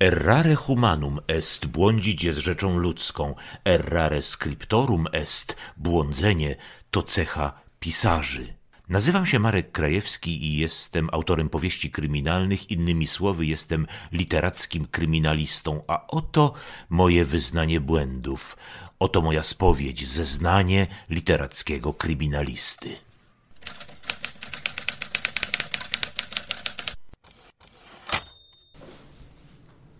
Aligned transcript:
Errare 0.00 0.54
humanum 0.54 1.20
est, 1.28 1.66
błądzić 1.66 2.24
jest 2.24 2.38
rzeczą 2.38 2.78
ludzką, 2.78 3.34
errare 3.64 4.22
scriptorum 4.22 5.06
est, 5.12 5.56
błądzenie 5.76 6.56
to 6.90 7.02
cecha 7.02 7.52
pisarzy. 7.80 8.54
Nazywam 8.88 9.26
się 9.26 9.38
Marek 9.38 9.72
Krajewski 9.72 10.46
i 10.46 10.56
jestem 10.56 11.08
autorem 11.12 11.48
powieści 11.48 11.90
kryminalnych, 11.90 12.70
innymi 12.70 13.06
słowy 13.06 13.46
jestem 13.46 13.86
literackim 14.12 14.86
kryminalistą, 14.86 15.82
a 15.86 16.06
oto 16.06 16.54
moje 16.88 17.24
wyznanie 17.24 17.80
błędów, 17.80 18.56
oto 18.98 19.22
moja 19.22 19.42
spowiedź, 19.42 20.08
zeznanie 20.08 20.86
literackiego 21.10 21.94
kryminalisty. 21.94 22.96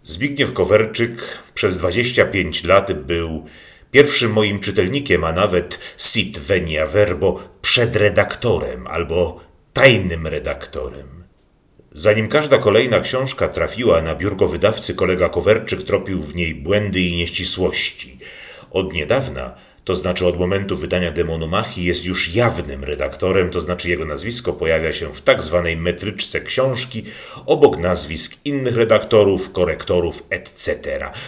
Zbigniew 0.04 0.52
Kowerczyk 0.52 1.38
przez 1.54 1.76
25 1.76 2.64
lat 2.64 2.92
był 2.92 3.46
pierwszym 3.90 4.32
moim 4.32 4.60
czytelnikiem, 4.60 5.24
a 5.24 5.32
nawet 5.32 5.78
sit 5.96 6.38
venia 6.38 6.86
verbo 6.86 7.48
przedredaktorem 7.62 8.86
albo 8.86 9.40
tajnym 9.72 10.26
redaktorem. 10.26 11.24
Zanim 11.92 12.28
każda 12.28 12.58
kolejna 12.58 13.00
książka 13.00 13.48
trafiła 13.48 14.02
na 14.02 14.14
biurko 14.14 14.48
wydawcy, 14.48 14.94
kolega 14.94 15.28
Kowerczyk 15.28 15.82
tropił 15.82 16.22
w 16.22 16.34
niej 16.34 16.54
błędy 16.54 17.00
i 17.00 17.16
nieścisłości. 17.16 18.18
Od 18.70 18.92
niedawna 18.92 19.54
to 19.84 19.94
znaczy 19.94 20.26
od 20.26 20.38
momentu 20.38 20.76
wydania 20.76 21.12
Demonomachii 21.12 21.84
jest 21.84 22.04
już 22.04 22.34
jawnym 22.34 22.84
redaktorem, 22.84 23.50
to 23.50 23.60
znaczy 23.60 23.88
jego 23.88 24.04
nazwisko 24.04 24.52
pojawia 24.52 24.92
się 24.92 25.14
w 25.14 25.20
tak 25.20 25.42
zwanej 25.42 25.76
metryczce 25.76 26.40
książki 26.40 27.04
obok 27.46 27.78
nazwisk 27.78 28.36
innych 28.44 28.76
redaktorów, 28.76 29.52
korektorów, 29.52 30.22
etc. 30.30 30.82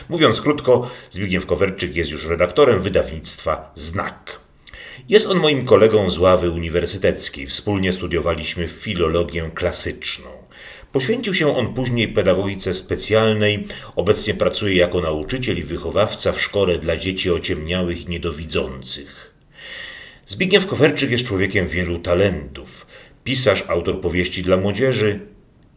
Mówiąc 0.09 0.41
krótko, 0.41 0.91
Zbigniew 1.11 1.47
Kowerczyk 1.47 1.97
jest 1.97 2.11
już 2.11 2.25
redaktorem 2.27 2.81
wydawnictwa 2.81 3.73
Znak. 3.75 4.41
Jest 5.09 5.27
on 5.27 5.39
moim 5.39 5.65
kolegą 5.65 6.11
z 6.11 6.19
ławy 6.19 6.51
uniwersyteckiej. 6.51 7.47
Wspólnie 7.47 7.93
studiowaliśmy 7.93 8.69
filologię 8.69 9.51
klasyczną. 9.55 10.34
Poświęcił 10.95 11.35
się 11.35 11.57
on 11.57 11.75
później 11.75 12.09
pedagogice 12.09 12.75
specjalnej, 12.75 13.67
obecnie 13.97 14.35
pracuje 14.35 14.77
jako 14.77 15.01
nauczyciel 15.01 15.59
i 15.59 15.63
wychowawca 15.63 16.33
w 16.33 16.41
szkole 16.41 16.79
dla 16.79 16.97
dzieci 16.97 17.31
ociemniałych 17.31 18.07
i 18.07 18.09
niedowidzących. 18.09 19.35
Zbigniew 20.27 20.67
Kowerczyk 20.67 21.11
jest 21.11 21.25
człowiekiem 21.25 21.69
wielu 21.69 21.99
talentów. 21.99 22.87
Pisarz, 23.25 23.65
autor 23.69 24.01
powieści 24.01 24.43
dla 24.43 24.57
młodzieży, 24.57 25.21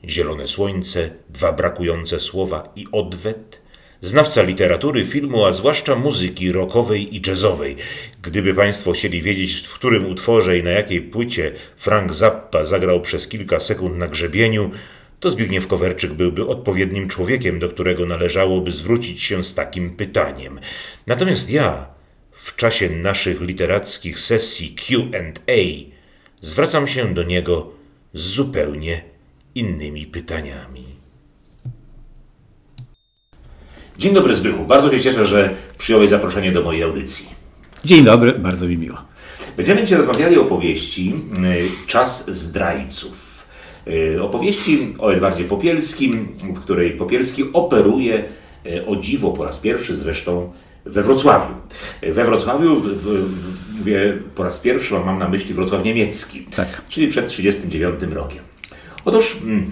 Zielone 0.06 0.48
Słońce, 0.48 1.10
Dwa 1.30 1.52
brakujące 1.52 2.20
słowa 2.20 2.74
i 2.76 2.88
Odwet, 2.92 3.62
znawca 4.02 4.44
literatury, 4.44 5.06
filmu, 5.06 5.46
a 5.46 5.52
zwłaszcza 5.52 5.96
muzyki 5.96 6.52
rockowej 6.52 7.16
i 7.16 7.22
jazzowej. 7.28 7.76
Gdyby 8.22 8.54
Państwo 8.54 8.92
chcieli 8.92 9.22
wiedzieć, 9.22 9.56
w 9.56 9.74
którym 9.74 10.06
utworze 10.06 10.58
i 10.58 10.64
na 10.64 10.72
jakiej 10.72 11.02
płycie 11.02 11.52
Frank 11.78 12.14
Zappa 12.14 12.66
zagrał 12.66 13.02
przez 13.02 13.28
kilka 13.28 13.60
sekund 13.60 13.98
na 13.98 14.08
grzebieniu, 14.08 14.72
to 15.20 15.30
Zbigniew 15.30 15.68
Kowerczyk 15.68 16.14
byłby 16.14 16.48
odpowiednim 16.48 17.08
człowiekiem, 17.08 17.60
do 17.60 17.70
którego 17.70 18.06
należałoby 18.06 18.72
zwrócić 18.72 19.24
się 19.24 19.44
z 19.44 19.56
takim 19.56 19.90
pytaniem. 19.90 20.60
Natomiast 21.08 21.52
ja, 21.52 21.88
w 22.32 22.56
czasie 22.56 22.90
naszych 22.90 23.42
literackich 23.42 24.20
sesji 24.20 24.76
QA, 24.76 25.62
zwracam 26.42 26.88
się 26.88 27.14
do 27.14 27.24
niego 27.24 27.72
z 28.14 28.22
zupełnie 28.22 29.02
innymi 29.56 30.06
pytaniami. 30.06 30.84
Dzień 33.98 34.14
dobry 34.14 34.36
Zbychu, 34.36 34.66
bardzo 34.66 34.92
się 34.92 35.02
cieszę, 35.02 35.26
że 35.26 35.56
przyjąłeś 35.78 36.10
zaproszenie 36.10 36.52
do 36.52 36.64
mojej 36.64 36.84
audycji. 36.84 37.30
Dzień 37.86 38.04
dobry, 38.04 38.34
bardzo 38.34 38.68
mi 38.68 38.78
miło. 38.78 38.98
Będziemy 39.58 39.84
dzisiaj 39.84 39.98
rozmawiali 39.98 40.38
o 40.38 40.46
powieści 40.46 41.14
y, 41.86 41.88
Czas 41.88 42.30
zdrajców. 42.32 43.27
Y, 43.90 44.24
opowieści 44.24 44.94
o 45.00 45.14
Edwardzie 45.14 45.44
Popielskim, 45.44 46.28
w 46.56 46.60
której 46.60 46.92
Popielski 46.92 47.44
operuje 47.54 48.24
y, 48.66 48.86
o 48.86 48.96
dziwo 48.96 49.32
po 49.32 49.46
raz 49.46 49.60
pierwszy 49.60 49.96
zresztą 49.96 50.52
we 50.86 51.04
Wrocławiu. 51.04 51.54
We 52.02 52.26
Wrocławiu, 52.26 52.82
mówię 53.78 54.18
po 54.36 54.44
raz 54.44 54.60
pierwszy, 54.60 54.94
mam 54.94 55.20
na 55.20 55.30
myśli 55.30 55.54
Wrocław 55.54 55.84
niemiecki, 55.84 56.46
tak. 56.56 56.82
czyli 56.90 57.08
przed 57.08 57.28
1939 57.28 58.16
rokiem. 58.16 58.44
Otóż 59.06 59.38
mm, 59.44 59.72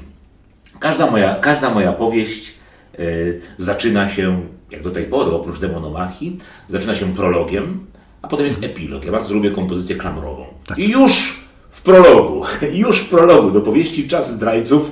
każda 0.80 1.12
moja, 1.12 1.36
każda 1.36 1.70
moja 1.70 1.94
powieść 1.94 2.54
y, 3.00 3.42
zaczyna 3.58 4.10
się, 4.10 4.42
jak 4.72 4.84
do 4.84 4.92
tej 4.92 5.06
pory, 5.06 5.32
oprócz 5.32 5.60
demonomachii, 5.60 6.38
zaczyna 6.68 6.96
się 6.96 7.16
prologiem, 7.16 7.86
a 8.22 8.28
potem 8.28 8.46
jest 8.46 8.64
epilog. 8.64 9.06
Ja 9.06 9.12
bardzo 9.12 9.34
lubię 9.34 9.52
kompozycję 9.52 9.96
klamrową. 9.96 10.46
Tak. 10.68 10.80
I 10.80 10.92
już 10.92 11.45
prologu, 11.86 12.44
już 12.84 13.00
w 13.00 13.10
prologu 13.10 13.52
do 13.52 13.62
powieści 13.62 14.08
Czas 14.08 14.36
zdrajców 14.36 14.92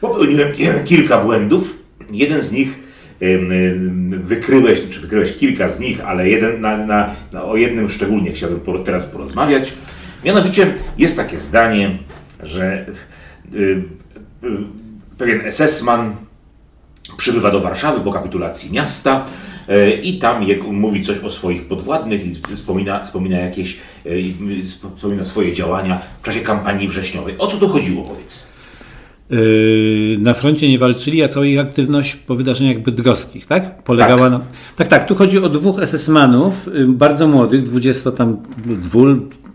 popełniłem 0.00 0.52
kilka 0.84 1.20
błędów. 1.20 1.82
Jeden 2.10 2.42
z 2.42 2.52
nich 2.52 2.78
wykryłeś, 4.24 4.82
czy 4.90 5.00
wykryłeś 5.00 5.36
kilka 5.36 5.68
z 5.68 5.80
nich, 5.80 6.00
ale 6.04 6.28
jeden, 6.28 6.60
na, 6.60 6.76
na, 6.76 7.10
na, 7.32 7.44
o 7.44 7.56
jednym 7.56 7.88
szczególnie 7.88 8.32
chciałbym 8.32 8.84
teraz 8.84 9.06
porozmawiać. 9.06 9.72
Mianowicie 10.24 10.74
jest 10.98 11.16
takie 11.16 11.38
zdanie, 11.38 11.98
że 12.42 12.86
pewien 15.18 15.52
SS-man 15.52 16.16
przybywa 17.16 17.50
do 17.50 17.60
Warszawy 17.60 18.00
po 18.00 18.12
kapitulacji 18.12 18.72
miasta 18.72 19.24
i 20.02 20.18
tam 20.18 20.44
mówi 20.70 21.04
coś 21.04 21.18
o 21.18 21.28
swoich 21.28 21.68
podwładnych 21.68 22.26
i 22.26 22.56
wspomina, 22.56 23.00
wspomina 23.00 23.36
jakieś, 23.36 23.78
e, 24.06 24.10
wspomina 24.96 25.24
swoje 25.24 25.52
działania 25.52 26.02
w 26.22 26.24
czasie 26.24 26.40
kampanii 26.40 26.88
wrześniowej. 26.88 27.34
O 27.38 27.46
co 27.46 27.56
tu 27.56 27.68
chodziło, 27.68 28.02
powiedz? 28.02 28.52
E, 29.30 29.36
na 30.18 30.34
froncie 30.34 30.68
nie 30.68 30.78
walczyli, 30.78 31.22
a 31.22 31.28
cała 31.28 31.46
ich 31.46 31.58
aktywność 31.58 32.16
po 32.16 32.34
wydarzeniach 32.34 32.78
bydgoskich, 32.78 33.46
tak? 33.46 33.82
Polegała 33.82 34.30
tak. 34.30 34.30
na... 34.30 34.40
Tak, 34.76 34.88
tak. 34.88 35.06
Tu 35.06 35.14
chodzi 35.14 35.38
o 35.38 35.48
dwóch 35.48 35.76
SS-manów, 35.80 36.68
bardzo 36.88 37.28
młodych, 37.28 37.62
20 37.62 38.12
tam 38.12 38.36
dwu, 38.66 39.06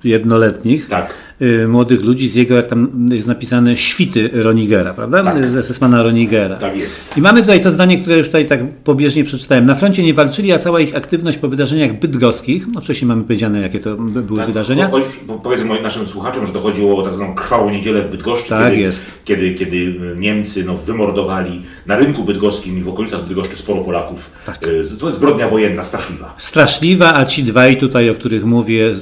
jednoletnich. 0.04 0.88
Tak 0.88 1.14
Y, 1.42 1.68
młodych 1.68 2.02
ludzi 2.02 2.28
z 2.28 2.36
jego, 2.36 2.56
jak 2.56 2.68
tam 2.68 3.10
jest 3.12 3.28
napisane, 3.28 3.78
świty 3.78 4.30
Ronigera, 4.34 4.94
prawda? 4.94 5.24
Tak. 5.24 5.46
Z 5.46 5.56
Esesmana 5.56 6.04
Ronigera. 6.04 6.56
Tak 6.56 6.78
jest. 6.78 7.18
I 7.18 7.22
mamy 7.22 7.42
tutaj 7.42 7.62
to 7.62 7.72
zdanie, 7.72 7.98
które 7.98 8.18
już 8.18 8.28
tutaj 8.28 8.46
tak 8.46 8.60
pobieżnie 8.84 9.24
przeczytałem. 9.24 9.66
Na 9.66 9.76
froncie 9.76 10.04
nie 10.04 10.14
walczyli, 10.14 10.52
a 10.52 10.60
cała 10.60 10.80
ich 10.80 10.96
aktywność 10.96 11.38
po 11.38 11.48
wydarzeniach 11.48 12.00
bydgoskich, 12.00 12.66
oczywiście 12.78 13.06
mamy 13.06 13.24
powiedziane, 13.24 13.62
jakie 13.62 13.80
to 13.80 13.96
były 13.96 14.40
tak, 14.40 14.48
wydarzenia. 14.48 14.88
Po, 14.88 15.00
po, 15.28 15.34
powiedzmy 15.34 15.82
naszym 15.82 16.08
słuchaczom, 16.08 16.48
że 16.48 16.54
dochodziło 16.54 16.98
o 16.98 17.02
tak 17.02 17.14
zwaną 17.14 17.36
krwawą 17.36 17.70
niedzielę 17.70 18.02
w 18.02 18.12
Bydgoszczy, 18.12 18.50
tak 18.50 18.70
kiedy, 18.70 18.82
jest. 18.82 19.06
Kiedy, 19.26 19.54
kiedy 19.54 19.96
Niemcy 20.16 20.64
no, 20.66 20.78
wymordowali 20.78 21.62
na 21.86 21.98
rynku 21.98 22.24
bydgoskim 22.24 22.78
i 22.78 22.82
w 22.82 22.90
okolicach 22.90 23.24
Bydgoszczy 23.24 23.56
sporo 23.56 23.82
Polaków. 23.82 24.32
Tak. 24.46 24.68
Y, 24.68 24.98
to 25.00 25.06
jest 25.06 25.18
zbrodnia 25.18 25.50
wojenna, 25.50 25.84
straszliwa. 25.84 26.36
Straszliwa, 26.38 27.14
a 27.14 27.26
ci 27.26 27.44
dwaj 27.44 27.78
tutaj, 27.78 28.10
o 28.10 28.16
których 28.16 28.46
mówię, 28.46 28.94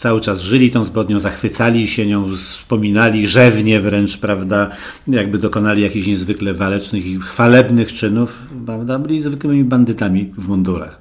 cały 0.00 0.20
czas 0.20 0.40
żyli 0.40 0.70
tą 0.70 0.84
zbrodnią, 0.84 1.20
zachwycali 1.20 1.88
się 1.88 2.06
nią, 2.06 2.32
wspominali 2.34 3.26
rzewnie 3.26 3.80
wręcz, 3.80 4.18
prawda, 4.18 4.70
jakby 5.08 5.38
dokonali 5.38 5.82
jakichś 5.82 6.06
niezwykle 6.06 6.54
walecznych 6.54 7.06
i 7.06 7.18
chwalebnych 7.18 7.92
czynów, 7.92 8.42
prawda, 8.66 8.98
byli 8.98 9.22
zwykłymi 9.22 9.64
bandytami 9.64 10.32
w 10.38 10.48
mundurach. 10.48 11.00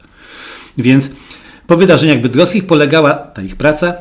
Więc 0.77 1.11
po 1.67 1.77
wydarzeniach 1.77 2.21
bydgoskich 2.21 2.67
polegała 2.67 3.13
ta 3.13 3.41
ich 3.41 3.55
praca 3.55 3.93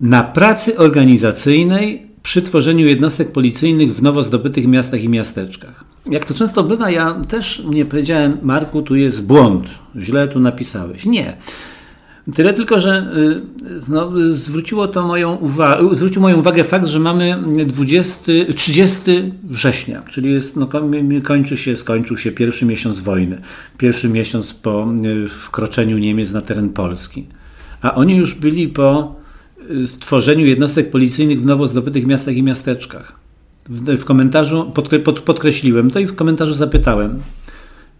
na 0.00 0.22
pracy 0.22 0.78
organizacyjnej 0.78 2.06
przy 2.22 2.42
tworzeniu 2.42 2.86
jednostek 2.86 3.32
policyjnych 3.32 3.94
w 3.94 4.02
nowo 4.02 4.22
zdobytych 4.22 4.66
miastach 4.66 5.02
i 5.02 5.08
miasteczkach. 5.08 5.84
Jak 6.06 6.24
to 6.24 6.34
często 6.34 6.62
bywa, 6.62 6.90
ja 6.90 7.14
też 7.28 7.62
nie 7.70 7.84
powiedziałem, 7.84 8.38
Marku, 8.42 8.82
tu 8.82 8.96
jest 8.96 9.26
błąd, 9.26 9.66
źle 9.96 10.28
tu 10.28 10.40
napisałeś. 10.40 11.04
Nie. 11.04 11.36
Tyle 12.34 12.54
tylko, 12.54 12.80
że 12.80 13.12
y, 13.62 13.80
no, 13.88 14.12
zwróciło 14.28 14.88
to 14.88 15.02
moją 15.02 15.34
uwagę, 15.34 15.94
zwrócił 15.94 16.22
moją 16.22 16.38
uwagę 16.38 16.64
fakt, 16.64 16.86
że 16.86 17.00
mamy 17.00 17.38
20, 17.66 18.32
30 18.56 19.32
września, 19.44 20.02
czyli 20.08 20.32
jest, 20.32 20.56
no, 20.56 20.68
kończy 21.24 21.56
się, 21.56 21.76
skończył 21.76 22.16
się 22.16 22.32
pierwszy 22.32 22.66
miesiąc 22.66 23.00
wojny, 23.00 23.40
pierwszy 23.78 24.08
miesiąc 24.08 24.54
po 24.54 24.88
y, 25.04 25.28
wkroczeniu 25.28 25.98
Niemiec 25.98 26.32
na 26.32 26.40
teren 26.40 26.68
Polski. 26.68 27.26
A 27.82 27.94
oni 27.94 28.16
już 28.16 28.34
byli 28.34 28.68
po 28.68 29.14
y, 29.70 29.86
stworzeniu 29.86 30.46
jednostek 30.46 30.90
policyjnych 30.90 31.42
w 31.42 31.46
nowo 31.46 31.66
zdobytych 31.66 32.06
miastach 32.06 32.36
i 32.36 32.42
miasteczkach. 32.42 33.12
W, 33.68 34.04
komentarzu 34.04 34.70
podkre, 34.74 34.98
pod, 34.98 35.20
podkreśliłem 35.20 35.90
to 35.90 35.98
i 35.98 36.06
w 36.06 36.14
komentarzu 36.14 36.54
zapytałem, 36.54 37.20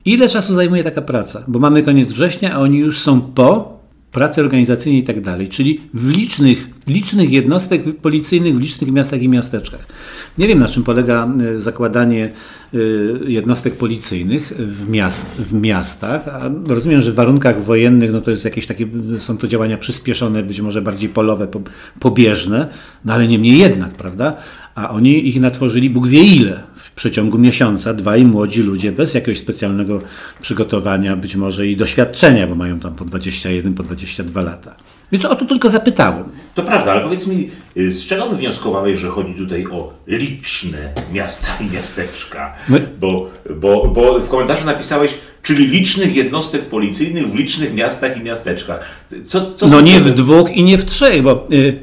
ile 0.04 0.28
czasu 0.28 0.54
zajmuje 0.54 0.84
taka 0.84 1.02
praca? 1.02 1.44
Bo 1.48 1.58
mamy 1.58 1.82
koniec 1.82 2.12
września, 2.12 2.54
a 2.54 2.58
oni 2.58 2.78
już 2.78 2.98
są 2.98 3.20
po 3.20 3.79
pracy 4.12 4.40
organizacyjnej 4.40 5.00
i 5.02 5.04
tak 5.04 5.20
dalej, 5.20 5.48
czyli 5.48 5.80
w 5.94 6.08
licznych, 6.08 6.68
licznych 6.86 7.30
jednostek 7.30 7.96
policyjnych 7.96 8.56
w 8.56 8.60
licznych 8.60 8.92
miastach 8.92 9.22
i 9.22 9.28
miasteczkach. 9.28 9.86
Nie 10.38 10.48
wiem, 10.48 10.58
na 10.58 10.68
czym 10.68 10.82
polega 10.82 11.28
e, 11.56 11.60
zakładanie 11.60 12.30
e, 12.74 12.78
jednostek 13.26 13.76
policyjnych 13.76 14.52
w, 14.58 14.88
miast, 14.88 15.26
w 15.26 15.52
miastach. 15.52 16.26
Rozumiem, 16.66 17.02
że 17.02 17.12
w 17.12 17.14
warunkach 17.14 17.62
wojennych 17.62 18.12
no 18.12 18.20
to 18.20 18.30
jest 18.30 18.44
jakieś 18.44 18.66
takie, 18.66 18.86
są 19.18 19.36
to 19.36 19.48
działania 19.48 19.78
przyspieszone, 19.78 20.42
być 20.42 20.60
może 20.60 20.82
bardziej 20.82 21.08
polowe, 21.08 21.48
pobieżne, 22.00 22.68
no 23.04 23.12
ale 23.12 23.28
niemniej 23.28 23.58
jednak, 23.58 23.90
prawda? 23.90 24.36
A 24.74 24.90
oni 24.90 25.28
ich 25.28 25.40
natworzyli 25.40 25.90
Bóg 25.90 26.08
wie 26.08 26.22
ile 26.22 26.62
w 26.74 26.90
przeciągu 26.90 27.38
miesiąca, 27.38 27.94
dwaj 27.94 28.24
młodzi 28.24 28.62
ludzie 28.62 28.92
bez 28.92 29.14
jakiegoś 29.14 29.38
specjalnego 29.38 30.02
przygotowania, 30.40 31.16
być 31.16 31.36
może 31.36 31.66
i 31.66 31.76
doświadczenia, 31.76 32.46
bo 32.46 32.54
mają 32.54 32.80
tam 32.80 32.94
po 32.94 33.04
21, 33.04 33.74
po 33.74 33.82
22 33.82 34.42
lata. 34.42 34.76
Więc 35.12 35.24
o 35.24 35.36
to 35.36 35.44
tylko 35.44 35.68
zapytałem. 35.68 36.24
To 36.54 36.62
prawda, 36.62 36.92
ale 36.92 37.00
powiedz 37.00 37.26
mi, 37.26 37.50
y, 37.76 37.90
z 37.90 38.06
czego 38.06 38.26
wywnioskowałeś, 38.26 38.98
że 38.98 39.08
chodzi 39.08 39.34
tutaj 39.34 39.66
o 39.66 39.92
liczne 40.06 40.92
miasta 41.12 41.48
i 41.60 41.74
miasteczka? 41.74 42.54
My... 42.68 42.88
Bo, 43.00 43.30
bo, 43.60 43.88
bo 43.88 44.20
w 44.20 44.28
komentarzu 44.28 44.66
napisałeś, 44.66 45.10
czyli 45.42 45.66
licznych 45.66 46.16
jednostek 46.16 46.62
policyjnych 46.62 47.32
w 47.32 47.34
licznych 47.34 47.74
miastach 47.74 48.20
i 48.20 48.22
miasteczkach. 48.24 49.06
Co, 49.26 49.54
co 49.56 49.68
no 49.68 49.80
nie 49.80 50.00
w 50.00 50.10
dwóch 50.10 50.52
i 50.52 50.62
nie 50.62 50.78
w 50.78 50.84
trzech, 50.84 51.22
bo 51.22 51.46
y, 51.52 51.56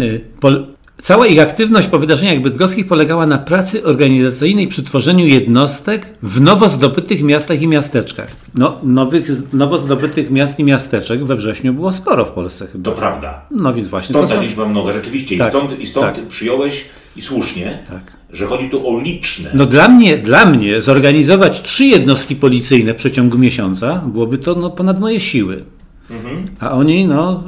y, 0.00 0.20
pol, 0.40 0.71
Cała 1.02 1.26
ich 1.26 1.40
aktywność 1.40 1.88
po 1.88 1.98
wydarzeniach 1.98 2.40
bydgoskich 2.40 2.88
polegała 2.88 3.26
na 3.26 3.38
pracy 3.38 3.84
organizacyjnej 3.84 4.68
przy 4.68 4.82
tworzeniu 4.82 5.26
jednostek 5.26 6.06
w 6.22 6.40
nowo 6.40 6.68
zdobytych 6.68 7.22
miastach 7.22 7.62
i 7.62 7.66
miasteczkach. 7.66 8.30
No, 8.54 8.80
nowych, 8.82 9.52
nowo 9.52 9.78
zdobytych 9.78 10.30
miast 10.30 10.58
i 10.58 10.64
miasteczek 10.64 11.24
we 11.24 11.36
wrześniu 11.36 11.74
było 11.74 11.92
sporo 11.92 12.24
w 12.24 12.30
Polsce 12.30 12.66
chyba. 12.66 12.90
To 12.90 12.96
prawda. 12.96 13.46
No 13.50 13.74
więc 13.74 13.88
właśnie. 13.88 14.12
Stąd 14.12 14.28
ta 14.28 14.42
liczba 14.42 14.68
mnoga, 14.68 14.92
rzeczywiście. 14.92 15.38
Tak, 15.38 15.48
I 15.48 15.50
stąd, 15.50 15.80
i 15.80 15.86
stąd 15.86 16.16
tak. 16.16 16.28
przyjąłeś, 16.28 16.84
i 17.16 17.22
słusznie, 17.22 17.78
tak. 17.90 18.16
że 18.30 18.46
chodzi 18.46 18.70
tu 18.70 18.88
o 18.88 19.00
liczne. 19.00 19.50
No 19.54 19.66
dla 19.66 19.88
mnie, 19.88 20.18
dla 20.18 20.46
mnie 20.46 20.80
zorganizować 20.80 21.62
trzy 21.62 21.84
jednostki 21.84 22.36
policyjne 22.36 22.94
w 22.94 22.96
przeciągu 22.96 23.38
miesiąca 23.38 24.02
byłoby 24.06 24.38
to 24.38 24.54
no, 24.54 24.70
ponad 24.70 25.00
moje 25.00 25.20
siły. 25.20 25.64
Mhm. 26.12 26.48
A 26.60 26.70
oni 26.70 27.06
no, 27.06 27.44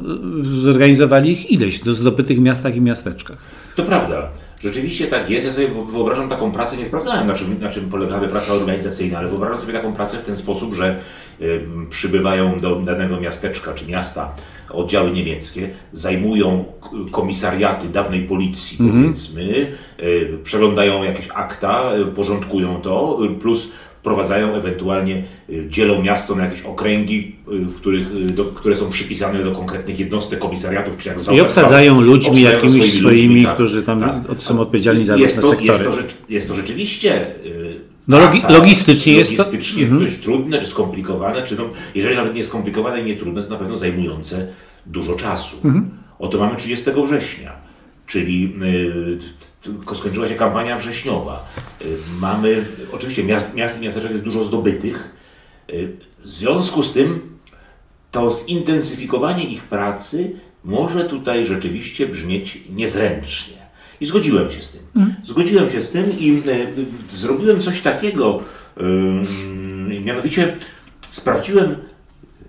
zorganizowali 0.63 1.31
ich 1.31 1.51
ileś 1.51 1.81
do 1.81 1.95
zdobytych 1.95 2.41
miastach 2.41 2.77
i 2.77 2.81
miasteczkach. 2.81 3.39
To 3.77 3.83
prawda. 3.83 4.29
Rzeczywiście 4.65 5.07
tak 5.07 5.31
jest. 5.31 5.47
Ja 5.47 5.53
sobie 5.53 5.69
wyobrażam 5.93 6.29
taką 6.29 6.53
pracę, 6.53 6.77
nie 6.77 6.85
sprawdzałem 6.85 7.27
na 7.27 7.35
czym, 7.35 7.61
na 7.61 7.71
czym 7.71 7.89
polegałaby 7.91 8.29
praca 8.29 8.53
organizacyjna, 8.53 9.19
ale 9.19 9.29
wyobrażam 9.29 9.59
sobie 9.59 9.73
taką 9.73 9.93
pracę 9.93 10.19
w 10.19 10.23
ten 10.23 10.37
sposób, 10.37 10.75
że 10.75 10.99
y, 11.41 11.67
przybywają 11.91 12.59
do 12.59 12.77
danego 12.77 13.21
miasteczka 13.21 13.75
czy 13.75 13.87
miasta 13.87 14.35
oddziały 14.71 15.11
niemieckie, 15.11 15.69
zajmują 15.93 16.65
komisariaty 17.11 17.89
dawnej 17.89 18.23
policji, 18.23 18.77
mm 18.81 18.93
-hmm. 18.93 19.03
powiedzmy, 19.03 19.73
y, 20.03 20.39
przeglądają 20.45 21.03
jakieś 21.03 21.29
akta, 21.35 21.97
y, 21.97 22.07
porządkują 22.07 22.81
to, 22.81 23.19
y, 23.25 23.29
plus 23.29 23.73
wprowadzają, 24.05 24.55
ewentualnie 24.55 25.23
y, 25.51 25.67
dzielą 25.71 26.03
miasto 26.03 26.35
na 26.35 26.45
jakieś 26.45 26.63
okręgi, 26.63 27.37
y, 27.53 27.59
w 27.59 27.77
których, 27.77 28.11
y, 28.17 28.31
do, 28.31 28.45
które 28.45 28.77
są 28.77 28.91
przypisane 28.91 29.45
do 29.45 29.53
konkretnych 29.53 29.99
jednostek, 29.99 30.39
komisariatów, 30.39 30.97
czy 30.99 31.09
jak 31.09 31.21
zwał. 31.21 31.37
I 31.37 31.41
obsadzają 31.41 32.01
ludźmi 32.01 32.43
jakimiś 32.43 32.73
swoimi, 32.73 33.01
swoimi 33.01 33.45
tak, 33.45 33.55
którzy 33.55 33.83
tam 33.83 34.01
tak. 34.01 34.43
są 34.43 34.61
odpowiedzialni 34.61 35.05
za 35.05 35.17
jest 35.17 35.41
to, 35.41 35.51
sektory. 35.51 35.69
Jest 35.69 35.85
to, 35.85 35.93
jest 36.29 36.49
to 36.49 36.55
rzeczywiście 36.55 37.27
no 38.09 38.19
logi 38.19 38.39
logistycznie, 38.51 38.59
logistycznie 38.59 39.13
jest 39.13 39.37
to 39.37 39.99
dość 39.99 40.19
trudne, 40.19 40.61
czy 40.61 40.67
skomplikowane, 40.67 41.43
czy 41.43 41.57
no, 41.57 41.71
jeżeli 41.95 42.17
nawet 42.17 42.35
nie 42.35 42.45
skomplikowane 42.45 43.01
i 43.01 43.05
nie 43.05 43.17
trudne, 43.17 43.43
to 43.43 43.51
na 43.51 43.57
pewno 43.57 43.77
zajmujące 43.77 44.49
dużo 44.87 45.15
czasu. 45.15 45.57
Mhm. 45.65 45.91
Oto 46.19 46.39
mamy 46.39 46.57
30 46.57 46.91
września, 47.07 47.53
czyli 48.07 48.55
skończyła 49.95 50.29
się 50.29 50.35
kampania 50.35 50.79
wrześniowa. 50.79 51.49
Y, 51.83 51.97
mamy, 52.21 52.65
oczywiście 52.93 53.25
miast, 53.25 53.55
miast 53.55 53.81
i 53.81 53.85
miasteczek 53.85 54.11
jest 54.11 54.23
dużo 54.23 54.45
zdobytych. 54.45 55.11
Y, 55.71 55.93
w 56.25 56.29
związku 56.29 56.83
z 56.83 56.93
tym 56.93 57.39
to 58.11 58.31
zintensyfikowanie 58.31 59.45
ich 59.45 59.63
pracy 59.63 60.33
może 60.65 61.05
tutaj 61.05 61.47
rzeczywiście 61.47 62.09
brzmieć 62.09 62.59
niezręcznie. 62.71 63.55
I 64.01 64.07
zgodziłem 64.07 64.51
się 64.51 64.63
z 64.63 64.71
tym. 64.71 64.83
Mhm. 64.97 65.15
Zgodziłem 65.25 65.71
się 65.71 65.83
z 65.83 65.91
tym 65.91 66.19
i 66.19 66.43
y, 66.47 67.17
zrobiłem 67.17 67.61
coś 67.61 67.81
takiego, 67.81 68.43
mianowicie 70.05 70.57
sprawdziłem, 71.09 71.77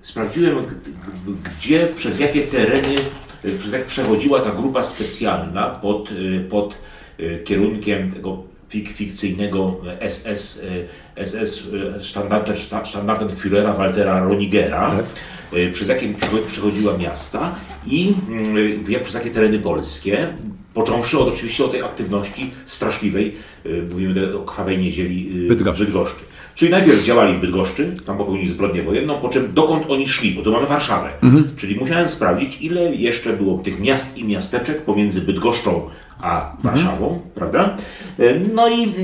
sprawdziłem, 0.01 0.55
gdzie, 1.43 1.87
przez 1.95 2.19
jakie 2.19 2.41
tereny, 2.41 2.95
przez 3.59 3.71
jak 3.71 3.85
przechodziła 3.85 4.39
ta 4.39 4.51
grupa 4.51 4.83
specjalna 4.83 5.69
pod, 5.69 6.09
pod 6.49 6.77
kierunkiem 7.43 8.11
tego 8.11 8.43
fik 8.69 8.89
fikcyjnego 8.89 9.81
SS, 10.09 10.65
SS 11.25 11.67
Standartenführera 12.83 13.73
Waltera 13.73 14.19
Ronigera, 14.19 14.91
tak. 14.91 15.05
Y, 15.59 15.71
przez 15.71 15.87
jakie 15.87 16.13
przechodziła 16.47 16.97
miasta 16.97 17.55
i 17.87 18.13
y, 18.87 18.91
jak, 18.91 19.03
przez 19.03 19.15
jakie 19.15 19.31
tereny 19.31 19.59
polskie, 19.59 20.27
począwszy 20.73 21.19
od 21.19 21.33
oczywiście 21.33 21.65
od 21.65 21.71
tej 21.71 21.81
aktywności 21.81 22.51
straszliwej, 22.65 23.35
mówimy 23.91 24.37
o 24.37 24.39
krwawej 24.39 24.77
niedzieli 24.77 25.47
Bydgoszczy. 25.47 25.85
Bydgoszczy. 25.85 26.25
Czyli 26.55 26.71
najpierw 26.71 27.03
działali 27.03 27.33
w 27.33 27.39
Bydgoszczy, 27.39 27.95
tam 28.05 28.17
popełnili 28.17 28.49
zbrodnię 28.49 28.83
wojenną, 28.83 29.19
po 29.19 29.29
czym 29.29 29.53
dokąd 29.53 29.83
oni 29.89 30.07
szli, 30.07 30.31
bo 30.31 30.41
tu 30.41 30.51
mamy 30.51 30.67
Warszawę. 30.67 31.09
Mhm. 31.23 31.49
Czyli 31.57 31.75
musiałem 31.75 32.09
sprawdzić, 32.09 32.61
ile 32.61 32.95
jeszcze 32.95 33.33
było 33.33 33.59
tych 33.59 33.79
miast 33.79 34.17
i 34.17 34.23
miasteczek 34.23 34.81
pomiędzy 34.81 35.21
Bydgoszczą 35.21 35.89
a 36.21 36.55
Warszawą, 36.63 37.05
mhm. 37.05 37.21
prawda? 37.35 37.77
E, 38.19 38.39
no 38.53 38.69
i 38.69 38.83
e, 38.83 38.95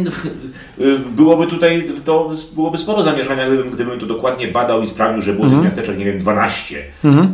byłoby 1.16 1.48
tutaj, 1.48 1.92
to 2.04 2.32
byłoby 2.56 2.78
sporo 2.78 3.04
zamierzenia, 3.04 3.48
gdybym, 3.48 3.72
gdybym 3.72 4.00
to 4.00 4.06
dokładnie 4.06 4.48
badał 4.48 4.82
i 4.82 4.88
sprawdził, 4.88 5.22
że 5.22 5.34
było 5.34 5.46
mhm. 5.46 5.62
tych 5.62 5.66
miasteczek, 5.66 5.98
nie 5.98 6.06
wiem, 6.06 6.20
12. 6.20 6.84
Mhm. 7.04 7.34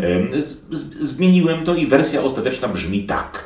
Zmieniłem 1.02 1.64
to 1.64 1.76
i 1.76 1.86
wersja 1.86 2.24
ostateczna 2.24 2.68
brzmi 2.68 3.04
tak. 3.04 3.44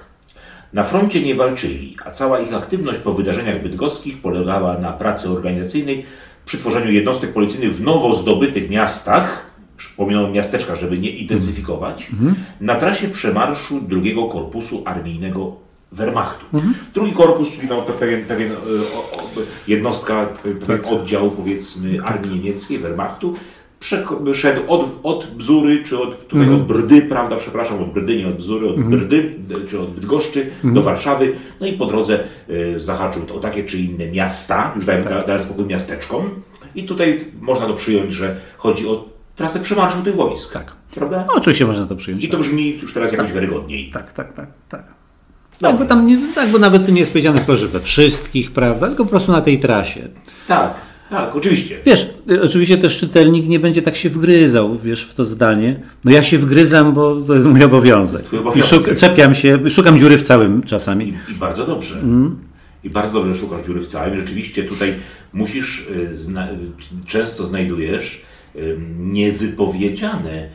Na 0.73 0.83
froncie 0.83 1.21
nie 1.21 1.35
walczyli, 1.35 1.97
a 2.05 2.11
cała 2.11 2.39
ich 2.39 2.53
aktywność 2.53 2.99
po 2.99 3.13
wydarzeniach 3.13 3.63
bydgoskich 3.63 4.21
polegała 4.21 4.77
na 4.77 4.91
pracy 4.91 5.29
organizacyjnej 5.29 6.05
przy 6.45 6.57
tworzeniu 6.57 6.91
jednostek 6.91 7.33
policyjnych 7.33 7.75
w 7.75 7.81
nowo 7.81 8.13
zdobytych 8.13 8.69
miastach, 8.69 9.51
przypominam 9.77 10.31
miasteczka, 10.31 10.75
żeby 10.75 10.97
nie 10.97 11.09
intensyfikować, 11.09 12.07
mhm. 12.13 12.35
na 12.61 12.75
trasie 12.75 13.07
przemarszu 13.07 13.81
drugiego 13.81 14.25
korpusu 14.25 14.83
armijnego 14.85 15.55
Wehrmachtu. 15.91 16.45
Mhm. 16.53 16.73
Drugi 16.93 17.13
korpus, 17.13 17.51
czyli 17.51 17.67
no, 17.67 17.81
pewien, 17.81 18.25
pewien 18.25 18.51
e, 18.51 18.55
jednostka, 19.67 20.25
pewien 20.43 20.83
tak. 20.83 20.88
oddział 20.88 21.31
powiedzmy 21.31 21.98
tak. 21.98 22.12
armii 22.12 22.39
niemieckiej, 22.39 22.77
Wehrmachtu, 22.77 23.36
szedł 24.33 24.62
od, 24.67 25.00
od 25.03 25.27
Bzury, 25.36 25.83
czy 25.83 26.00
od, 26.00 26.27
tutaj 26.27 26.48
mhm. 26.48 26.62
od 26.62 26.67
Brdy, 26.67 27.01
prawda, 27.01 27.36
przepraszam, 27.36 27.83
od 27.83 27.93
Brdy, 27.93 28.17
nie 28.17 28.27
od 28.27 28.36
Bzury, 28.36 28.69
od 28.69 28.77
mhm. 28.77 28.91
Brdy, 28.91 29.36
czy 29.69 29.79
od 29.79 29.91
Bydgoszczy 29.93 30.41
mhm. 30.41 30.74
do 30.74 30.81
Warszawy, 30.81 31.33
no 31.60 31.67
i 31.67 31.74
po 31.74 31.86
drodze 31.86 32.24
y, 32.50 32.75
zahaczył 32.77 33.24
o 33.36 33.39
takie 33.39 33.63
czy 33.63 33.77
inne 33.77 34.12
miasta, 34.12 34.74
już 34.75 34.86
dałem, 34.86 35.03
tak. 35.03 35.27
dałem 35.27 35.41
spokój 35.41 35.65
miasteczkom 35.65 36.29
i 36.75 36.83
tutaj 36.83 37.25
można 37.41 37.67
to 37.67 37.74
przyjąć, 37.74 38.13
że 38.13 38.36
chodzi 38.57 38.88
o 38.88 39.05
trasę 39.36 39.60
przemarszu 39.60 40.03
tych 40.03 40.15
wojsk. 40.15 40.53
Tak. 40.53 40.75
Prawda? 40.95 41.25
No, 41.27 41.33
oczywiście 41.33 41.65
można 41.65 41.86
to 41.86 41.95
przyjąć. 41.95 42.24
I 42.24 42.27
to 42.27 42.38
tak. 42.38 42.41
brzmi 42.41 42.79
już 42.81 42.93
teraz 42.93 43.12
jakoś 43.12 43.27
tak. 43.27 43.36
wiarygodniej. 43.36 43.89
Tak, 43.89 44.12
tak, 44.13 44.33
tak, 44.33 44.50
tak. 44.69 45.00
Tak, 45.62 45.77
bo 45.77 45.86
tam 45.86 46.08
nie, 46.08 46.20
tak, 46.36 46.50
bo 46.50 46.60
nawet 46.60 46.86
tu 46.86 46.91
nie 46.91 47.00
jest 47.00 47.12
powiedziane 47.12 47.41
że 47.48 47.68
we 47.68 47.80
wszystkich, 47.80 48.51
prawda, 48.51 48.88
tylko 48.88 49.03
po 49.03 49.10
prostu 49.10 49.32
na 49.32 49.41
tej 49.41 49.60
trasie. 49.60 50.08
Tak, 50.48 50.74
tak, 51.10 51.36
oczywiście. 51.36 51.77
Wiesz, 51.86 52.10
y, 52.32 52.41
oczywiście 52.41 52.77
też 52.77 52.98
czytelnik 52.98 53.48
nie 53.48 53.60
będzie 53.60 53.82
tak 53.82 53.96
się 53.96 54.10
wgryzał, 54.10 54.77
wiesz, 54.77 55.03
w 55.03 55.13
to 55.13 55.25
zdanie. 55.25 55.80
No 56.06 56.12
ja 56.12 56.24
się 56.24 56.38
wgryzam, 56.38 56.94
bo 56.94 57.22
to 57.22 57.34
jest 57.34 57.48
mój 57.48 57.63
obowiązek. 57.63 58.22
To 58.22 58.56
jest 58.56 58.58
I 58.58 58.63
szuk, 58.70 58.96
czepiam 58.98 59.36
się, 59.36 59.70
szukam 59.70 60.00
dziury 60.00 60.18
w 60.18 60.22
całym 60.22 60.63
czasami. 60.63 61.08
I, 61.08 61.32
i 61.32 61.36
bardzo 61.36 61.65
dobrze. 61.65 62.00
Mm. 62.00 62.38
I 62.84 62.89
bardzo 62.89 63.13
dobrze 63.13 63.36
szukasz 63.36 63.65
dziury 63.65 63.82
w 63.82 63.86
całym. 63.86 64.20
Rzeczywiście 64.20 64.63
tutaj 64.63 64.94
musisz, 65.34 65.88
y, 65.89 66.18
zna 66.18 66.48
często 67.06 67.46
znajdujesz 67.46 68.22
niewypowiedziane 69.00 70.50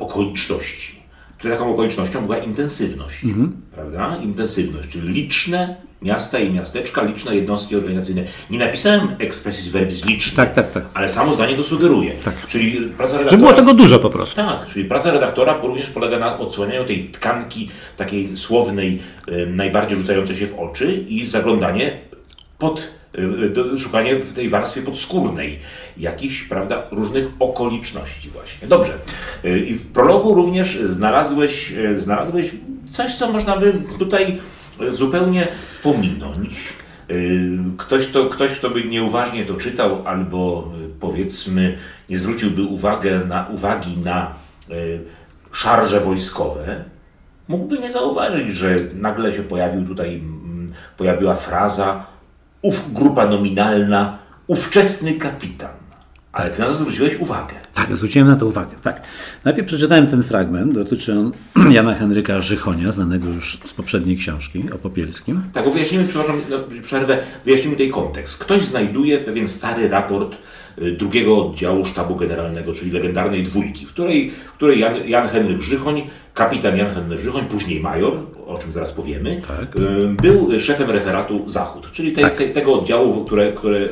okoliczności 0.00 1.01
taką 1.50 1.72
okolicznością 1.72 2.22
była 2.22 2.38
intensywność, 2.38 3.24
mhm. 3.24 3.62
prawda? 3.74 4.16
Intensywność, 4.22 4.88
czyli 4.88 5.08
liczne 5.08 5.76
miasta 6.02 6.38
i 6.38 6.52
miasteczka, 6.52 7.02
liczne 7.02 7.36
jednostki 7.36 7.76
organizacyjne. 7.76 8.22
Nie 8.50 8.58
napisałem 8.58 9.08
expressis 9.18 9.68
verbis 9.68 10.04
liczne, 10.04 10.36
tak, 10.36 10.54
tak, 10.54 10.72
tak. 10.72 10.84
ale 10.94 11.08
samo 11.08 11.34
zdanie 11.34 11.56
to 11.56 11.64
sugeruje. 11.64 12.12
Tak. 12.24 12.46
Czyli 12.46 12.72
praca 12.72 13.12
redaktora... 13.12 13.30
Że 13.30 13.36
było 13.36 13.52
tego 13.52 13.74
dużo 13.74 13.98
po 13.98 14.10
prostu. 14.10 14.36
Tak, 14.36 14.66
czyli 14.66 14.84
praca 14.84 15.12
redaktora 15.12 15.58
również 15.62 15.90
polega 15.90 16.18
na 16.18 16.38
odsłanianiu 16.38 16.84
tej 16.84 17.04
tkanki 17.04 17.68
takiej 17.96 18.36
słownej, 18.36 19.02
najbardziej 19.46 19.98
rzucającej 19.98 20.36
się 20.36 20.46
w 20.46 20.58
oczy 20.58 21.04
i 21.08 21.26
zaglądanie 21.26 21.92
pod 22.58 22.82
szukanie 23.78 24.16
w 24.16 24.32
tej 24.32 24.48
warstwie 24.48 24.82
podskórnej 24.82 25.58
jakichś, 25.96 26.42
prawda, 26.42 26.82
różnych 26.90 27.28
okoliczności 27.38 28.30
właśnie. 28.30 28.68
Dobrze. 28.68 28.92
Y, 29.44 29.58
I 29.58 29.74
w 29.74 29.86
prologu 29.86 30.34
również 30.34 30.78
znalazłeś, 30.82 31.72
znalazłeś 31.96 32.50
coś, 32.90 33.14
co 33.14 33.32
można 33.32 33.56
by 33.56 33.82
tutaj 33.98 34.38
zupełnie 34.88 35.48
pominąć. 35.82 36.54
Ktoś, 37.76 38.06
to, 38.06 38.26
ktoś, 38.26 38.52
kto 38.52 38.70
by 38.70 38.84
nieuważnie 38.84 39.44
to 39.44 39.54
czytał, 39.54 40.08
albo 40.08 40.72
powiedzmy 41.00 41.78
nie 42.10 42.18
zwróciłby 42.18 42.62
uwagę 42.62 43.20
na, 43.28 43.46
uwagi 43.46 43.96
na 44.04 44.34
szarże 45.52 46.00
wojskowe, 46.00 46.84
mógłby 47.48 47.78
nie 47.78 47.92
zauważyć, 47.92 48.54
że 48.54 48.76
nagle 48.94 49.32
się 49.32 49.42
pojawił 49.42 49.86
tutaj, 49.86 50.14
mm, 50.14 50.72
pojawiła 50.96 51.34
fraza 51.34 52.11
ów 52.62 52.92
grupa 52.92 53.26
nominalna, 53.26 54.18
ówczesny 54.46 55.12
kapitan. 55.12 55.70
Ale 56.32 56.50
ty 56.50 56.60
na 56.60 56.66
to 56.66 56.74
zwróciłeś 56.74 57.16
uwagę. 57.20 57.54
Tak, 57.74 57.96
zwróciłem 57.96 58.28
na 58.28 58.36
to 58.36 58.46
uwagę. 58.46 58.76
Tak. 58.82 59.02
Najpierw 59.44 59.66
przeczytałem 59.66 60.06
ten 60.06 60.22
fragment, 60.22 60.72
dotyczy 60.72 61.12
on 61.18 61.32
Jana 61.74 61.94
Henryka 61.94 62.40
Żychonia, 62.40 62.90
znanego 62.90 63.28
już 63.28 63.58
z 63.64 63.72
poprzedniej 63.72 64.16
książki 64.16 64.64
o 64.74 64.78
Popielskim. 64.78 65.42
Tak, 65.52 65.64
bo 65.64 65.70
wyjaśnijmy, 65.70 66.08
przepraszam, 66.08 66.40
no, 66.50 66.58
przerwę, 66.82 67.18
wyjaśnijmy 67.44 67.76
tutaj 67.76 67.90
kontekst. 67.90 68.38
Ktoś 68.38 68.64
znajduje 68.64 69.18
pewien 69.18 69.48
stary 69.48 69.88
raport 69.88 70.36
drugiego 70.98 71.46
oddziału 71.46 71.86
sztabu 71.86 72.16
generalnego, 72.16 72.74
czyli 72.74 72.90
legendarnej 72.90 73.44
dwójki, 73.44 73.86
w 73.86 73.88
której, 73.88 74.30
w 74.30 74.52
której 74.52 74.80
Jan, 74.80 75.08
Jan 75.08 75.28
Henryk 75.28 75.62
Żychoń, 75.62 76.02
kapitan 76.34 76.76
Jan 76.76 76.94
Henryk 76.94 77.20
Żychoń, 77.20 77.44
później 77.44 77.80
major, 77.80 78.12
o 78.46 78.58
czym 78.58 78.72
zaraz 78.72 78.92
powiemy, 78.92 79.42
tak. 79.48 79.76
Y, 79.76 80.08
był 80.22 80.60
szefem 80.60 80.90
referatu 80.90 81.44
Zachód, 81.46 81.92
czyli 81.92 82.12
te, 82.12 82.22
tak. 82.22 82.36
te, 82.36 82.48
tego 82.48 82.74
oddziału, 82.74 83.24
które, 83.24 83.52
które 83.52 83.88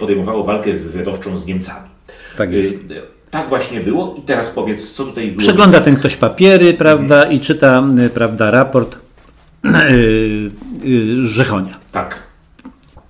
podejmowało 0.00 0.44
walkę 0.44 0.72
wywiadowczą 0.72 1.38
z 1.38 1.46
Niemcami. 1.46 1.88
Tak 2.36 2.52
jest. 2.52 2.74
Y, 2.74 3.02
tak 3.30 3.48
właśnie 3.48 3.80
było 3.80 4.14
i 4.18 4.22
teraz 4.22 4.50
powiedz, 4.50 4.92
co 4.92 5.04
tutaj 5.04 5.26
było. 5.26 5.38
Przegląda 5.38 5.80
ten 5.80 5.96
ktoś 5.96 6.16
papiery, 6.16 6.74
prawda, 6.74 7.16
mhm. 7.16 7.32
i 7.32 7.40
czyta, 7.40 7.84
prawda, 8.14 8.50
raport 8.50 8.98
yy, 9.64 11.26
Rzechonia. 11.26 11.76
Tak. 11.92 12.18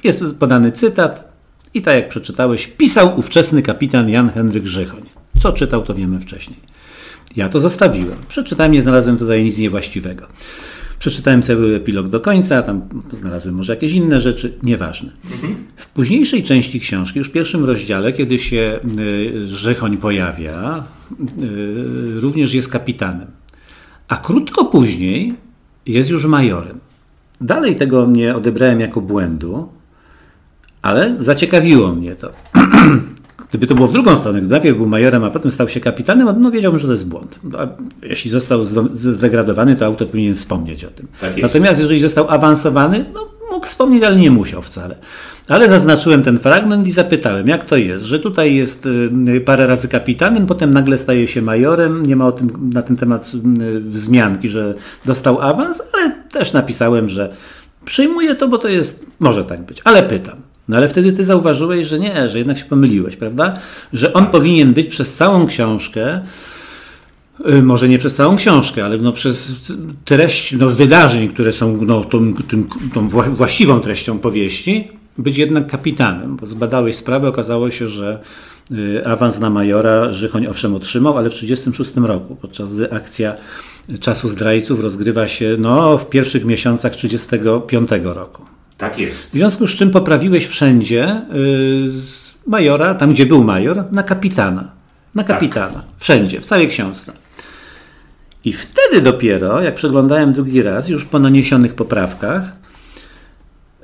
Jest 0.04 0.22
podany 0.38 0.72
cytat 0.72 1.29
i 1.74 1.82
tak 1.82 1.94
jak 1.94 2.08
przeczytałeś, 2.08 2.66
pisał 2.66 3.18
ówczesny 3.18 3.62
kapitan 3.62 4.08
Jan 4.08 4.30
Henryk 4.30 4.66
Rzechoń. 4.66 5.02
Co 5.38 5.52
czytał, 5.52 5.82
to 5.82 5.94
wiemy 5.94 6.20
wcześniej. 6.20 6.58
Ja 7.36 7.48
to 7.48 7.60
zostawiłem. 7.60 8.18
Przeczytałem, 8.28 8.72
nie 8.72 8.82
znalazłem 8.82 9.16
tutaj 9.16 9.44
nic 9.44 9.58
niewłaściwego. 9.58 10.26
Przeczytałem 10.98 11.42
cały 11.42 11.74
epilog 11.74 12.08
do 12.08 12.20
końca, 12.20 12.62
tam 12.62 12.82
znalazłem 13.12 13.54
może 13.54 13.72
jakieś 13.72 13.92
inne 13.92 14.20
rzeczy, 14.20 14.58
nieważne. 14.62 15.10
Mhm. 15.32 15.56
W 15.76 15.88
późniejszej 15.88 16.42
części 16.42 16.80
książki, 16.80 17.18
już 17.18 17.28
w 17.28 17.32
pierwszym 17.32 17.64
rozdziale, 17.64 18.12
kiedy 18.12 18.38
się 18.38 18.80
y, 18.98 19.46
Rzechoń 19.46 19.96
pojawia, 19.96 20.84
y, 21.42 22.20
również 22.20 22.54
jest 22.54 22.72
kapitanem. 22.72 23.26
A 24.08 24.16
krótko 24.16 24.64
później 24.64 25.34
jest 25.86 26.10
już 26.10 26.26
majorem. 26.26 26.78
Dalej 27.40 27.76
tego 27.76 28.06
nie 28.06 28.36
odebrałem 28.36 28.80
jako 28.80 29.00
błędu, 29.00 29.68
ale 30.82 31.16
zaciekawiło 31.20 31.88
mnie 31.88 32.16
to. 32.16 32.32
Gdyby 33.48 33.66
to 33.66 33.74
było 33.74 33.86
w 33.86 33.92
drugą 33.92 34.16
stronę, 34.16 34.38
gdyby 34.38 34.52
najpierw 34.52 34.76
był 34.76 34.86
majorem, 34.86 35.24
a 35.24 35.30
potem 35.30 35.50
stał 35.50 35.68
się 35.68 35.80
kapitanem, 35.80 36.42
no 36.42 36.50
wiedziałbym, 36.50 36.78
że 36.78 36.86
to 36.86 36.92
jest 36.92 37.08
błąd. 37.08 37.40
A 37.58 37.66
jeśli 38.02 38.30
został 38.30 38.64
zdegradowany, 38.92 39.76
to 39.76 39.86
autor 39.86 40.08
powinien 40.08 40.34
wspomnieć 40.34 40.84
o 40.84 40.90
tym. 40.90 41.06
Tak 41.20 41.42
Natomiast 41.42 41.80
jeżeli 41.80 42.00
został 42.00 42.30
awansowany, 42.30 43.04
no 43.14 43.28
mógł 43.50 43.66
wspomnieć, 43.66 44.02
ale 44.02 44.16
nie 44.16 44.30
musiał 44.30 44.62
wcale. 44.62 44.96
Ale 45.48 45.68
zaznaczyłem 45.68 46.22
ten 46.22 46.38
fragment 46.38 46.86
i 46.86 46.92
zapytałem, 46.92 47.48
jak 47.48 47.64
to 47.64 47.76
jest, 47.76 48.04
że 48.04 48.20
tutaj 48.20 48.54
jest 48.54 48.86
y, 49.36 49.40
parę 49.44 49.66
razy 49.66 49.88
kapitanem, 49.88 50.46
potem 50.46 50.70
nagle 50.70 50.98
staje 50.98 51.28
się 51.28 51.42
majorem, 51.42 52.06
nie 52.06 52.16
ma 52.16 52.26
o 52.26 52.32
tym, 52.32 52.70
na 52.72 52.82
ten 52.82 52.96
temat 52.96 53.32
y, 53.34 53.80
wzmianki, 53.80 54.48
że 54.48 54.74
dostał 55.04 55.40
awans, 55.40 55.82
ale 55.92 56.12
też 56.32 56.52
napisałem, 56.52 57.08
że 57.08 57.34
przyjmuję 57.84 58.34
to, 58.34 58.48
bo 58.48 58.58
to 58.58 58.68
jest, 58.68 59.06
może 59.20 59.44
tak 59.44 59.62
być, 59.62 59.80
ale 59.84 60.02
pytam. 60.02 60.49
No 60.70 60.76
ale 60.76 60.88
wtedy 60.88 61.12
ty 61.12 61.24
zauważyłeś, 61.24 61.86
że 61.86 61.98
nie, 61.98 62.28
że 62.28 62.38
jednak 62.38 62.58
się 62.58 62.64
pomyliłeś, 62.64 63.16
prawda? 63.16 63.58
Że 63.92 64.12
on 64.12 64.26
powinien 64.26 64.74
być 64.74 64.86
przez 64.86 65.14
całą 65.14 65.46
książkę, 65.46 66.20
y, 67.48 67.62
może 67.62 67.88
nie 67.88 67.98
przez 67.98 68.14
całą 68.14 68.36
książkę, 68.36 68.84
ale 68.84 68.98
no 68.98 69.12
przez 69.12 69.60
treść 70.04 70.52
no, 70.52 70.68
wydarzeń, 70.68 71.28
które 71.28 71.52
są 71.52 71.78
no, 71.82 72.04
tą, 72.04 72.34
tą, 72.34 72.64
tą 72.94 73.08
właściwą 73.08 73.80
treścią 73.80 74.18
powieści, 74.18 74.88
być 75.18 75.38
jednak 75.38 75.66
kapitanem, 75.66 76.36
bo 76.36 76.46
zbadałeś 76.46 76.96
sprawę, 76.96 77.28
okazało 77.28 77.70
się, 77.70 77.88
że 77.88 78.20
y, 78.72 79.06
awans 79.06 79.38
na 79.38 79.50
majora 79.50 80.12
Żychoń 80.12 80.46
owszem 80.46 80.74
otrzymał, 80.74 81.18
ale 81.18 81.30
w 81.30 81.34
1936 81.34 82.08
roku, 82.08 82.36
podczas 82.36 82.74
gdy 82.74 82.92
akcja 82.92 83.34
Czasu 84.00 84.28
Zdrajców 84.28 84.80
rozgrywa 84.80 85.28
się 85.28 85.56
no, 85.58 85.98
w 85.98 86.08
pierwszych 86.08 86.44
miesiącach 86.44 86.92
1935 86.92 87.90
roku. 88.16 88.59
Tak 88.80 88.98
jest. 88.98 89.28
W 89.28 89.32
związku 89.32 89.66
z 89.66 89.70
czym 89.70 89.90
poprawiłeś 89.90 90.46
wszędzie 90.46 91.22
z 91.86 92.34
majora, 92.46 92.94
tam 92.94 93.12
gdzie 93.12 93.26
był 93.26 93.44
major, 93.44 93.84
na 93.92 94.02
kapitana. 94.02 94.70
Na 95.14 95.24
kapitana. 95.24 95.74
Tak. 95.74 95.84
Wszędzie, 95.98 96.40
w 96.40 96.44
całej 96.44 96.68
książce. 96.68 97.12
I 98.44 98.52
wtedy 98.52 99.02
dopiero, 99.02 99.62
jak 99.62 99.74
przeglądałem 99.74 100.32
drugi 100.32 100.62
raz, 100.62 100.88
już 100.88 101.04
po 101.04 101.18
naniesionych 101.18 101.74
poprawkach, 101.74 102.52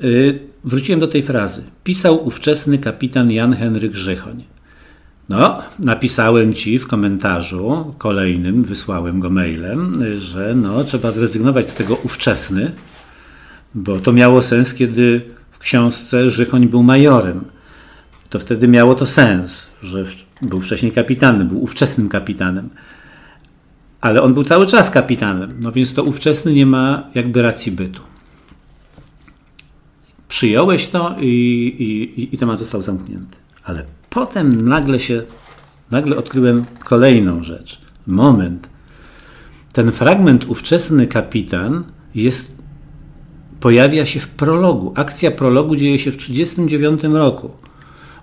yy, 0.01 0.39
wróciłem 0.65 1.01
do 1.01 1.07
tej 1.07 1.23
frazy. 1.23 1.63
Pisał 1.85 2.27
ówczesny 2.27 2.79
kapitan 2.79 3.31
Jan 3.31 3.57
Henryk 3.57 3.95
Żychoń. 3.95 4.45
No, 5.29 5.63
napisałem 5.79 6.55
ci 6.55 6.79
w 6.79 6.87
komentarzu 6.87 7.95
kolejnym, 7.99 8.65
wysłałem 8.65 9.21
go 9.21 9.31
mailem, 9.31 10.05
że 10.19 10.55
no, 10.55 10.85
trzeba 10.85 11.11
zrezygnować 11.11 11.71
z 11.71 11.75
tego 11.75 11.95
ówczesny, 12.05 12.73
bo 13.77 14.01
to 14.01 14.13
miało 14.13 14.43
sens, 14.43 14.75
kiedy 14.75 15.21
w 15.51 15.59
książce 15.59 16.31
Żychoń 16.31 16.69
był 16.69 16.83
majorem. 16.83 17.45
To 18.29 18.39
wtedy 18.39 18.69
miało 18.69 18.95
to 18.95 19.07
sens, 19.07 19.71
że 19.83 20.05
był 20.43 20.61
wcześniej 20.61 20.93
kapitanem, 20.93 21.49
był 21.49 21.63
ówczesnym 21.63 22.09
kapitanem. 22.09 22.69
Ale 24.01 24.23
on 24.23 24.35
był 24.35 24.45
cały 24.45 24.67
czas 24.67 24.91
kapitanem, 24.91 25.51
no 25.61 25.73
więc 25.73 25.95
to 25.95 26.05
ówczesny 26.05 26.53
nie 26.53 26.67
ma 26.67 27.11
jakby 27.15 27.43
racji 27.43 27.73
bytu. 27.73 28.03
Przyjąłeś 30.29 30.89
to 30.89 31.17
i, 31.21 31.27
i, 32.17 32.35
i 32.35 32.39
temat 32.39 32.59
został 32.59 32.83
zamknięty. 32.83 33.37
Ale 33.65 33.85
potem 34.11 34.69
nagle 34.69 35.01
się, 35.01 35.23
nagle 35.91 36.17
odkryłem 36.17 36.65
kolejną 36.85 37.45
rzecz. 37.45 37.81
Moment. 38.07 38.69
Ten 39.73 39.93
fragment 39.93 40.45
ówczesny 40.45 41.07
kapitan 41.07 41.85
jest 42.15 42.56
pojawia 43.67 44.07
się 44.07 44.21
w 44.21 44.29
prologu. 44.29 44.93
Akcja 44.97 45.31
prologu 45.31 45.77
dzieje 45.77 45.99
się 45.99 46.13
w 46.13 46.17
1939 46.17 47.15
roku. 47.15 47.51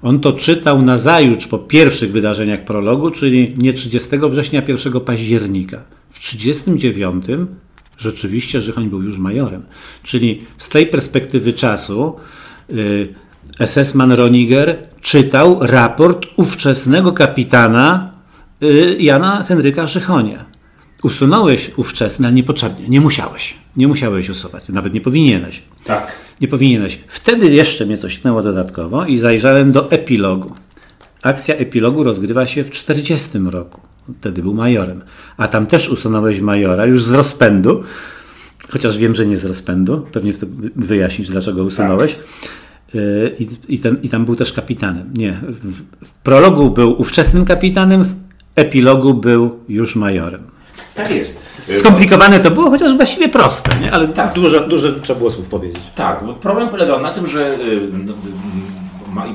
On 0.01 0.19
to 0.19 0.33
czytał 0.33 0.81
na 0.81 0.97
zajutrz 0.97 1.47
po 1.47 1.59
pierwszych 1.59 2.11
wydarzeniach 2.11 2.65
prologu, 2.65 3.11
czyli 3.11 3.55
nie 3.57 3.73
30 3.73 4.09
września, 4.29 4.61
1 4.67 4.99
października. 5.01 5.77
W 6.13 6.19
1939 6.19 7.25
rzeczywiście 7.97 8.61
Żychoń 8.61 8.89
był 8.89 9.01
już 9.01 9.17
majorem. 9.17 9.63
Czyli 10.03 10.41
z 10.57 10.69
tej 10.69 10.87
perspektywy 10.87 11.53
czasu 11.53 12.15
y, 12.69 13.13
SS-man 13.59 14.11
Roniger 14.11 14.77
czytał 15.01 15.57
raport 15.61 16.25
ówczesnego 16.37 17.11
kapitana 17.11 18.13
y, 18.63 18.97
Jana 18.99 19.43
Henryka 19.43 19.87
Żychonia. 19.87 20.52
Usunąłeś 21.03 21.71
ówczesny, 21.77 22.27
ale 22.27 22.35
niepotrzebnie. 22.35 22.89
Nie 22.89 23.01
musiałeś. 23.01 23.55
Nie 23.77 23.87
musiałeś 23.87 24.29
usuwać. 24.29 24.69
Nawet 24.69 24.93
nie 24.93 25.01
powinieneś. 25.01 25.61
Tak. 25.85 26.11
Nie 26.41 26.47
powinieneś. 26.47 26.99
Wtedy 27.07 27.49
jeszcze 27.49 27.85
mnie 27.85 27.97
coś 27.97 28.17
tknęło 28.17 28.43
dodatkowo 28.43 29.05
i 29.05 29.17
zajrzałem 29.17 29.71
do 29.71 29.91
epilogu. 29.91 30.51
Akcja 31.21 31.55
epilogu 31.55 32.03
rozgrywa 32.03 32.47
się 32.47 32.63
w 32.63 32.71
40 32.71 33.29
roku. 33.51 33.81
Wtedy 34.19 34.41
był 34.41 34.53
majorem. 34.53 35.01
A 35.37 35.47
tam 35.47 35.65
też 35.65 35.89
usunąłeś 35.89 36.39
majora 36.39 36.85
już 36.85 37.03
z 37.03 37.11
rozpędu. 37.11 37.83
Chociaż 38.69 38.97
wiem, 38.97 39.15
że 39.15 39.25
nie 39.25 39.37
z 39.37 39.45
rozpędu. 39.45 40.07
Pewnie 40.11 40.33
chcę 40.33 40.45
wyjaśnić, 40.75 41.29
dlaczego 41.29 41.63
usunąłeś. 41.63 42.15
Tak. 42.15 42.23
I, 43.39 43.47
i, 43.67 43.79
ten, 43.79 43.97
I 44.03 44.09
tam 44.09 44.25
był 44.25 44.35
też 44.35 44.53
kapitanem. 44.53 45.09
Nie. 45.13 45.39
W, 45.41 45.81
w 46.07 46.13
prologu 46.13 46.69
był 46.69 47.01
ówczesnym 47.01 47.45
kapitanem, 47.45 48.05
w 48.05 48.13
epilogu 48.55 49.13
był 49.13 49.59
już 49.69 49.95
majorem. 49.95 50.52
Tak 50.95 51.11
jest. 51.11 51.45
Skomplikowane 51.79 52.39
to 52.39 52.51
było, 52.51 52.69
chociaż 52.69 52.95
właściwie 52.95 53.29
proste, 53.29 53.79
nie? 53.79 53.91
ale 53.91 54.07
tak. 54.07 54.33
dużo, 54.33 54.59
dużo 54.59 54.87
trzeba 55.03 55.17
było 55.17 55.31
słów 55.31 55.47
powiedzieć. 55.47 55.83
Tak, 55.95 56.25
bo 56.25 56.33
problem 56.33 56.69
polegał 56.69 57.01
na 57.01 57.11
tym, 57.11 57.27
że 57.27 57.55
y, 57.55 57.87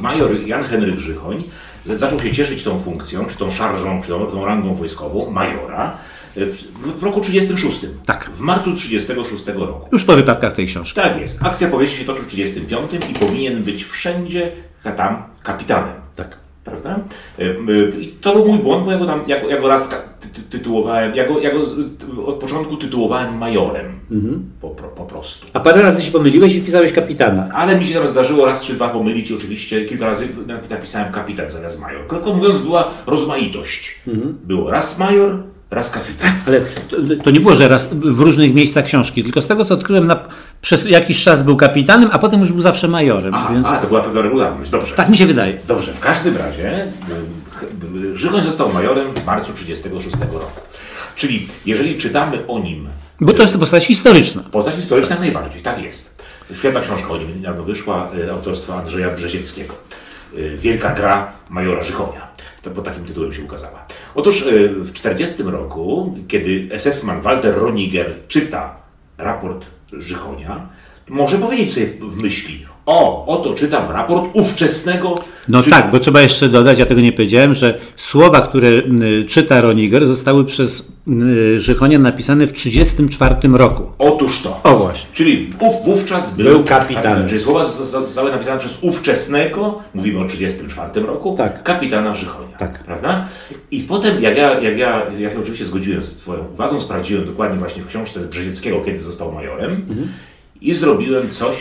major 0.01 0.47
Jan 0.47 0.65
Henryk 0.65 0.99
Żychoń 0.99 1.45
zaczął 1.85 2.21
się 2.21 2.33
cieszyć 2.33 2.63
tą 2.63 2.81
funkcją, 2.81 3.27
czy 3.27 3.37
tą 3.37 3.51
szarżą, 3.51 4.03
czy 4.03 4.09
tą, 4.09 4.27
tą 4.27 4.45
rangą 4.45 4.75
wojskową 4.75 5.31
majora. 5.31 5.97
w, 6.37 7.01
w 7.01 7.03
roku 7.03 7.21
36. 7.21 7.81
Tak. 8.07 8.31
W 8.35 8.41
marcu 8.41 8.75
36 8.75 9.47
roku. 9.47 9.89
Już 9.93 10.05
po 10.05 10.17
wypadkach 10.17 10.55
tej 10.55 10.67
książki. 10.67 11.01
Tak 11.01 11.21
jest. 11.21 11.45
Akcja 11.45 11.69
powieści 11.69 11.99
się 11.99 12.05
toczy 12.05 12.23
w 12.23 12.27
35 12.27 12.91
i 13.11 13.15
powinien 13.15 13.63
być 13.63 13.85
wszędzie 13.85 14.53
tam 14.97 15.23
kapitanem. 15.43 15.95
Tak. 16.17 16.48
Prawda? 16.69 16.99
E, 17.39 17.45
I 18.01 18.07
to 18.21 18.33
był 18.35 18.47
mój 18.49 18.59
błąd, 18.59 18.85
bo 18.85 18.93
ja 18.93 18.99
go, 18.99 19.07
tam, 19.07 19.21
ja 19.27 19.41
go, 19.43 19.49
ja 19.49 19.61
go 19.61 19.69
raz 19.69 19.89
ty, 20.21 20.29
ty, 20.29 20.43
tytułowałem, 20.59 21.15
ja 21.15 21.29
go, 21.29 21.39
ja 21.41 21.51
go 21.55 21.61
od 22.27 22.35
początku 22.35 22.77
tytułowałem 22.77 23.39
majorem. 23.39 23.99
Po, 24.61 24.71
pro- 24.71 24.89
po 24.89 25.05
prostu. 25.05 25.47
A 25.53 25.61
parę 25.61 25.83
razy 25.83 26.03
się 26.03 26.11
pomyliłeś 26.13 26.55
i 26.55 26.61
wpisałeś 26.61 26.93
kapitana. 26.93 27.49
Ale 27.55 27.79
mi 27.79 27.87
się 27.87 27.95
tam 27.95 28.09
zdarzyło 28.09 28.47
raz 28.47 28.65
czy 28.65 28.73
dwa 28.75 28.89
pomylić 28.89 29.31
i 29.31 29.35
oczywiście 29.37 29.85
kilka 29.87 30.05
razy 30.07 30.29
nap- 30.47 30.71
napisałem 30.71 31.13
kapitan 31.13 31.51
zamiast 31.51 31.81
major. 31.81 32.07
Krótko 32.07 32.35
mówiąc 32.35 32.59
była 32.59 32.91
rozmaitość. 33.07 33.99
Było 34.45 34.71
raz 34.71 34.99
major, 34.99 35.43
raz 35.71 35.91
kapitan. 35.91 36.33
Ale 36.47 36.61
to, 36.61 36.97
to 37.25 37.31
nie 37.31 37.41
było, 37.41 37.57
że 37.57 37.69
raz 37.69 37.95
w 37.95 38.21
różnych 38.21 38.55
miejscach 38.55 38.85
książki, 38.85 39.23
tylko 39.23 39.43
z 39.43 39.47
tego 39.47 39.65
co 39.65 39.75
odkryłem, 39.75 40.07
na, 40.07 40.21
przez 40.61 40.91
jakiś 40.91 41.25
czas 41.25 41.43
był 41.43 41.57
kapitanem, 41.57 42.11
a 42.13 42.19
potem 42.19 42.41
już 42.41 42.53
był 42.53 42.63
zawsze 42.63 42.89
majorem. 42.89 43.35
Aha, 43.35 43.51
więc 43.53 43.67
a, 43.67 43.77
to 43.77 43.87
była 43.87 44.01
pewna 44.01 44.21
regularność. 44.21 44.71
Dobrze. 44.71 44.95
tak 44.95 45.09
mi 45.09 45.19
się 45.19 45.27
wydaje. 45.27 45.59
Dobrze, 45.69 45.93
w 45.93 46.01
każdym 46.01 46.37
razie 46.37 46.85
y, 46.85 48.07
y, 48.07 48.19
Żychoń 48.19 48.45
został 48.45 48.73
majorem 48.73 49.15
w 49.15 49.25
marcu 49.25 49.53
1936 49.53 50.33
roku. 50.33 50.61
Czyli 51.17 51.49
jeżeli 51.67 51.99
czytamy 51.99 52.47
o 52.47 52.59
nim 52.59 52.89
Bo 53.21 53.33
to 53.33 53.43
jest 53.43 53.59
postać 53.59 53.87
historyczna. 53.87 54.43
Postać 54.43 54.75
historyczna 54.75 55.15
jak 55.15 55.21
najbardziej, 55.21 55.63
tak 55.63 55.83
jest. 55.83 56.23
Świetna 56.55 56.81
książka 56.81 57.09
o 57.09 57.17
nim 57.17 57.37
niedawno 57.37 57.63
wyszła, 57.63 58.11
y, 58.19 58.33
autorstwa 58.33 58.77
Andrzeja 58.77 59.11
Brzezieckiego. 59.11 59.75
Y, 60.39 60.57
Wielka 60.59 60.95
gra 60.95 61.33
majora 61.51 61.83
Żychonia. 61.83 62.29
To 62.63 62.71
pod 62.71 62.85
takim 62.85 63.05
tytułem 63.05 63.33
się 63.33 63.43
ukazała. 63.43 63.87
Otóż 64.15 64.43
y, 64.43 64.69
w 64.69 64.93
1940 64.93 65.43
roku, 65.43 66.15
kiedy 66.29 66.69
SS-man 66.79 67.21
Walter 67.21 67.55
Roniger 67.55 68.15
czyta 68.29 68.81
raport 69.19 69.67
Żychonia, 69.93 70.69
może 71.09 71.39
powiedzieć 71.39 71.73
sobie 71.75 71.87
w, 71.87 71.99
w 71.99 72.23
myśli, 72.23 72.67
o, 72.89 73.27
oto 73.27 73.55
czytam 73.55 73.91
raport 73.91 74.25
ówczesnego... 74.33 75.25
No 75.49 75.63
Ży- 75.63 75.71
tak, 75.71 75.91
bo 75.91 75.99
trzeba 75.99 76.21
jeszcze 76.21 76.49
dodać, 76.49 76.79
ja 76.79 76.87
tego 76.87 77.01
nie 77.01 77.13
powiedziałem, 77.13 77.55
że 77.55 77.79
słowa, 77.97 78.41
które 78.41 78.69
y, 78.69 79.25
czyta 79.29 79.61
Roniger, 79.61 80.07
zostały 80.07 80.45
przez 80.45 80.93
Żychonia 81.57 81.99
napisane 81.99 82.47
w 82.47 82.53
1934 82.53 83.35
roku. 83.59 83.83
Otóż 83.99 84.43
to. 84.43 84.61
O 84.63 84.77
właśnie. 84.77 85.09
Czyli 85.15 85.51
ów 85.61 85.73
wówczas 85.85 86.37
był, 86.37 86.45
Był 86.47 86.65
kapitanem. 86.65 87.29
Czyli 87.29 87.41
słowa 87.41 87.65
zosta- 87.65 88.01
zostały 88.01 88.33
napisane 88.33 88.59
przez 88.61 88.79
ówczesnego, 88.83 89.79
mówimy 89.95 90.21
o 90.21 90.25
1934 90.25 91.07
roku, 91.07 91.35
Tak. 91.39 91.63
kapitana 91.63 92.15
Żychonia. 92.15 92.57
Tak. 92.59 92.85
Prawda? 92.85 93.29
I 93.71 93.81
potem, 93.81 94.23
jak 94.23 94.37
ja, 94.37 94.61
jak, 94.61 94.79
ja, 94.79 95.03
jak 95.19 95.35
ja 95.35 95.41
oczywiście 95.41 95.65
zgodziłem 95.65 96.03
z 96.03 96.17
Twoją 96.17 96.45
uwagą, 96.55 96.81
sprawdziłem 96.81 97.27
dokładnie 97.27 97.59
właśnie 97.59 97.83
w 97.83 97.87
książce 97.87 98.21
Brzezieckiego, 98.21 98.81
kiedy 98.81 99.01
został 99.03 99.33
majorem 99.33 99.71
Mhm. 99.91 100.09
i 100.61 100.75
zrobiłem 100.75 101.31
coś, 101.31 101.57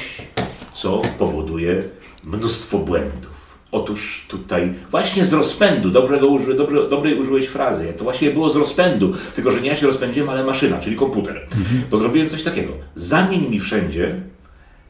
co 0.77 1.01
powoduje 1.19 1.83
mnóstwo 2.23 2.77
błędów. 2.77 3.37
Otóż 3.71 4.25
tutaj 4.27 4.73
właśnie 4.91 5.25
z 5.25 5.33
rozpędu, 5.33 5.89
dobrego 5.91 6.27
uży, 6.27 6.53
dobre, 6.53 6.89
dobrej 6.89 7.19
użyłeś 7.19 7.45
frazy, 7.47 7.93
to 7.97 8.03
właśnie 8.03 8.31
było 8.31 8.49
z 8.49 8.55
rozpędu, 8.55 9.13
tylko 9.35 9.51
że 9.51 9.61
nie 9.61 9.67
ja 9.69 9.75
się 9.75 9.87
rozpędziłem, 9.87 10.29
ale 10.29 10.43
maszyna, 10.43 10.77
czyli 10.79 10.95
komputer. 10.95 11.47
To 11.89 11.97
zrobiłem 11.97 12.29
coś 12.29 12.43
takiego. 12.43 12.73
Zamień 12.95 13.49
mi 13.49 13.59
wszędzie 13.59 14.21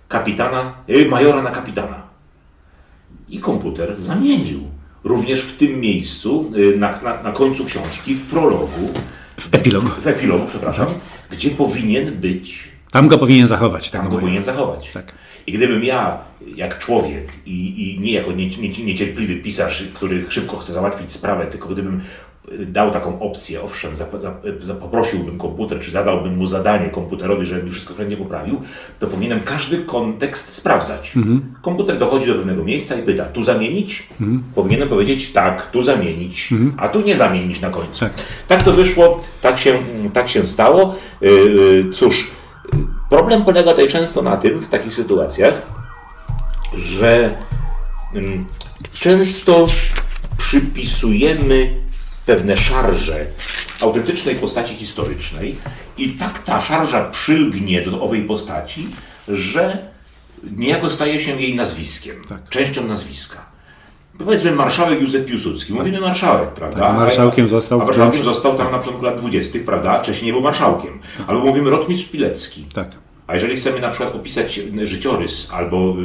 kapitana, 0.08 0.74
y, 0.90 1.06
majora 1.10 1.42
na 1.42 1.50
kapitana. 1.52 2.02
I 3.30 3.40
komputer 3.40 3.96
zamienił. 4.02 4.60
Również 5.04 5.42
w 5.42 5.58
tym 5.58 5.80
miejscu, 5.80 6.52
y, 6.58 6.78
na, 6.78 7.02
na, 7.02 7.24
na 7.24 7.32
końcu 7.32 7.66
książki, 7.66 8.14
w 8.16 8.26
prologu, 8.26 8.90
W 9.40 9.50
epilogu. 9.56 9.88
w 10.02 10.08
epilogu, 10.08 10.46
przepraszam, 10.50 10.88
gdzie 11.30 11.50
powinien 11.50 12.16
być 12.16 12.64
Tam 12.92 13.08
go 13.08 13.18
powinien 13.18 13.48
zachować. 13.48 13.92
tam 13.92 14.02
Tego 14.02 14.16
go 14.16 14.22
powinien 14.22 14.44
zachować. 14.44 14.92
Tak. 14.92 15.12
I 15.48 15.52
gdybym 15.52 15.84
ja, 15.84 16.18
jak 16.56 16.80
człowiek 16.80 17.28
i, 17.46 17.92
i 17.96 18.00
nie 18.00 18.12
jako 18.12 18.32
nie, 18.32 18.50
nie, 18.50 18.70
niecierpliwy 18.70 19.36
pisarz, 19.36 19.84
który 19.94 20.26
szybko 20.30 20.58
chce 20.58 20.74
załatwić 20.74 21.12
sprawę, 21.12 21.46
tylko 21.46 21.70
gdybym 21.70 22.02
y, 22.52 22.66
dał 22.66 22.92
taką 22.92 23.20
opcję, 23.20 23.62
owszem, 23.62 23.96
zap, 23.96 24.22
zap, 24.22 24.46
zap, 24.62 24.80
poprosiłbym 24.80 25.38
komputer, 25.38 25.80
czy 25.80 25.92
zadałbym 25.92 26.38
mu 26.38 26.48
zadanie 26.48 26.90
komputerowi, 26.90 27.46
żeby 27.46 27.64
mi 27.64 27.72
wszystko 27.72 27.94
wszędzie 27.94 28.18
poprawił, 28.18 28.62
to 29.00 29.08
powinienem 29.08 29.40
każdy 29.46 29.78
kontekst 29.78 30.54
sprawdzać. 30.54 31.14
Komputer 31.62 31.98
dochodzi 31.98 32.28
do 32.28 32.36
pewnego 32.36 32.64
miejsca 32.64 32.96
i 32.96 33.02
pyta, 33.04 33.26
tu 33.26 33.42
zamienić? 33.42 34.08
Powinienem 34.56 34.90
powiedzieć 34.90 35.32
tak, 35.32 35.72
tu 35.72 35.82
zamienić, 35.82 36.50
a 36.78 36.88
tu 36.88 37.02
nie 37.02 37.16
zamienić 37.16 37.62
na 37.62 37.70
końcu. 37.70 38.00
Tak. 38.00 38.14
Tak 38.48 38.64
to 38.64 38.72
wyszło, 38.72 39.24
tak 39.42 39.60
się, 39.60 39.80
tak 40.14 40.30
się 40.30 40.48
stało. 40.48 40.96
Yy, 41.22 41.30
yy, 41.30 41.94
Cóż, 41.94 42.28
problem 43.10 43.46
polega 43.46 43.72
tutaj 43.72 43.88
często 43.88 44.22
na 44.22 44.38
tym, 44.38 44.60
w 44.60 44.68
takich 44.68 44.94
sytuacjach, 44.94 45.62
że 46.74 47.38
mm, 48.14 48.46
często 49.00 49.68
przypisujemy 50.38 51.74
pewne 52.26 52.58
szarże 52.58 53.26
autentycznej 53.82 54.36
postaci 54.36 54.76
historycznej 54.76 55.56
i 55.98 56.10
tak 56.10 56.44
ta 56.44 56.62
szarża 56.62 57.10
przylgnie 57.10 57.82
do 57.82 58.02
owej 58.02 58.24
postaci, 58.24 58.90
że 59.28 59.78
niejako 60.44 60.92
staje 60.92 61.20
się 61.20 61.42
jej 61.42 61.56
nazwiskiem, 61.56 62.16
Tak. 62.30 62.50
częścią 62.50 62.88
nazwiska. 62.88 63.46
Powiedzmy 64.26 64.52
marszałek 64.52 65.02
Józef 65.02 65.26
Piłsudski. 65.26 65.74
Mówimy 65.74 66.00
marszałek, 66.00 66.50
prawda? 66.50 66.80
Tak, 66.80 66.96
marszałkiem 66.96 67.50
został 67.50 67.82
A 67.82 67.86
marszałkiem 67.86 68.24
został 68.24 68.58
tam 68.58 68.72
na 68.72 68.78
początku 68.78 69.06
lat 69.06 69.18
20., 69.22 69.60
prawda? 69.66 70.00
Wcześniej 70.00 70.26
nie 70.28 70.34
był 70.34 70.42
marszałkiem. 70.42 71.00
Albo 71.28 71.46
mówimy 71.46 71.70
rotmistrz 71.70 72.10
Pilecki. 72.10 72.66
Tak. 72.74 72.88
A 73.28 73.36
jeżeli 73.36 73.56
chcemy 73.58 73.80
na 73.80 73.90
przykład 73.90 74.16
opisać 74.16 74.60
życiorys 74.84 75.50
albo 75.54 75.96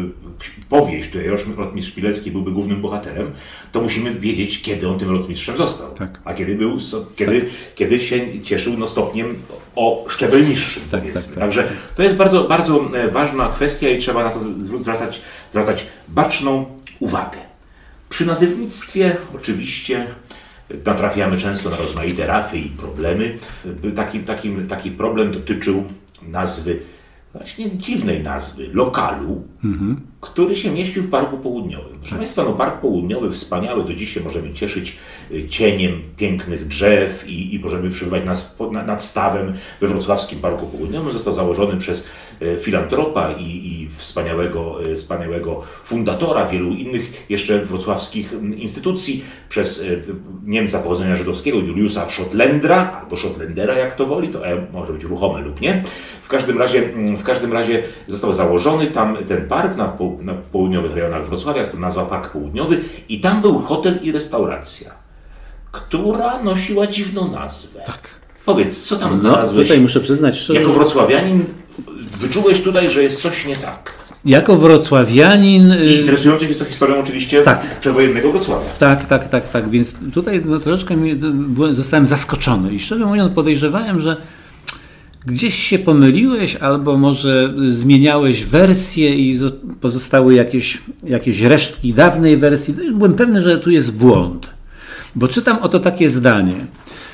y, 0.53 0.65
powieść, 0.69 1.09
której 1.09 1.29
Rosz- 1.31 1.57
rotmistrz 1.57 1.93
Pilecki 1.93 2.31
byłby 2.31 2.51
głównym 2.51 2.83
bohaterem, 2.83 3.31
to 3.73 3.81
musimy 3.81 4.15
wiedzieć, 4.15 4.63
kiedy 4.63 4.89
on 4.89 4.99
tym 4.99 5.11
rotmistrzem 5.11 5.57
został. 5.57 5.89
Tak. 5.95 6.21
A 6.25 6.35
kiedy, 6.35 6.55
był, 6.55 6.81
so- 6.81 7.05
kiedy, 7.17 7.45
kiedy 7.75 8.01
się 8.01 8.43
cieszył 8.43 8.73
no, 8.79 8.87
stopniem 8.89 9.35
o 9.77 10.05
szczebel 10.09 10.49
niższym, 10.49 10.83
Tak, 10.91 11.01
powiedzmy. 11.01 11.21
tak, 11.23 11.31
tak. 11.31 11.39
Także 11.39 11.69
to 11.97 12.03
jest 12.03 12.17
bardzo, 12.17 12.45
bardzo 12.45 12.81
e, 12.95 13.09
ważna 13.11 13.49
kwestia 13.49 13.89
i 13.89 13.99
trzeba 13.99 14.25
na 14.25 14.31
to 14.31 14.39
zwr- 14.39 14.81
zwracać, 14.81 15.21
zwracać 15.51 15.87
baczną 16.09 16.65
uwagę. 17.01 17.39
Przy 18.13 18.27
nazewnictwie 18.27 19.17
oczywiście 19.35 20.07
natrafiamy 20.87 21.39
często 21.39 21.71
na 21.71 21.77
rozmaite 21.77 22.27
rafy 22.27 22.59
i 22.59 22.69
problemy. 22.69 23.39
Taki, 23.97 24.21
taki, 24.21 24.55
taki 24.69 24.91
problem 24.91 25.33
dotyczył 25.33 25.85
nazwy, 26.23 26.81
właśnie 27.33 27.79
dziwnej 27.79 28.23
nazwy, 28.23 28.69
lokalu, 28.73 29.49
który 30.21 30.57
się 30.57 30.71
mieścił 30.71 31.03
w 31.03 31.11
Parku 31.11 31.39
Południowym. 31.39 31.93
Proszę 32.01 32.17
Państwa, 32.17 32.45
no 32.45 32.53
Park 32.53 32.81
Południowy 32.81 33.31
wspaniały, 33.31 33.85
do 33.85 33.95
dziś 33.95 34.15
się 34.15 34.21
możemy 34.21 34.53
cieszyć 34.53 34.99
y, 35.31 35.49
cieniem 35.49 35.93
pięknych 36.17 36.69
drzew 36.69 37.29
i, 37.29 37.55
i 37.55 37.59
możemy 37.59 37.91
przebywać 37.91 38.25
nad, 38.25 38.57
nad, 38.73 38.87
nad 38.87 39.05
stawem 39.05 39.53
we 39.81 39.89
wrocławskim 39.89 40.39
Parku 40.39 40.67
Południowym. 40.67 41.13
Został 41.13 41.33
założony 41.33 41.77
przez 41.77 42.11
e, 42.41 42.57
filantropa 42.57 43.33
i, 43.33 43.43
i 43.45 43.89
wspaniałego, 43.91 44.85
e, 44.85 44.97
wspaniałego 44.97 45.63
fundatora 45.83 46.47
wielu 46.47 46.71
innych 46.71 47.25
jeszcze 47.29 47.65
wrocławskich 47.65 48.33
m, 48.33 48.59
instytucji, 48.59 49.25
przez 49.49 49.85
Niemca 50.45 50.79
pochodzenia 50.79 51.17
żydowskiego, 51.17 51.59
Juliusa 51.59 52.11
Schotlendra, 52.11 53.01
albo 53.03 53.17
Schotlendera 53.17 53.75
jak 53.79 53.95
to 53.95 54.07
woli, 54.07 54.29
to 54.29 54.47
e 54.47 54.67
może 54.73 54.93
być 54.93 55.05
ruchome 55.05 55.41
lub 55.41 55.61
nie. 55.61 55.85
W 56.23 56.29
każdym 56.29 56.59
razie, 56.59 56.93
mm, 56.93 57.17
w 57.17 57.23
każdym 57.23 57.53
razie 57.53 57.83
został 58.07 58.33
założony 58.33 58.87
tam 58.87 59.17
ten 59.29 59.49
park 59.53 59.77
na, 59.77 59.89
po, 59.89 60.17
na 60.23 60.35
południowych 60.35 60.95
rejonach 60.97 61.27
Wrocławia, 61.29 61.61
jest 61.61 61.73
to 61.73 61.79
nazwa 61.79 62.05
Park 62.05 62.31
Południowy 62.31 62.81
i 63.09 63.21
tam 63.21 63.43
był 63.43 63.59
hotel 63.59 63.99
i 64.03 64.13
restauracja, 64.13 64.91
która 65.73 66.43
nosiła 66.43 66.87
dziwną 66.87 67.31
nazwę. 67.31 67.81
Tak. 67.87 68.01
Powiedz, 68.47 68.83
co 68.83 68.97
tam 68.97 69.09
No, 69.11 69.15
znalazłeś? 69.17 69.69
tutaj 69.69 69.83
muszę 69.83 70.01
przyznać 70.01 70.39
szczerze, 70.39 70.61
Jako 70.61 70.73
wrocławianin 70.73 71.45
wyczułeś 72.19 72.61
tutaj, 72.61 72.91
że 72.91 73.03
jest 73.03 73.23
coś 73.23 73.47
nie 73.47 73.57
tak. 73.57 73.93
jako 74.25 74.57
wrocławianin... 74.57 75.73
y, 75.73 75.87
I 75.87 76.01
interesujący 76.01 76.47
jest 76.47 76.59
to 76.59 76.65
historią 76.65 77.01
oczywiście 77.01 77.43
Tak. 77.43 77.81
przedwojennego 77.81 78.33
Wrocławia. 78.33 78.67
Tak, 78.79 79.07
tak, 79.07 79.29
tak, 79.29 79.51
tak. 79.51 79.71
Więc 79.71 79.95
tutaj 80.15 80.43
no, 80.45 80.59
troszeczkę 80.59 80.97
mi, 80.97 81.15
byłem, 81.33 81.75
zostałem 81.75 82.07
zaskoczony 82.07 82.73
i 82.75 82.79
szczerze 82.79 83.07
mówiąc 83.07 83.35
podejrzewałem, 83.35 84.01
że 84.01 84.17
gdzieś 85.27 85.55
się 85.55 85.79
pomyliłeś 85.79 86.57
albo 86.57 86.99
może 86.99 87.55
zmieniałeś 87.69 88.45
wersję 88.45 89.15
i 89.15 89.39
zo- 89.39 89.53
pozostały 89.81 90.35
jakieś, 90.35 90.79
jakieś 91.05 91.41
resztki 91.41 91.93
dawnej 91.93 92.37
wersji. 92.37 92.75
Byłem 92.95 93.15
pewny, 93.15 93.43
że 93.43 93.59
tu 93.59 93.71
jest 93.71 93.99
błąd. 93.99 94.51
Bo 95.15 95.29
czytam 95.29 95.59
oto 95.63 95.81
takie 95.81 96.09
zdanie. 96.09 96.55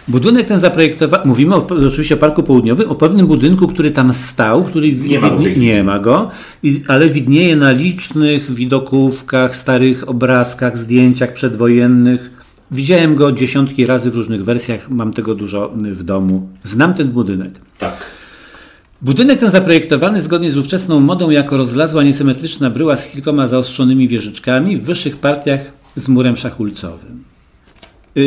Budynek 0.09 0.47
ten 0.47 0.61
zaprojektowano, 0.61 1.25
mówimy 1.25 1.55
o, 1.55 1.67
oczywiście 1.87 2.15
o 2.15 2.19
Parku 2.19 2.43
Południowym, 2.43 2.91
o 2.91 2.95
pewnym 2.95 3.27
budynku, 3.27 3.69
który 3.69 3.91
tam 3.91 4.13
stał, 4.15 4.65
który 4.65 4.93
Nie 4.93 5.21
ma 5.21 5.31
widnie- 5.31 5.57
nie 5.57 5.85
ma 5.85 5.99
go, 5.99 6.31
i, 6.63 6.83
ale 6.89 7.09
widnieje 7.09 7.57
na 7.57 7.71
licznych 7.73 8.51
widokówkach, 8.55 9.57
starych 9.57 10.09
obrazkach, 10.09 10.77
zdjęciach 10.79 11.33
przedwojennych 11.33 12.31
Widziałem 12.71 13.15
go 13.15 13.33
dziesiątki 13.33 13.87
razy 13.87 14.11
w 14.11 14.15
różnych 14.15 14.45
wersjach, 14.45 14.91
mam 14.91 15.13
tego 15.13 15.35
dużo 15.35 15.73
w 15.77 16.03
domu. 16.03 16.49
Znam 16.63 16.95
ten 16.95 17.09
budynek. 17.09 17.51
Tak. 17.79 17.97
Budynek 19.03 19.39
ten 19.39 19.51
zaprojektowany 19.51 20.21
zgodnie 20.21 20.51
z 20.51 20.57
ówczesną 20.57 21.01
modą 21.01 21.31
jako 21.31 21.57
rozlazła 21.57 22.03
niesymetryczna 22.03 22.71
bryła 22.71 22.97
z 22.97 23.09
kilkoma 23.09 23.47
zaostrzonymi 23.47 24.09
wieżyczkami 24.09 24.77
w 24.77 24.85
wyższych 24.85 25.17
partiach 25.17 25.61
z 25.97 26.09
murem 26.09 26.37
szachulcowym. 26.37 27.25
Y, 28.17 28.21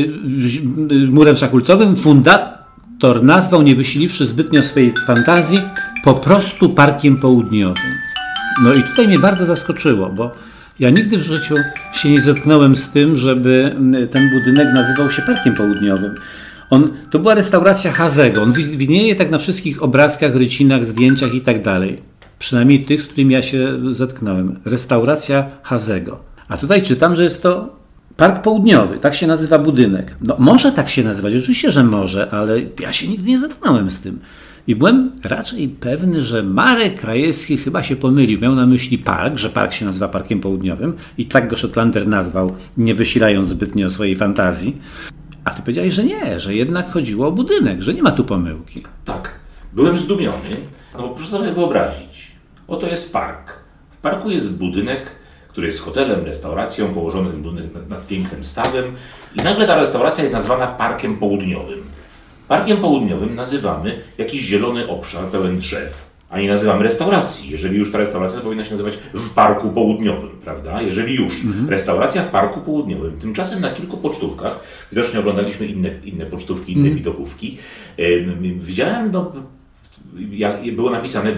y, 0.92 1.08
murem 1.08 1.38
szachulcowym 1.38 1.96
fundator 1.96 3.24
nazwał, 3.24 3.62
nie 3.62 3.76
wysiliwszy 3.76 4.26
zbytnio 4.26 4.64
swojej 4.64 4.94
fantazji, 5.08 5.62
po 6.04 6.14
prostu 6.14 6.70
parkiem 6.70 7.18
południowym. 7.18 7.92
No 8.64 8.74
i 8.74 8.84
tutaj 8.84 9.08
mnie 9.08 9.20
bardzo 9.20 9.46
zaskoczyło, 9.46 10.10
bo 10.10 10.32
ja 10.82 10.90
nigdy 10.90 11.18
w 11.18 11.22
życiu 11.22 11.56
się 11.94 12.10
nie 12.10 12.22
zetknąłem 12.22 12.76
z 12.76 12.90
tym, 12.90 13.18
żeby 13.18 13.76
ten 14.12 14.30
budynek 14.30 14.74
nazywał 14.74 15.12
się 15.12 15.22
Parkiem 15.22 15.56
Południowym. 15.56 16.16
On, 16.70 16.90
to 17.10 17.20
była 17.20 17.36
restauracja 17.36 17.92
Hazego. 17.92 18.42
On 18.42 18.54
widnieje 18.54 19.16
tak 19.16 19.32
na 19.32 19.38
wszystkich 19.38 19.84
obrazkach, 19.84 20.36
rycinach, 20.36 20.86
zdjęciach 20.86 21.34
i 21.34 21.42
tak 21.42 21.62
dalej. 21.62 22.02
Przynajmniej 22.40 22.86
tych, 22.86 23.02
z 23.02 23.06
którymi 23.06 23.34
ja 23.34 23.42
się 23.42 23.80
zetknąłem. 23.92 24.60
Restauracja 24.66 25.46
Hazego. 25.64 26.24
A 26.48 26.58
tutaj 26.58 26.84
czytam, 26.84 27.16
że 27.16 27.24
jest 27.24 27.44
to 27.44 27.76
Park 28.18 28.42
Południowy. 28.42 28.98
Tak 28.98 29.16
się 29.16 29.28
nazywa 29.28 29.60
budynek. 29.60 30.16
No 30.22 30.36
może 30.40 30.72
tak 30.72 30.90
się 30.90 31.04
nazywać, 31.04 31.36
oczywiście, 31.36 31.72
że 31.72 31.84
może, 31.84 32.30
ale 32.32 32.62
ja 32.80 32.94
się 32.94 33.08
nigdy 33.08 33.30
nie 33.30 33.40
zetknąłem 33.40 33.92
z 33.92 34.02
tym. 34.02 34.20
I 34.68 34.76
byłem 34.76 35.12
raczej 35.24 35.68
pewny, 35.68 36.22
że 36.22 36.44
Marek 36.44 37.00
Krajewski 37.00 37.58
chyba 37.58 37.84
się 37.84 37.96
pomylił. 37.96 38.40
Miał 38.40 38.56
na 38.56 38.66
myśli 38.66 38.98
park, 38.98 39.38
że 39.38 39.50
park 39.50 39.74
się 39.74 39.86
nazywa 39.86 40.08
Parkiem 40.08 40.40
Południowym 40.40 40.94
i 41.18 41.26
tak 41.26 41.48
go 41.48 41.56
Szotlander 41.56 42.08
nazwał, 42.08 42.52
nie 42.78 42.96
wysilając 42.96 43.48
zbytnio 43.48 43.90
swojej 43.90 44.16
fantazji. 44.16 44.78
A 45.44 45.50
ty 45.50 45.62
powiedziałeś, 45.62 45.94
że 45.94 46.04
nie, 46.04 46.40
że 46.40 46.56
jednak 46.56 46.92
chodziło 46.92 47.28
o 47.28 47.32
budynek, 47.32 47.82
że 47.82 47.94
nie 47.94 48.02
ma 48.02 48.12
tu 48.12 48.24
pomyłki. 48.24 48.84
Tak. 49.06 49.42
Byłem 49.74 50.00
zdumiony, 50.00 50.58
no 50.94 51.02
bo 51.02 51.10
proszę 51.10 51.30
sobie 51.30 51.52
wyobrazić. 51.52 52.32
Oto 52.68 52.88
jest 52.88 53.14
park. 53.14 53.60
W 53.92 53.98
parku 53.98 54.32
jest 54.32 54.58
budynek, 54.58 55.12
który 55.50 55.68
jest 55.68 55.82
hotelem, 55.82 56.26
restauracją, 56.26 56.88
położony 56.88 57.30
budynek 57.30 57.74
nad, 57.74 57.90
nad 57.90 58.08
pięknym 58.08 58.44
stawem 58.44 58.86
i 59.36 59.42
nagle 59.42 59.68
ta 59.68 59.76
restauracja 59.76 60.24
jest 60.24 60.34
nazwana 60.34 60.68
Parkiem 60.68 61.18
Południowym. 61.18 61.91
Parkiem 62.52 62.78
Południowym 62.78 63.36
nazywamy 63.36 64.00
jakiś 64.18 64.42
zielony 64.42 64.88
obszar 64.88 65.26
pełen 65.26 65.60
drzew, 65.60 66.06
a 66.30 66.40
nie 66.40 66.48
nazywamy 66.48 66.84
restauracji. 66.84 67.50
Jeżeli 67.50 67.78
już 67.78 67.92
ta 67.92 67.98
restauracja, 67.98 68.38
to 68.38 68.44
powinna 68.44 68.64
się 68.64 68.72
nazywać 68.72 68.98
w 69.14 69.34
Parku 69.34 69.70
Południowym, 69.70 70.30
prawda? 70.30 70.82
Jeżeli 70.82 71.16
już. 71.16 71.34
Restauracja 71.68 72.24
w 72.24 72.28
Parku 72.28 72.62
Południowym. 72.62 73.20
Tymczasem 73.20 73.62
na 73.62 73.70
kilku 73.70 73.98
pocztówkach, 73.98 74.60
widocznie 74.92 75.20
oglądaliśmy 75.20 75.66
inne, 75.66 75.90
inne 76.04 76.26
pocztówki, 76.26 76.74
inne 76.74 76.90
widokówki, 76.90 77.58
em, 77.98 78.60
widziałem, 78.60 79.12
no, 79.12 79.32
jak 80.32 80.76
było 80.76 80.90
napisane 80.90 81.32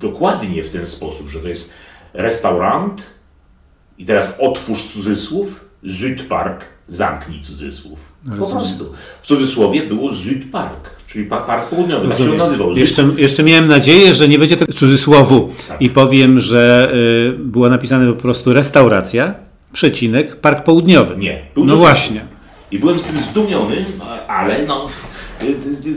dokładnie 0.00 0.62
w 0.62 0.70
ten 0.70 0.86
sposób, 0.86 1.28
że 1.28 1.40
to 1.40 1.48
jest 1.48 1.74
restaurant 2.14 3.02
i 3.98 4.04
teraz 4.04 4.28
otwórz 4.38 4.84
cudzysłów, 4.84 5.64
Südpark, 5.84 6.77
zamknij 6.88 7.40
cudzysłów. 7.40 7.98
Po 8.40 8.46
prostu. 8.46 8.84
W 9.22 9.26
cudzysłowie 9.26 9.82
było 9.82 10.10
Südpark, 10.10 10.90
czyli 11.06 11.24
pa- 11.24 11.40
Park 11.40 11.68
Południowy. 11.68 12.08
Tak 12.08 12.18
się 12.18 12.30
on 12.30 12.36
nazywał. 12.36 12.70
Süd- 12.72 12.76
Jeszcze, 12.78 13.08
jeszcze 13.16 13.42
miałem 13.42 13.68
nadzieję, 13.68 14.14
że 14.14 14.28
nie 14.28 14.38
będzie 14.38 14.56
to 14.56 14.72
cudzysłowu 14.72 15.50
i 15.80 15.90
powiem, 15.90 16.40
że 16.40 16.92
y, 17.34 17.38
było 17.38 17.68
napisane 17.68 18.12
po 18.12 18.20
prostu 18.22 18.52
restauracja, 18.52 19.34
przecinek, 19.72 20.36
Park 20.36 20.64
Południowy. 20.64 21.16
Nie. 21.16 21.42
Był 21.54 21.64
No 21.64 21.76
właśnie. 21.76 22.20
I 22.70 22.78
byłem 22.78 22.98
z 22.98 23.04
tym 23.04 23.18
zdumiony, 23.20 23.84
ale 24.28 24.66
no, 24.66 24.86
y, 25.42 25.44
y, 25.46 25.48
y, 25.88 25.96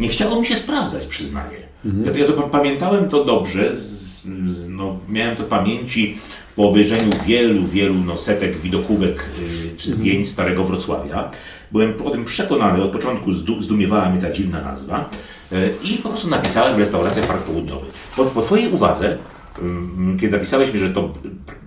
nie 0.00 0.08
chciało 0.08 0.40
mi 0.40 0.46
się 0.46 0.56
sprawdzać, 0.56 1.06
przyznaję. 1.06 1.66
Ja, 2.04 2.12
to, 2.12 2.18
ja 2.18 2.26
to 2.26 2.32
pa- 2.32 2.48
pamiętałem 2.48 3.08
to 3.08 3.24
dobrze, 3.24 3.76
z, 3.76 4.22
z, 4.48 4.68
no, 4.68 4.98
miałem 5.08 5.36
to 5.36 5.42
w 5.42 5.46
pamięci 5.46 6.18
po 6.56 6.68
obejrzeniu 6.68 7.10
wielu, 7.26 7.66
wielu 7.66 7.94
no, 7.94 8.18
setek 8.18 8.56
widokówek 8.56 9.30
y, 9.74 9.76
czy 9.76 9.90
zdjęć 9.90 10.28
Starego 10.28 10.64
Wrocławia. 10.64 11.30
Byłem 11.72 11.94
o 12.04 12.10
tym 12.10 12.24
przekonany, 12.24 12.82
od 12.82 12.90
początku 12.90 13.32
zdu, 13.32 13.62
zdumiewała 13.62 14.10
mnie 14.10 14.20
ta 14.20 14.30
dziwna 14.32 14.60
nazwa 14.60 15.10
y, 15.52 15.56
i 15.84 15.96
po 15.96 16.08
prostu 16.08 16.28
napisałem 16.28 16.78
restauracja 16.78 17.22
Park 17.22 17.42
Południowy. 17.42 17.86
Po, 18.16 18.24
po 18.24 18.42
Twojej 18.42 18.72
uwadze, 18.72 19.18
ym, 19.62 20.16
kiedy 20.20 20.32
napisałeś 20.32 20.72
mi, 20.72 20.78
że 20.78 20.90
to 20.90 21.12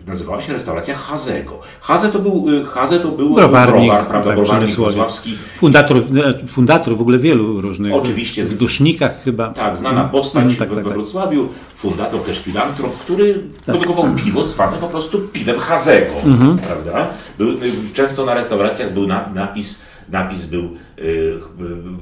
nazywała 0.08 0.42
się 0.42 0.54
restauracja 0.54 0.96
Hazego. 0.96 1.60
Haze 1.82 2.10
to 2.10 2.20
był, 2.20 2.50
y, 2.50 2.66
Haze 2.66 3.00
to 3.00 3.12
był 3.12 3.36
Browarnik, 3.36 3.88
browar, 3.90 4.08
prawda, 4.08 4.28
tak, 4.28 4.40
browarnik 4.40 4.70
wrocławski. 4.70 5.38
Fundator, 5.58 5.98
e, 5.98 6.48
fundator 6.48 6.98
w 6.98 7.02
ogóle 7.02 7.20
wielu 7.20 7.62
różnych. 7.62 7.94
Oczywiście. 7.94 8.44
W 8.44 8.58
dusznikach 8.58 9.24
chyba. 9.24 9.48
Tak, 9.48 9.78
znana 9.78 10.04
postać 10.04 10.44
Mm, 10.44 10.56
tak, 10.56 10.70
we, 10.70 10.76
tak, 10.76 10.84
we 10.84 10.90
tak. 10.90 10.98
Wrocławiu, 10.98 11.50
fundator, 11.82 12.22
też 12.24 12.40
filantrop, 12.40 12.98
który 13.00 13.44
produkował 13.66 14.16
piwo 14.16 14.46
zwane 14.46 14.78
po 14.78 14.88
prostu 14.88 15.20
piwem 15.20 15.60
Hazego, 15.60 16.14
Mhm. 16.26 16.58
prawda? 16.58 17.08
Był, 17.38 17.50
y, 17.50 17.72
często 17.94 18.26
na 18.26 18.34
restauracjach 18.34 18.94
był 18.94 19.08
na, 19.08 19.30
napis, 19.34 19.86
napis 20.10 20.46
był 20.46 20.64
y, 21.00 21.40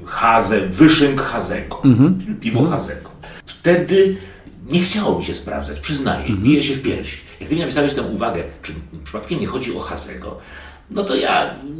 Haze, 0.05 0.61
wyszynk 0.67 1.21
Hazego, 1.21 1.81
Mhm. 1.85 2.37
piwo 2.41 2.63
Hazego. 2.65 3.09
Wtedy 3.45 4.17
nie 4.71 4.79
chciało 4.79 5.19
mi 5.19 5.25
się 5.25 5.33
sprawdzać, 5.33 5.79
przyznaję, 5.79 6.19
Mhm. 6.21 6.41
bije 6.43 6.63
się 6.63 6.73
w 6.73 6.81
piersi. 6.81 7.17
Jak 7.39 7.49
ty 7.49 7.55
mi 7.55 7.61
napisałeś 7.61 7.93
tę 7.93 8.01
uwagę, 8.01 8.43
czy 8.63 8.73
przypadkiem 9.03 9.39
nie 9.39 9.47
chodzi 9.47 9.77
o 9.77 9.79
Hazego, 9.79 10.37
no 10.91 11.03
to 11.03 11.15
ja 11.15 11.49
mm, 11.51 11.77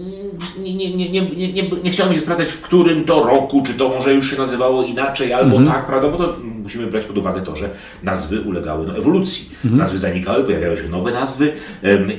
nie, 0.63 0.75
nie, 0.75 0.95
nie, 0.95 1.10
nie, 1.10 1.21
nie, 1.29 1.53
nie, 1.53 1.69
nie 1.83 1.91
chciałem 1.91 2.13
się 2.13 2.19
sprawdzać, 2.19 2.47
w 2.51 2.62
którym 2.62 3.05
to 3.05 3.23
roku, 3.23 3.63
czy 3.67 3.73
to 3.73 3.89
może 3.89 4.13
już 4.13 4.29
się 4.31 4.38
nazywało 4.38 4.83
inaczej, 4.83 5.33
albo 5.33 5.62
tak, 5.71 5.86
prawda? 5.86 6.10
Bo 6.10 6.17
to 6.17 6.36
musimy 6.67 6.88
brać 6.88 7.06
pod 7.06 7.17
uwagę 7.17 7.41
to, 7.41 7.56
że 7.56 7.69
nazwy 8.03 8.41
ulegały 8.41 8.88
no, 8.88 8.97
ewolucji. 8.97 9.49
Nazwy 9.63 9.99
zanikały, 9.99 10.43
pojawiały 10.43 10.77
się 10.77 10.89
nowe 10.89 11.12
nazwy 11.12 11.53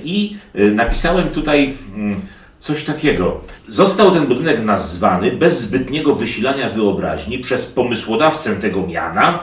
i 0.02 0.37
e, 0.54 0.64
napisałem 0.64 1.28
tutaj 1.28 1.74
mm, 1.94 2.20
coś 2.58 2.84
takiego. 2.84 3.40
Został 3.68 4.11
ten 4.11 4.26
budynek 4.26 4.64
nazwany 4.64 5.32
bez 5.32 5.61
zbytniego 5.61 6.14
wysilania 6.14 6.68
wyobraźni 6.68 7.38
przez 7.38 7.66
pomysłodawcę 7.66 8.56
tego 8.56 8.87
miana 8.87 9.38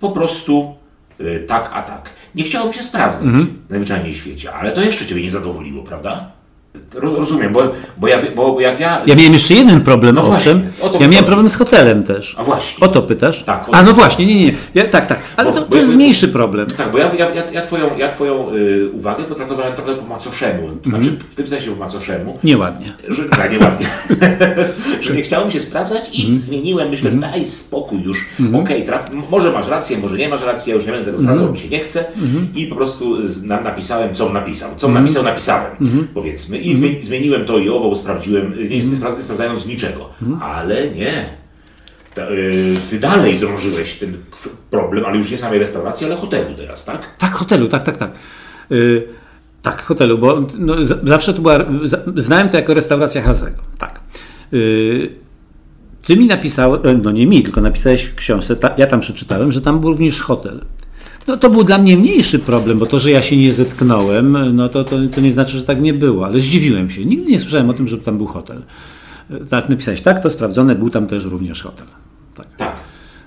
po 0.00 0.10
prostu 0.10 0.74
y, 1.20 1.44
tak, 1.48 1.70
a 1.74 1.82
tak. 1.82 2.10
Nie 2.34 2.44
chciało 2.44 2.68
mi 2.68 2.74
się 2.74 2.82
sprawdzać 2.82 3.22
najzwyczajniej 3.70 4.14
w 4.14 4.16
świecie, 4.16 4.52
ale 4.54 4.72
to 4.72 4.82
jeszcze 4.82 5.06
Ciebie 5.06 5.22
nie 5.22 5.30
zadowoliło, 5.30 5.82
prawda? 5.82 6.30
Ro- 6.94 7.16
Rozumiem, 7.16 7.52
bo, 7.52 7.62
bo, 7.96 8.08
ja, 8.08 8.18
bo 8.36 8.60
jak 8.60 8.80
ja... 8.80 9.02
Ja 9.06 9.14
miałem 9.14 9.32
jeszcze 9.32 9.54
jeden 9.54 9.80
problem, 9.80 10.14
No 10.14 10.22
owszem. 10.28 10.62
właśnie, 10.80 11.00
ja 11.00 11.08
miałem 11.08 11.24
problem 11.24 11.48
z 11.48 11.54
hotelem 11.54 12.02
też. 12.04 12.34
A 12.38 12.44
właśnie. 12.44 12.86
O 12.86 12.88
to 12.88 13.02
pytasz? 13.02 13.42
Tak, 13.42 13.66
A 13.72 13.82
no 13.82 13.92
właśnie, 13.92 14.26
nie, 14.26 14.44
nie. 14.46 14.54
Ja, 14.74 14.84
tak, 14.86 15.06
tak. 15.06 15.18
Ale 15.36 15.50
Bo- 15.52 15.60
to, 15.60 15.66
to 15.66 15.76
jest 15.76 15.94
mniejszy 15.94 16.28
problem. 16.28 16.66
Tak, 16.66 16.92
bo 16.92 16.98
ja, 16.98 17.14
ja, 17.18 17.30
ja, 17.34 17.50
ja 17.50 17.62
Twoją, 17.62 17.96
ja 17.98 18.08
twoją 18.08 18.50
y, 18.54 18.90
uwagę 18.92 19.24
potraktowałem 19.24 19.74
trochę 19.74 19.94
po 19.96 20.04
macoszemu. 20.06 20.68
To 20.84 20.90
znaczy 20.90 21.16
w 21.30 21.34
tym 21.34 21.48
sensie 21.48 21.70
po 21.70 21.76
macoszemu, 21.76 22.38
Nieładnie. 22.44 22.92
że 23.08 23.24
tak, 23.24 23.52
nieładnie. 23.52 23.86
że 25.02 25.14
nie 25.14 25.22
chciało 25.22 25.46
mi 25.46 25.52
się 25.52 25.60
sprawdzać 25.60 26.02
i 26.18 26.34
zmieniłem, 26.34 26.88
myślę, 26.88 27.10
daj 27.10 27.44
spokój 27.46 28.02
już. 28.02 28.24
Okej, 28.62 28.84
traf, 28.86 29.10
m- 29.10 29.22
może 29.30 29.52
masz 29.52 29.68
rację, 29.68 29.98
może 29.98 30.16
nie 30.16 30.28
masz 30.28 30.42
racji, 30.42 30.70
ja 30.70 30.76
już 30.76 30.86
nie 30.86 30.92
będę 30.92 31.06
tego 31.12 31.22
sprawdzał, 31.22 31.52
mi 31.52 31.58
się 31.58 31.68
nie 31.68 31.80
chce. 31.80 32.04
I 32.56 32.66
po 32.66 32.76
prostu 32.76 33.28
z, 33.28 33.44
na, 33.44 33.60
napisałem, 33.60 34.14
co 34.14 34.28
napisał. 34.28 34.70
Co 34.76 34.88
napisał, 34.88 35.22
napisałem, 35.22 35.66
powiedzmy. 36.14 36.61
I 36.62 36.74
zmieni, 36.74 37.02
zmieniłem 37.02 37.44
to 37.44 37.58
i 37.58 37.68
owo, 37.68 37.94
sprawdziłem, 37.94 38.54
nie, 38.58 38.78
nie, 38.78 38.82
spra- 38.96 39.22
sprawdzając 39.22 39.66
niczego. 39.66 40.08
Ale 40.40 40.90
nie. 40.90 41.42
Ta, 42.14 42.30
y, 42.30 42.76
ty 42.90 42.98
dalej 43.00 43.38
drążyłeś 43.38 43.94
ten 43.94 44.16
problem, 44.70 45.04
ale 45.04 45.18
już 45.18 45.30
nie 45.30 45.38
samej 45.38 45.58
restauracji, 45.58 46.06
ale 46.06 46.16
hotelu 46.16 46.54
teraz, 46.56 46.84
tak? 46.84 47.16
Tak, 47.18 47.32
hotelu, 47.32 47.68
tak, 47.68 47.82
tak, 47.82 47.96
tak. 47.96 48.10
Y, 48.72 49.08
tak, 49.62 49.82
hotelu, 49.82 50.18
bo 50.18 50.40
no, 50.58 50.74
zawsze 51.02 51.34
to 51.34 51.42
była. 51.42 51.58
Znałem 52.16 52.48
to 52.48 52.56
jako 52.56 52.74
restauracja 52.74 53.22
Hazego. 53.22 53.62
Tak. 53.78 54.00
Y, 54.52 55.08
ty 56.06 56.16
mi 56.16 56.26
napisałeś, 56.26 56.80
no 57.02 57.10
nie 57.10 57.26
mi, 57.26 57.42
tylko 57.42 57.60
napisałeś 57.60 58.04
w 58.04 58.14
książce, 58.14 58.56
ta, 58.56 58.74
ja 58.78 58.86
tam 58.86 59.00
przeczytałem, 59.00 59.52
że 59.52 59.60
tam 59.60 59.80
był 59.80 59.90
również 59.90 60.20
hotel. 60.20 60.60
No 61.28 61.36
to 61.36 61.50
był 61.50 61.64
dla 61.64 61.78
mnie 61.78 61.96
mniejszy 61.96 62.38
problem, 62.38 62.78
bo 62.78 62.86
to, 62.86 62.98
że 62.98 63.10
ja 63.10 63.22
się 63.22 63.36
nie 63.36 63.52
zetknąłem, 63.52 64.56
no 64.56 64.68
to, 64.68 64.84
to, 64.84 64.96
to 65.14 65.20
nie 65.20 65.32
znaczy, 65.32 65.56
że 65.56 65.62
tak 65.62 65.80
nie 65.80 65.94
było, 65.94 66.26
ale 66.26 66.40
zdziwiłem 66.40 66.90
się. 66.90 67.04
Nigdy 67.04 67.30
nie 67.30 67.38
słyszałem 67.38 67.70
o 67.70 67.72
tym, 67.72 67.88
żeby 67.88 68.02
tam 68.02 68.16
był 68.16 68.26
hotel. 68.26 68.62
Y, 69.30 69.46
Tak, 69.50 69.68
napisałeś, 69.68 70.00
tak, 70.00 70.22
to 70.22 70.30
sprawdzone, 70.30 70.74
był 70.74 70.90
tam 70.90 71.06
też 71.06 71.24
również 71.24 71.62
hotel. 71.62 71.86
Tak. 72.36 72.46
Tak. 72.56 72.76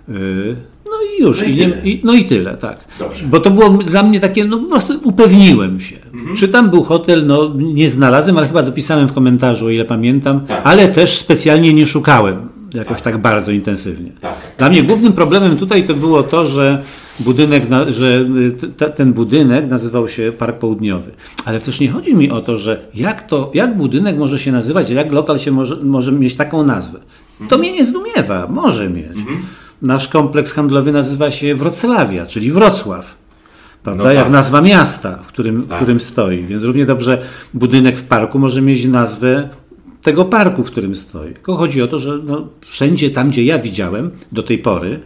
Yy, 0.10 0.55
No 0.86 0.91
i 1.17 1.21
już. 1.23 1.41
No 1.41 1.47
i 1.47 1.58
tyle. 1.58 1.81
i, 1.84 2.01
no 2.03 2.13
i 2.13 2.25
tyle, 2.25 2.58
tak. 2.58 2.86
Dobrze. 2.99 3.25
Bo 3.27 3.39
to 3.39 3.51
było 3.51 3.69
dla 3.69 4.03
mnie 4.03 4.19
takie, 4.19 4.45
no 4.45 4.58
po 4.58 4.65
prostu 4.69 4.93
upewniłem 5.03 5.79
się. 5.79 5.95
Mhm. 6.13 6.36
Czy 6.36 6.47
tam 6.47 6.69
był 6.69 6.84
hotel, 6.84 7.25
no 7.25 7.51
nie 7.58 7.89
znalazłem, 7.89 8.38
ale 8.38 8.47
chyba 8.47 8.63
dopisałem 8.63 9.08
w 9.08 9.13
komentarzu, 9.13 9.65
o 9.65 9.69
ile 9.69 9.86
pamiętam, 9.86 10.39
Tak. 10.45 10.62
ale 10.63 10.88
też 10.88 11.12
specjalnie 11.17 11.73
nie 11.73 11.86
szukałem 11.88 12.49
jakoś 12.73 13.01
tak, 13.01 13.17
bardzo 13.17 13.51
intensywnie. 13.51 14.12
Tak. 14.21 14.34
Dla 14.58 14.69
mnie 14.69 14.84
głównym 14.84 15.13
problemem 15.13 15.58
tutaj 15.58 15.88
to 15.88 15.93
było 15.93 16.23
to, 16.23 16.47
że 16.47 16.84
budynek, 17.19 17.69
na, 17.69 17.91
że 17.91 18.25
y, 18.65 18.71
t, 18.78 18.89
ten 18.89 19.13
budynek 19.13 19.69
nazywał 19.69 20.08
się 20.10 20.32
Park 20.39 20.58
Południowy. 20.58 21.12
Ale 21.45 21.62
też 21.62 21.80
nie 21.80 21.91
chodzi 21.91 22.15
mi 22.15 22.32
o 22.32 22.41
to, 22.41 22.58
że 22.58 22.82
jak, 22.93 23.23
to, 23.28 23.51
jak 23.54 23.78
budynek 23.78 24.17
może 24.17 24.39
się 24.39 24.51
nazywać, 24.51 24.89
jak 24.89 25.12
lokal 25.12 25.39
się 25.39 25.51
może, 25.51 25.75
może 25.75 26.12
mieć 26.12 26.36
taką 26.36 26.63
nazwę. 26.63 26.99
To 27.49 27.58
mnie 27.58 27.71
nie 27.71 27.86
zdumiewa, 27.86 28.47
może 28.49 28.89
mieć. 28.89 29.17
Nasz 29.82 30.08
kompleks 30.08 30.51
handlowy 30.51 30.91
nazywa 30.91 31.32
się 31.32 31.56
Wrocławia, 31.56 32.25
czyli 32.25 32.51
Wrocław. 32.51 33.17
Prawda? 33.84 34.04
No 34.04 34.10
tak. 34.10 34.17
Jak 34.17 34.30
nazwa 34.30 34.62
miasta, 34.62 35.19
w 35.23 35.28
którym, 35.28 35.62
w 35.63 35.69
Tak. 35.69 35.78
którym 35.78 36.01
stoi. 36.01 36.43
Więc 36.43 36.63
równie 36.63 36.86
dobrze 36.86 37.21
budynek 37.54 37.97
w 37.97 38.04
parku 38.04 38.39
może 38.39 38.62
mieć 38.62 38.86
nazwę 38.86 39.49
tego 40.01 40.25
parku, 40.25 40.63
w 40.63 40.71
którym 40.71 40.95
stoi. 40.95 41.34
Tylko 41.34 41.56
chodzi 41.56 41.82
o 41.82 41.88
to, 41.88 41.99
że 41.99 42.19
no, 42.23 42.47
wszędzie 42.62 43.10
tam, 43.10 43.30
gdzie 43.30 43.43
ja 43.43 43.60
widziałem 43.60 44.12
do 44.32 44.43
tej 44.43 44.58
pory, 44.58 44.99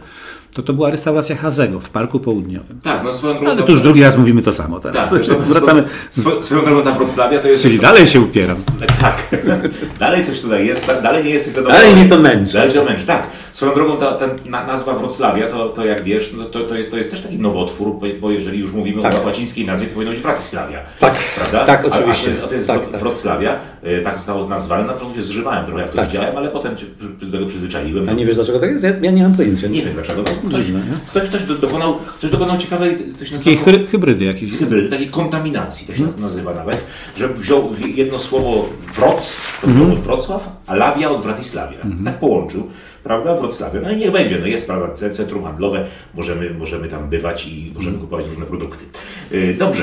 to 0.52 0.62
to 0.62 0.72
była 0.72 0.90
restauracja 0.90 1.36
Hazego 1.36 1.80
w 1.80 1.90
Parku 1.90 2.20
Południowym. 2.20 2.80
Tak, 2.82 3.04
no 3.04 3.12
swoją 3.12 3.34
drogą... 3.34 3.50
Ale 3.50 3.62
to 3.62 3.72
już 3.72 3.82
drugi 3.82 4.02
raz 4.02 4.16
mówimy 4.18 4.42
to 4.42 4.52
samo 4.52 4.80
teraz. 4.80 5.10
Tak, 5.10 5.22
Wracamy. 5.22 5.84
Swo, 6.10 6.42
swoją 6.42 6.64
drogą 6.64 6.82
ta 6.82 6.92
Wrocławia 6.92 7.38
to 7.38 7.48
jest... 7.48 7.62
Czyli 7.62 7.78
dalej 7.78 8.06
się 8.06 8.20
upieram. 8.20 8.56
Tak. 9.00 9.36
Dalej 9.98 10.24
coś 10.24 10.40
tutaj 10.40 10.66
jest, 10.66 10.86
tak? 10.86 11.02
dalej 11.02 11.24
nie 11.24 11.30
jesteś 11.30 11.52
zadowolony. 11.52 11.80
Dalej 11.84 11.96
mnie 12.00 12.08
to 12.10 12.18
męczy. 12.20 12.52
Dalej 12.52 12.70
się 12.72 12.84
męczy, 12.84 13.06
tak. 13.06 13.22
Swoją 13.52 13.74
drogą 13.74 13.96
ta, 13.96 14.12
ta 14.12 14.26
na, 14.46 14.66
nazwa 14.66 14.94
Wrocławia, 14.94 15.46
to, 15.48 15.68
to 15.68 15.84
jak 15.84 16.04
wiesz, 16.04 16.32
no, 16.38 16.44
to, 16.44 16.60
to, 16.60 16.74
to 16.90 16.96
jest 16.96 17.10
też 17.10 17.20
taki 17.20 17.38
nowotwór, 17.38 17.96
bo, 18.20 18.30
jeżeli 18.30 18.58
już 18.58 18.72
mówimy 18.72 19.02
Tak. 19.02 19.14
o 19.14 19.22
łacińskiej 19.22 19.66
nazwie, 19.66 19.86
to 19.86 19.94
powinno 19.94 20.12
być 20.12 20.20
Wratysławia. 20.20 20.78
Tak, 21.00 21.14
Prawda? 21.36 21.64
tak, 21.64 21.84
A- 21.84 21.88
A, 21.88 21.98
oczywiście. 21.98 22.24
to 22.24 22.30
jest, 22.30 22.42
a 22.44 22.46
to 22.46 22.54
jest 22.54 22.66
Tak, 22.66 22.80
Wro- 22.82 22.90
tak. 22.92 23.00
Wrocławia, 23.00 23.56
y, 23.86 24.02
tak 24.04 24.16
zostało 24.16 24.48
nazwane. 24.48 24.84
Na 24.86 24.92
początku 24.92 25.16
się 25.16 25.22
zżywałem 25.22 25.66
trochę, 25.66 25.80
jak 25.80 25.90
to 25.90 25.96
Tak. 25.96 26.06
widziałem, 26.08 26.36
ale 26.36 26.48
potem 26.48 26.78
się 26.78 26.86
do 27.22 27.32
tego 27.32 27.46
przyzwyczaiłem. 27.46 28.08
A 28.08 28.12
nie 28.12 28.26
wiesz 28.26 28.34
dlaczego 28.34 28.60
tak 28.60 28.70
jest? 28.70 28.84
Ja, 28.84 28.90
ja 29.02 29.10
nie 29.10 29.22
mam 29.22 29.34
pojęcia. 29.34 29.66
Nie 29.68 29.82
wiem 29.82 29.94
dlaczego. 29.94 30.22
No, 30.26 30.39
ktoś, 30.48 30.64
Dziwne, 30.64 30.82
ktoś, 31.06 31.28
ktoś 31.28 31.42
do- 31.42 31.54
dokonał, 31.54 31.94
ktoś 32.18 32.30
dokonał 32.30 32.58
ciekawej, 32.58 32.96
nazywa 33.20 33.38
Takiej 33.38 33.56
hy- 33.56 33.86
hybrydy 33.86 34.24
jakieś. 34.24 34.50
hybrydy, 34.52 34.88
takiej 34.88 35.08
kontaminacji, 35.08 35.86
to 35.86 35.94
się 35.94 36.02
Mhm. 36.02 36.20
nazywa 36.22 36.54
nawet, 36.54 36.80
że 37.18 37.28
wziął 37.28 37.70
jedno 37.94 38.18
słowo 38.18 38.68
Wroc, 38.96 39.42
to 39.62 39.66
Mhm. 39.66 39.92
od 39.92 39.98
Wrocław, 39.98 40.48
a 40.66 40.74
Lawia 40.74 41.10
od 41.10 41.22
Wratysławia. 41.22 41.78
Tak 42.04 42.18
połączył, 42.20 42.66
prawda, 43.04 43.34
Wrocławia. 43.36 43.80
No 43.80 43.90
i 43.90 43.96
niech 43.96 44.10
będzie, 44.12 44.38
no 44.38 44.46
jest 44.46 44.66
prawda, 44.66 44.86
ce- 44.94 45.10
centrum 45.10 45.44
handlowe, 45.44 45.86
możemy, 46.14 46.54
możemy 46.54 46.88
tam 46.88 47.08
bywać 47.08 47.46
i 47.46 47.72
możemy 47.74 47.94
Mhm. 47.94 47.98
kupować 48.00 48.26
różne 48.26 48.46
produkty. 48.46 48.84
Y, 49.32 49.56
Dobrze. 49.58 49.82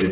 Y, 0.00 0.10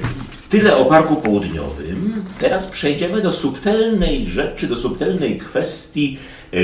Tyle 0.48 0.76
o 0.76 0.84
Parku 0.84 1.16
Południowym. 1.16 2.24
Teraz 2.40 2.66
przejdziemy 2.66 3.22
do 3.22 3.32
subtelnej 3.32 4.26
rzeczy, 4.26 4.66
do 4.66 4.76
subtelnej 4.76 5.38
kwestii 5.38 6.18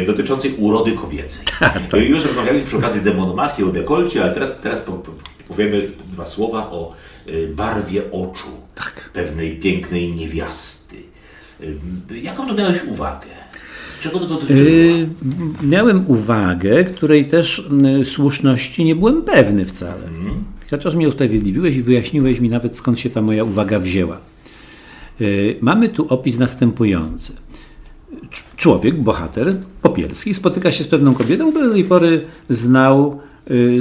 dotyczącej 0.07 0.55
urody 0.59 0.92
kobiecej. 0.92 1.47
Tak, 1.61 1.95
Y, 1.95 2.05
Już 2.05 2.25
rozmawialiśmy 2.25 2.66
przy 2.66 2.77
okazji 2.77 3.01
demonomachii 3.01 3.64
o 3.64 3.68
dekolcie, 3.68 4.23
ale 4.25 4.35
teraz, 4.35 4.61
teraz 4.62 4.81
po, 4.81 4.92
po, 4.92 5.12
powiemy 5.49 5.88
dwa 6.12 6.27
słowa 6.27 6.71
o 6.71 6.95
y, 7.29 7.49
barwie 7.57 8.03
oczu 8.12 8.49
Tak. 8.75 9.11
pewnej 9.14 9.57
pięknej 9.57 10.12
niewiasty. 10.12 10.97
Jaką 12.23 12.49
to 12.49 12.55
miałeś 12.55 12.85
uwagę? 12.85 13.27
Czego 14.01 14.18
to 14.18 14.27
dotyczyło? 14.27 14.61
Yy, 14.61 15.09
miałem 15.62 16.05
uwagę, 16.11 16.85
której 16.85 17.25
też 17.25 17.68
słuszności 18.05 18.85
nie 18.85 18.95
byłem 18.97 19.23
pewny 19.23 19.66
wcale. 19.66 20.03
Chociaż 20.71 20.95
mnie 20.95 21.09
usprawiedliwiłeś 21.09 21.77
i 21.77 21.83
wyjaśniłeś 21.83 22.40
mi 22.40 22.49
nawet 22.49 22.77
skąd 22.77 22.99
się 23.01 23.11
ta 23.11 23.23
moja 23.23 23.45
uwaga 23.45 23.79
wzięła. 23.79 24.21
Yy, 25.21 25.57
mamy 25.61 25.88
tu 25.88 26.07
opis 26.09 26.38
następujący. 26.38 27.37
Cz- 28.62 28.64
Człowiek, 28.64 29.03
bohater, 29.03 29.57
Popielski, 29.83 30.35
spotyka 30.35 30.70
się 30.72 30.85
z 30.85 30.88
pewną 30.88 31.14
kobietą, 31.14 31.51
którą 31.51 31.66
do 31.66 31.72
tej 31.72 31.85
pory 31.85 32.25
znał 32.48 33.20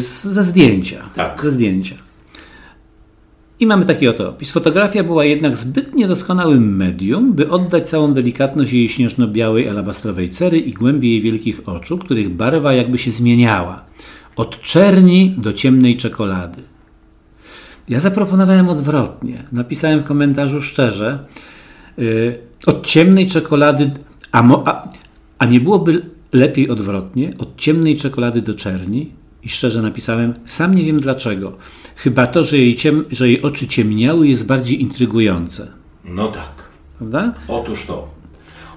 z- 0.02 0.24
ze 0.24 0.44
zdjęcia. 0.44 1.10
Tak. 1.16 1.44
Ze 1.44 1.52
zdjęcia. 1.52 1.96
I 3.60 3.66
mamy 3.68 3.86
taki 3.86 4.08
oto 4.08 4.30
opis. 4.30 4.52
Fotografia 4.52 5.04
była 5.04 5.26
jednak 5.26 5.58
zbyt 5.58 5.96
niedoskonałym 5.96 6.76
medium, 6.78 7.34
by 7.34 7.50
oddać 7.50 7.90
całą 7.90 8.14
delikatność 8.14 8.74
jej 8.74 8.90
śnieżno-białej 8.90 9.70
alabastrowej 9.70 10.30
cery 10.30 10.58
i 10.60 10.72
głębi 10.74 11.12
jej 11.12 11.22
wielkich 11.22 11.62
oczu, 11.70 11.98
których 11.98 12.30
barwa 12.30 12.74
jakby 12.74 12.98
się 12.98 13.12
zmieniała. 13.12 13.86
Od 14.36 14.62
czerni 14.62 15.36
do 15.38 15.54
ciemnej 15.54 15.98
czekolady. 15.98 16.62
Ja 17.90 18.00
zaproponowałem 18.00 18.70
odwrotnie. 18.70 19.44
Napisałem 19.52 20.00
w 20.00 20.04
komentarzu 20.04 20.62
szczerze, 20.62 21.20
yy, 21.98 22.40
od 22.66 22.86
ciemnej 22.86 23.28
czekolady, 23.28 23.92
a, 24.32 24.42
mo, 24.42 24.64
a, 24.68 24.90
a 25.40 25.46
nie 25.46 25.60
byłoby 25.60 26.06
lepiej 26.34 26.70
odwrotnie, 26.70 27.34
od 27.38 27.58
ciemnej 27.58 27.98
czekolady 27.98 28.42
do 28.42 28.54
czerni? 28.54 29.12
I 29.44 29.50
szczerze 29.50 29.82
napisałem, 29.82 30.34
sam 30.46 30.76
nie 30.76 30.84
wiem 30.84 31.00
dlaczego. 31.00 31.58
Chyba 31.96 32.28
to, 32.28 32.44
że 32.44 32.58
jej, 32.58 32.76
ciem, 32.76 33.06
że 33.12 33.28
jej 33.28 33.42
oczy 33.42 33.68
ciemniały, 33.68 34.28
jest 34.28 34.46
bardziej 34.46 34.82
intrygujące. 34.82 35.68
No 36.06 36.28
tak. 36.28 36.52
Prawda? 36.98 37.34
Otóż 37.48 37.86
to. 37.86 38.10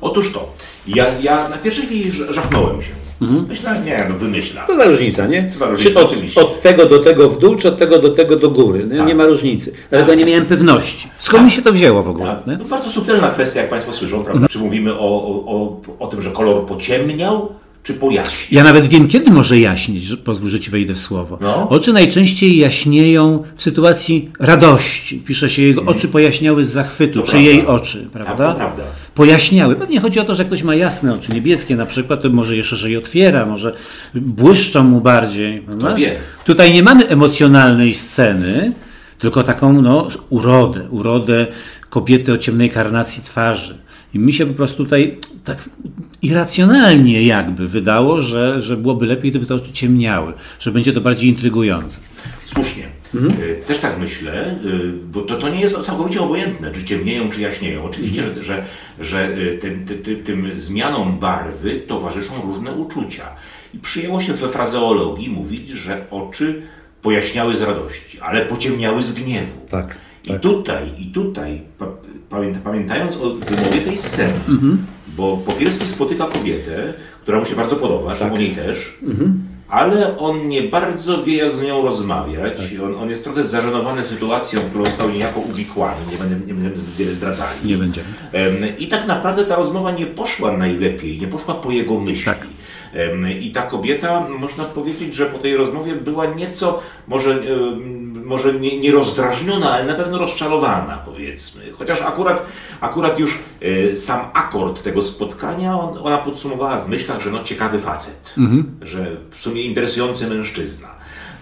Otóż 0.01 0.33
to. 0.33 0.53
Ja, 0.87 1.07
ja 1.23 1.49
na 1.49 1.59
pierwszej 1.59 1.87
chwili 1.87 2.13
żachnąłem 2.31 2.83
się. 2.83 3.04
Myślałem, 3.49 3.85
nie, 3.85 4.07
no 4.09 4.15
wymyśla. 4.19 4.67
za 4.77 4.85
różnica, 4.85 5.27
nie? 5.27 5.49
Co 5.53 5.59
za 5.59 5.67
różnica, 5.71 5.91
Czy 5.93 5.99
od, 5.99 6.13
oczywiście. 6.13 6.41
od 6.41 6.63
tego 6.63 6.87
do 6.87 6.99
tego 6.99 7.29
w 7.31 7.39
dół, 7.39 7.57
czy 7.57 7.69
od 7.69 7.79
tego 7.79 7.99
do 7.99 8.09
tego 8.11 8.37
do 8.37 8.51
góry. 8.51 8.85
Nie, 8.91 8.99
Tak. 8.99 9.07
nie 9.07 9.15
ma 9.15 9.27
różnicy. 9.27 9.73
Dlatego 9.91 10.15
nie 10.15 10.25
miałem 10.25 10.45
pewności. 10.47 11.09
Skąd 11.19 11.45
mi 11.45 11.51
się 11.51 11.63
to 11.63 11.73
wzięło 11.73 12.03
w 12.03 12.09
ogóle? 12.09 12.27
Tak. 12.27 12.47
nie? 12.47 12.57
No 12.57 12.65
bardzo 12.65 12.91
subtelna 12.91 13.31
kwestia, 13.31 13.61
jak 13.61 13.71
Państwo 13.71 13.93
słyszą, 13.93 14.25
prawda? 14.25 14.49
Czy 14.49 14.59
mówimy 14.59 14.93
o, 14.95 14.99
o, 14.99 15.45
o, 15.47 15.81
o 15.99 16.07
tym, 16.07 16.23
że 16.23 16.31
kolor 16.31 16.67
pociemniał, 16.67 17.53
czy 17.83 17.95
pojaśnił? 17.95 18.59
Ja 18.59 18.65
nawet 18.65 18.87
wiem, 18.89 19.09
kiedy 19.09 19.31
może 19.31 19.59
jaśnieć, 19.59 20.05
że, 20.05 20.17
pozwól, 20.17 20.51
że 20.51 20.61
ci 20.61 20.71
wejdę 20.71 20.95
w 20.95 20.99
słowo. 20.99 21.39
No. 21.41 21.69
Oczy 21.69 21.93
najczęściej 21.93 22.57
jaśnieją 22.57 23.43
w 23.55 23.63
sytuacji 23.63 24.31
radości. 24.41 25.19
Pisze 25.27 25.49
się, 25.51 25.63
jego 25.63 25.83
oczy 25.83 26.09
pojaśniały 26.09 26.65
z 26.65 26.69
zachwytu, 26.69 27.21
To 27.21 27.27
czy 27.27 27.33
prawda. 27.33 27.49
jej 27.51 27.67
oczy, 27.67 28.09
prawda? 28.13 28.49
to 28.53 28.55
prawda. 28.57 28.83
Pojaśniały. 29.15 29.77
Pewnie 29.77 30.01
chodzi 30.01 30.21
o 30.21 30.25
to, 30.25 30.35
że 30.35 30.45
ktoś 30.45 30.63
ma 30.63 30.75
jasne 30.75 31.15
oczy, 31.15 31.33
niebieskie 31.33 31.77
na 31.77 31.87
przykład, 31.87 32.23
to 32.23 32.31
może 32.31 32.57
je 32.57 32.65
szerzej 32.65 32.97
otwiera, 32.97 33.47
może 33.47 33.75
błyszczą 34.15 34.85
mu 34.85 35.01
bardziej. 35.01 35.61
prawda? 35.61 35.95
wie. 35.95 36.17
Tutaj 36.45 36.73
nie 36.73 36.83
mamy 36.83 37.09
emocjonalnej 37.09 37.95
sceny, 37.95 38.73
tylko 39.19 39.43
taką 39.43 39.83
no, 39.83 40.09
urodę, 40.31 40.89
urodę 40.91 41.47
kobiety 41.91 42.33
o 42.33 42.39
ciemnej 42.39 42.71
karnacji 42.71 43.23
twarzy. 43.23 43.79
I 44.15 44.19
mi 44.19 44.33
się 44.33 44.47
po 44.47 44.55
prostu 44.55 44.85
tutaj 44.85 45.19
tak 45.45 45.69
irracjonalnie 46.23 47.23
jakby 47.23 47.69
wydało, 47.69 48.23
że, 48.23 48.63
że 48.63 48.77
byłoby 48.77 49.07
lepiej, 49.07 49.31
gdyby 49.31 49.47
te 49.47 49.55
oczy 49.55 49.73
ciemniały, 49.73 50.33
że 50.61 50.73
będzie 50.73 50.93
to 50.93 51.01
bardziej 51.01 51.29
intrygujące. 51.29 52.01
Słusznie. 52.47 52.94
Y, 53.15 53.63
Też 53.67 53.79
tak 53.79 53.99
myślę, 54.01 54.59
y, 54.65 54.93
bo 55.13 55.23
to, 55.23 55.37
to 55.37 55.49
nie 55.49 55.61
jest 55.61 55.81
całkowicie 55.81 56.21
obojętne, 56.21 56.73
czy 56.73 56.85
ciemnieją, 56.85 57.31
czy 57.31 57.41
jaśnieją. 57.41 57.85
Oczywiście, 57.85 58.23
że, 58.23 58.43
że, 58.45 58.65
że 59.01 59.29
y, 59.39 59.59
tym, 59.61 59.85
ty, 59.87 59.95
ty, 59.97 60.17
tym 60.17 60.51
zmianom 60.55 61.19
barwy 61.19 61.81
towarzyszą 61.81 62.43
różne 62.43 62.73
uczucia. 62.73 63.25
I 63.75 63.79
przyjęło 63.79 64.21
się 64.21 64.33
we 64.33 64.49
frazeologii 64.49 65.31
mówić, 65.31 65.71
że 65.71 66.05
oczy 66.11 66.63
pojaśniały 67.03 67.57
z 67.57 67.63
radości, 67.63 68.21
ale 68.21 68.41
pociemniały 68.47 69.03
z 69.03 69.15
gniewu. 69.15 69.61
Tak, 69.71 69.99
I 70.25 70.41
tutaj, 70.41 70.93
i 70.99 71.07
tutaj, 71.07 71.63
pa, 71.79 71.87
pamięta, 72.31 72.61
pamiętając 72.65 73.17
o 73.17 73.35
wymowie 73.35 73.81
tej 73.81 73.99
sceny, 73.99 74.41
bo 75.17 75.37
Popielski 75.37 75.87
spotyka 75.87 76.27
kobietę, 76.27 76.93
która 77.23 77.39
mu 77.39 77.45
się 77.45 77.57
bardzo 77.57 77.77
podoba, 77.77 78.17
zresztą 78.17 78.35
o 78.35 78.39
niej 78.39 78.51
też, 78.53 78.99
ale 79.75 80.19
on 80.19 80.49
nie 80.49 80.63
bardzo 80.63 81.25
wie, 81.25 81.37
jak 81.37 81.57
z 81.57 81.63
nią 81.63 81.83
rozmawiać. 81.83 82.55
On, 82.85 82.95
on 82.95 83.11
jest 83.11 83.25
trochę 83.25 83.45
zażenowany 83.45 84.05
sytuacją, 84.05 84.61
którą 84.61 84.85
został 84.85 85.11
niejako 85.11 85.41
uwikłany, 85.41 85.97
nie 86.11 86.19
będę, 86.19 86.47
nie 86.47 86.55
będziemy 86.55 86.79
zbyt 86.79 86.95
wiele 86.95 87.15
zdradzali. 87.15 87.59
Nie 87.65 87.77
będziemy. 87.77 88.07
Em, 88.33 88.79
I 88.79 88.87
tak 88.89 89.07
naprawdę 89.07 89.45
ta 89.45 89.57
rozmowa 89.57 89.91
nie 89.91 90.07
poszła 90.07 90.57
najlepiej, 90.57 91.21
nie 91.21 91.27
poszła 91.27 91.55
po 91.55 91.71
jego 91.71 92.01
myśli. 92.01 92.25
Tak. 92.25 92.47
I 93.41 93.51
ta 93.51 93.63
kobieta, 93.63 94.27
można 94.29 94.65
powiedzieć, 94.65 95.15
że 95.15 95.27
po 95.27 95.39
tej 95.39 95.57
rozmowie 95.57 95.95
była 95.95 96.27
nieco, 96.27 96.81
może, 97.09 97.43
może 98.25 98.55
nie, 98.55 98.79
nie 98.79 98.93
rozdrażniona, 98.93 99.71
ale 99.73 99.85
na 99.85 99.95
pewno 99.95 100.19
rozczarowana, 100.19 101.03
powiedzmy. 101.05 101.63
Chociaż 101.73 102.01
akurat, 102.01 102.47
akurat 102.85 103.19
już 103.19 103.39
e, 103.61 103.97
sam 103.97 104.21
akord 104.35 104.83
tego 104.83 105.03
spotkania, 105.03 105.81
on, 105.81 105.99
ona 105.99 106.19
podsumowała 106.19 106.81
w 106.81 106.89
myślach, 106.89 107.21
że 107.21 107.31
no 107.31 107.45
ciekawy 107.45 107.79
facet, 107.79 108.35
że 108.83 109.07
w 109.31 109.41
sumie 109.41 109.63
interesujący 109.63 110.27
mężczyzna. 110.27 110.89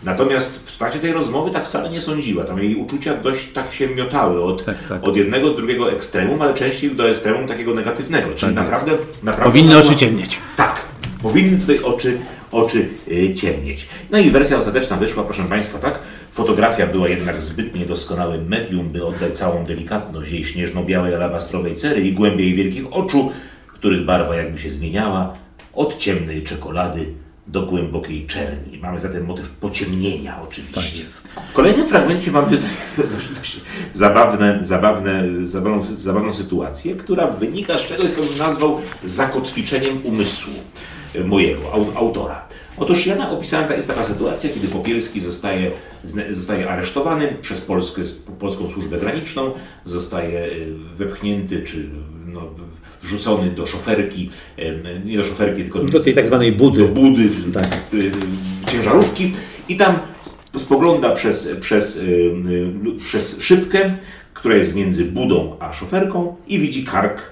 Natomiast 0.05 0.71
w 0.71 0.79
trakcie 0.79 0.99
tej 0.99 1.13
rozmowy 1.13 1.51
tak 1.51 1.67
wcale 1.69 1.91
nie 1.91 2.01
sądziła. 2.01 2.45
Tam 2.45 2.59
jej 2.59 2.77
uczucia 2.77 3.15
dość 3.17 3.53
tak 3.53 3.73
się 3.73 3.89
miotały 3.89 4.43
od, 4.45 4.65
Tak, 4.65 4.77
tak. 4.89 5.05
od 5.05 5.17
jednego 5.17 5.49
do 5.49 5.55
drugiego 5.55 5.93
ekstremum, 5.93 6.43
ale 6.43 6.55
częściej 6.55 6.91
do 6.91 7.09
ekstremum 7.11 7.49
takiego 7.49 7.75
negatywnego. 7.75 8.35
Czyli 8.35 8.55
Tak 8.55 8.65
naprawdę, 8.65 8.93
naprawdę. 9.23 9.53
Powinny 9.53 9.79
oczy 9.79 9.97
ciemnieć. 9.97 10.39
Tak, 10.57 10.81
powinny 11.23 11.59
tutaj 11.61 11.79
oczy, 11.83 12.19
oczy 12.53 12.89
y, 13.09 13.35
ciemnieć. 13.35 13.89
No 14.11 14.19
i 14.19 14.31
wersja 14.31 14.59
ostateczna 14.59 14.97
wyszła, 14.97 15.25
proszę 15.25 15.45
Państwa, 15.45 15.79
tak? 15.79 15.99
Fotografia 16.33 16.87
była 16.87 17.09
jednak 17.09 17.43
zbyt 17.43 17.75
niedoskonałym 17.75 18.49
medium, 18.49 18.89
by 18.89 19.07
oddać 19.07 19.39
całą 19.39 19.65
delikatność 19.65 20.33
jej 20.33 20.45
śnieżno-białej 20.45 21.15
alabastrowej 21.15 21.75
cery 21.75 22.01
i 22.01 22.13
głębiej 22.13 22.47
jej 22.47 22.57
wielkich 22.57 22.93
oczu, 22.93 23.31
których 23.75 24.05
barwa 24.05 24.37
jakby 24.37 24.59
się 24.59 24.71
zmieniała 24.71 25.35
od 25.73 25.99
ciemnej 25.99 26.43
czekolady 26.43 27.07
do 27.47 27.63
głębokiej 27.63 28.27
czerni. 28.27 28.79
Mamy 28.79 29.01
zatem 29.01 29.27
motyw 29.27 29.51
pociemnienia 29.51 30.43
oczywiście. 30.43 31.05
W 31.51 31.53
kolejnym 31.53 31.89
fragmencie 31.89 32.31
mamy 32.31 32.57
tutaj 32.57 32.71
dość, 32.97 33.29
dość 33.39 33.61
zabawne, 33.93 34.59
zabawne, 34.63 35.25
zabawną, 35.45 35.83
zabawną 35.83 36.33
sytuację, 36.33 36.95
która 36.95 37.27
wynika 37.27 37.79
z 37.79 37.87
czegoś, 37.87 38.11
co 38.11 38.23
bym 38.23 38.39
nazwał 38.39 38.81
zakotwiczeniem 39.05 40.01
umysłu 40.05 40.55
mojego, 41.25 41.63
au- 41.73 41.97
autora. 41.97 42.49
Otóż 42.79 43.07
ja 43.07 43.17
na- 43.17 43.31
opisałem, 43.31 43.73
jest 43.77 43.89
taka 43.89 44.05
sytuacja, 44.05 44.51
kiedy 44.51 44.69
Popielski 44.69 45.21
zostaje, 45.21 45.71
zostaje 46.31 46.71
aresztowany 46.71 47.37
przez 47.43 47.61
Polskę, 47.61 48.03
polską 48.39 48.69
służbę 48.69 48.99
graniczną, 48.99 49.51
zostaje 49.85 50.39
e, 50.45 50.49
wepchnięty 50.97 51.63
czy 51.63 51.89
no, 52.27 52.41
wrzucony 53.03 53.51
do 53.51 53.67
szoferki, 53.67 54.31
e, 54.59 55.01
nie 55.05 55.17
do 55.17 55.25
szoferki, 55.25 55.63
tylko 55.63 55.79
Do 55.79 56.01
tej 56.01 56.15
tak 56.15 56.27
zwanej 56.27 56.53
budy. 56.53 56.81
do 56.83 56.89
budy, 56.89 57.31
Tak. 57.55 57.69
y, 57.95 58.11
ciężarówki 58.71 59.33
i 59.69 59.77
tam 59.77 59.99
sp- 60.29 60.59
spogląda 60.61 61.13
przez, 61.15 61.49
przez, 61.61 62.05
przez 63.05 63.41
szybkę, 63.41 63.95
która 64.35 64.57
jest 64.57 64.75
między 64.75 65.05
budą 65.05 65.57
a 65.61 65.73
szoferką 65.73 66.37
i 66.49 66.59
widzi 66.59 66.85
kark 66.85 67.23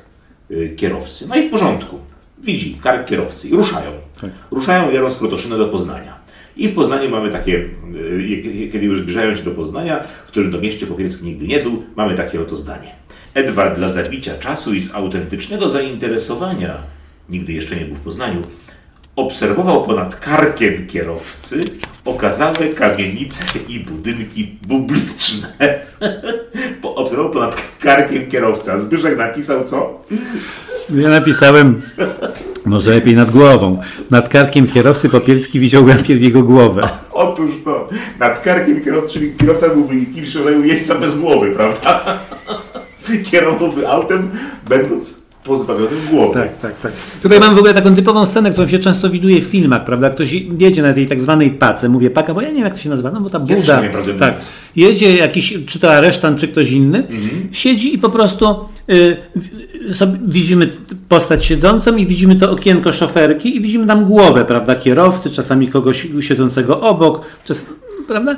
kierowcy. 0.76 1.26
No 1.28 1.36
i 1.36 1.48
w 1.48 1.50
porządku. 1.50 1.98
Widzi 2.42 2.78
kark 2.82 3.08
kierowcy 3.08 3.48
i 3.48 3.54
ruszają. 3.54 3.90
Ruszają 4.50 4.90
jadąc 4.90 5.16
Krotoszynę 5.16 5.58
do 5.58 5.68
Poznania. 5.68 6.20
I 6.56 6.68
w 6.68 6.74
Poznaniu 6.74 7.10
mamy 7.10 7.30
takie, 7.30 7.56
y, 7.56 8.68
kiedy 8.72 8.86
już 8.86 9.00
zbliżają 9.00 9.36
się 9.36 9.42
do 9.42 9.50
Poznania, 9.50 10.04
w 10.26 10.28
którym 10.28 10.50
do 10.50 10.60
mieście 10.60 10.86
Popielski 10.86 11.24
nigdy 11.24 11.46
nie 11.46 11.60
był, 11.60 11.82
mamy 11.96 12.14
takie 12.16 12.40
oto 12.40 12.56
zdanie. 12.56 12.92
Edward 13.34 13.78
dla 13.78 13.88
zabicia 13.88 14.38
czasu 14.38 14.74
i 14.74 14.80
z 14.80 14.94
autentycznego 14.94 15.68
zainteresowania, 15.68 16.82
nigdy 17.28 17.52
jeszcze 17.52 17.76
nie 17.76 17.84
był 17.84 17.94
w 17.94 18.00
Poznaniu, 18.00 18.42
obserwował 19.16 19.84
ponad 19.84 20.16
karkiem 20.16 20.86
kierowcy 20.86 21.64
okazałe 22.04 22.68
kamienice 22.74 23.44
i 23.68 23.80
budynki 23.80 24.58
publiczne. 24.68 25.48
Obserwował 26.82 27.32
ponad 27.32 27.62
karkiem 27.80 28.30
kierowcy, 28.30 28.72
a 28.72 28.78
Zbyszek 28.78 29.18
napisał 29.18 29.64
co? 29.64 30.02
Ja 30.94 31.08
napisałem, 31.08 31.82
może 32.64 32.90
lepiej 32.90 33.14
nad 33.16 33.30
głową. 33.30 33.80
Nad 34.10 34.28
karkiem 34.28 34.68
kierowcy 34.68 35.08
Popielski 35.08 35.60
widział 35.60 35.86
najpierw 35.86 36.22
jego 36.22 36.42
głowę. 36.42 36.88
Otóż 37.12 37.50
to, 37.64 37.88
nad 38.18 38.42
karkiem 38.42 38.84
kierowcy, 38.84 39.12
czyli 39.12 39.34
kierowca 39.34 39.68
byłby 39.68 40.06
kimś 40.06 40.34
rodzaju 40.34 40.64
jeźdźca 40.64 40.94
bez 40.98 41.20
głowy, 41.20 41.50
prawda? 41.50 42.18
Kierowałby 43.30 43.88
autem, 43.88 44.30
będąc 44.68 45.19
pozbawionym 45.44 45.98
głowy. 46.10 46.34
Tak, 46.34 46.58
tak, 46.58 46.80
tak. 46.80 46.92
Tutaj 47.22 47.40
mamy 47.40 47.54
w 47.54 47.58
ogóle 47.58 47.74
taką 47.74 47.94
typową 47.94 48.26
scenę, 48.26 48.50
którą 48.50 48.68
się 48.68 48.78
często 48.78 49.10
widuje 49.10 49.40
w 49.40 49.44
filmach, 49.44 49.84
prawda? 49.84 50.10
Ktoś 50.10 50.32
jedzie 50.58 50.82
na 50.82 50.92
tej 50.92 51.06
tak 51.06 51.20
zwanej 51.20 51.50
pace, 51.50 51.88
mówię 51.88 52.10
paka, 52.10 52.34
bo 52.34 52.40
ja 52.40 52.48
nie 52.48 52.54
wiem 52.54 52.64
jak 52.64 52.74
to 52.74 52.80
się 52.80 52.88
nazywa, 52.88 53.10
no 53.10 53.20
bo 53.20 53.30
ta 53.30 53.40
buda, 53.40 53.82
tak, 54.18 54.34
jedzie 54.76 55.16
jakiś, 55.16 55.54
czy 55.66 55.78
to 55.78 55.92
aresztant, 55.92 56.40
czy 56.40 56.48
ktoś 56.48 56.70
inny, 56.70 57.02
siedzi 57.52 57.94
i 57.94 57.98
po 57.98 58.10
prostu 58.10 58.54
y, 58.90 59.16
sobie, 59.94 60.18
widzimy 60.26 60.68
postać 61.08 61.46
siedzącą 61.46 61.96
i 61.96 62.06
widzimy 62.06 62.36
to 62.36 62.50
okienko 62.50 62.92
szoferki 62.92 63.56
i 63.56 63.60
widzimy 63.60 63.86
tam 63.86 64.04
głowę, 64.04 64.44
prawda, 64.44 64.74
kierowcy, 64.74 65.30
czasami 65.30 65.68
kogoś 65.68 66.06
siedzącego 66.20 66.80
obok, 66.80 67.20
czas, 67.44 67.66
prawda? 68.10 68.36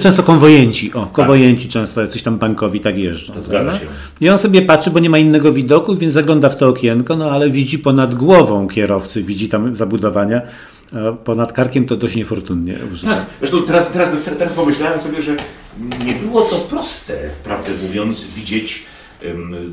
Często 0.00 0.22
konwojenci, 0.22 0.92
o, 0.94 1.06
konwojenci 1.06 1.68
często 1.68 2.00
jacyś 2.00 2.22
tam 2.22 2.38
bankowi 2.38 2.80
tak 2.80 2.98
jeżdżą. 2.98 3.32
To 3.32 3.42
zgadza 3.42 3.78
się. 3.78 3.86
I 4.20 4.28
on 4.28 4.38
sobie 4.38 4.62
patrzy, 4.62 4.90
bo 4.90 4.98
nie 4.98 5.10
ma 5.10 5.18
innego 5.18 5.52
widoku, 5.52 5.96
więc 5.96 6.14
zagląda 6.14 6.50
w 6.50 6.56
to 6.56 6.68
okienko, 6.68 7.16
no 7.16 7.30
ale 7.30 7.50
widzi 7.50 7.78
ponad 7.78 8.14
głową 8.14 8.68
kierowcy, 8.68 9.22
widzi 9.22 9.48
tam 9.48 9.76
zabudowania. 9.76 10.42
a 10.92 11.12
Ponad 11.12 11.52
karkiem 11.52 11.86
to 11.86 11.96
dość 11.96 12.16
niefortunnie 12.16 12.78
użyte. 12.92 13.08
Tak, 13.08 13.26
zresztą 13.38 13.62
teraz, 13.62 13.88
teraz, 13.92 14.10
teraz 14.38 14.54
pomyślałem 14.54 14.98
sobie, 14.98 15.22
że 15.22 15.36
nie 16.04 16.14
było 16.14 16.42
to 16.42 16.56
proste, 16.56 17.14
prawdę 17.44 17.70
mówiąc, 17.82 18.24
widzieć 18.36 18.82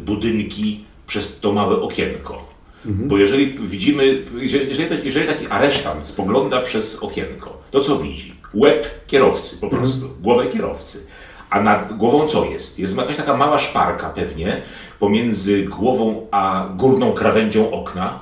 budynki 0.06 0.84
przez 1.08 1.40
to 1.40 1.54
małe 1.54 1.82
okienko. 1.82 2.52
Bo 2.86 3.18
jeżeli 3.18 3.54
widzimy, 3.60 4.24
jeżeli, 4.36 4.70
jeżeli 5.04 5.28
taki 5.28 5.48
aresztant 5.48 6.08
spogląda 6.08 6.62
przez 6.62 7.04
okienko, 7.04 7.62
to 7.72 7.80
co 7.80 7.98
widzi? 7.98 8.41
Łeb 8.54 8.88
kierowcy 9.08 9.58
po 9.58 9.68
prostu, 9.70 10.06
głowę 10.22 10.48
kierowcy. 10.48 11.00
A 11.50 11.62
nad 11.62 11.94
głową 11.98 12.28
co 12.28 12.46
jest? 12.46 12.80
Jest 12.80 12.98
jakaś 12.98 13.18
taka 13.18 13.38
mała 13.38 13.60
szparka 13.60 14.10
pewnie 14.10 14.62
pomiędzy 15.00 15.64
głową 15.64 16.28
a 16.32 16.70
górną 16.78 17.14
krawędzią 17.14 17.72
okna. 17.72 18.20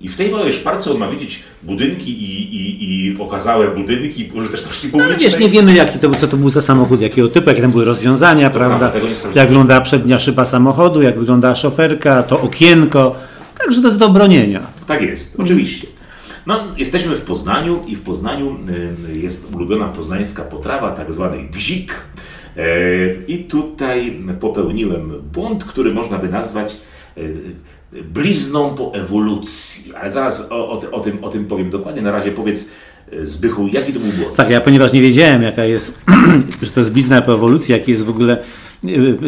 I 0.00 0.08
w 0.08 0.16
tej 0.16 0.30
małej 0.30 0.52
szparce 0.52 0.90
on 0.90 0.98
ma 0.98 1.08
widzieć 1.08 1.42
budynki 1.62 2.10
i, 2.24 2.56
i, 2.56 3.06
i 3.08 3.20
okazałe 3.22 3.68
budynki 3.68 4.30
użyteczności 4.34 4.86
No 4.86 4.92
publicznej. 4.92 5.18
wiesz, 5.30 5.38
nie 5.40 5.48
wiemy 5.48 5.74
jaki 5.74 5.98
to, 5.98 6.14
co 6.14 6.28
to 6.28 6.36
był 6.36 6.50
za 6.50 6.60
samochód, 6.62 7.00
jakiego 7.00 7.28
typu, 7.28 7.48
jakie 7.50 7.62
tam 7.62 7.70
były 7.70 7.84
rozwiązania, 7.84 8.50
prawda? 8.50 8.78
prawda, 8.78 8.94
tego 8.94 9.08
nie 9.08 9.14
sprawdziłem. 9.16 9.42
jak 9.42 9.48
wyglądała 9.48 9.80
przednia 9.80 10.18
szyba 10.18 10.44
samochodu, 10.44 11.02
jak 11.02 11.18
wyglądała 11.18 11.54
szoferka, 11.54 12.22
to 12.22 12.40
okienko. 12.40 13.14
Także 13.58 13.80
to 13.80 13.86
jest 13.86 13.98
do 13.98 14.06
obronienia. 14.06 14.60
Tak 14.86 15.02
jest, 15.02 15.40
oczywiście. 15.40 15.86
No, 16.46 16.60
jesteśmy 16.76 17.16
w 17.16 17.22
Poznaniu 17.22 17.80
i 17.86 17.96
w 17.96 18.02
Poznaniu 18.02 18.56
y, 19.14 19.18
jest 19.18 19.54
ulubiona 19.54 19.88
poznańska 19.88 20.42
potrawa, 20.42 20.90
tak 20.90 21.12
zwany 21.12 21.44
gzik. 21.44 21.94
E, 22.56 22.64
I 23.28 23.38
tutaj 23.38 24.20
popełniłem 24.40 25.12
błąd, 25.32 25.64
który 25.64 25.94
można 25.94 26.18
by 26.18 26.28
nazwać 26.28 26.76
e, 27.16 27.20
blizną 28.02 28.74
po 28.74 28.94
ewolucji. 28.94 29.94
Ale 29.94 30.10
zaraz 30.10 30.52
o, 30.52 30.70
o, 30.70 30.90
o, 30.90 31.00
tym, 31.00 31.24
o 31.24 31.28
tym 31.28 31.44
powiem 31.44 31.70
dokładnie. 31.70 32.02
Na 32.02 32.12
razie 32.12 32.32
powiedz, 32.32 32.70
e, 33.12 33.26
Zbychu, 33.26 33.66
jaki 33.72 33.92
to 33.92 34.00
był 34.00 34.12
błąd? 34.12 34.36
Tak, 34.36 34.50
ja 34.50 34.60
ponieważ 34.60 34.92
nie 34.92 35.02
wiedziałem, 35.02 35.42
jaka 35.42 35.64
jest, 35.64 36.00
że 36.62 36.70
to 36.70 36.80
jest 36.80 36.92
blizna 36.92 37.22
po 37.22 37.34
ewolucji, 37.34 37.72
jaki 37.72 37.90
jest 37.90 38.04
w 38.04 38.10
ogóle, 38.10 38.42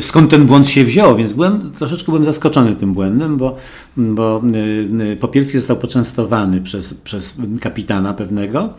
skąd 0.00 0.30
ten 0.30 0.46
błąd 0.46 0.68
się 0.68 0.84
wziął, 0.84 1.16
więc 1.16 1.32
byłem, 1.32 1.70
troszeczkę 1.78 2.12
byłem 2.12 2.24
zaskoczony 2.24 2.76
tym 2.76 2.94
błędem, 2.94 3.36
bo, 3.36 3.56
bo 3.96 4.42
y, 4.54 5.12
y, 5.12 5.16
Popielski 5.16 5.58
został 5.58 5.76
poczęstowany 5.76 6.60
przez, 6.60 6.94
przez 6.94 7.38
kapitana 7.60 8.14
pewnego, 8.14 8.74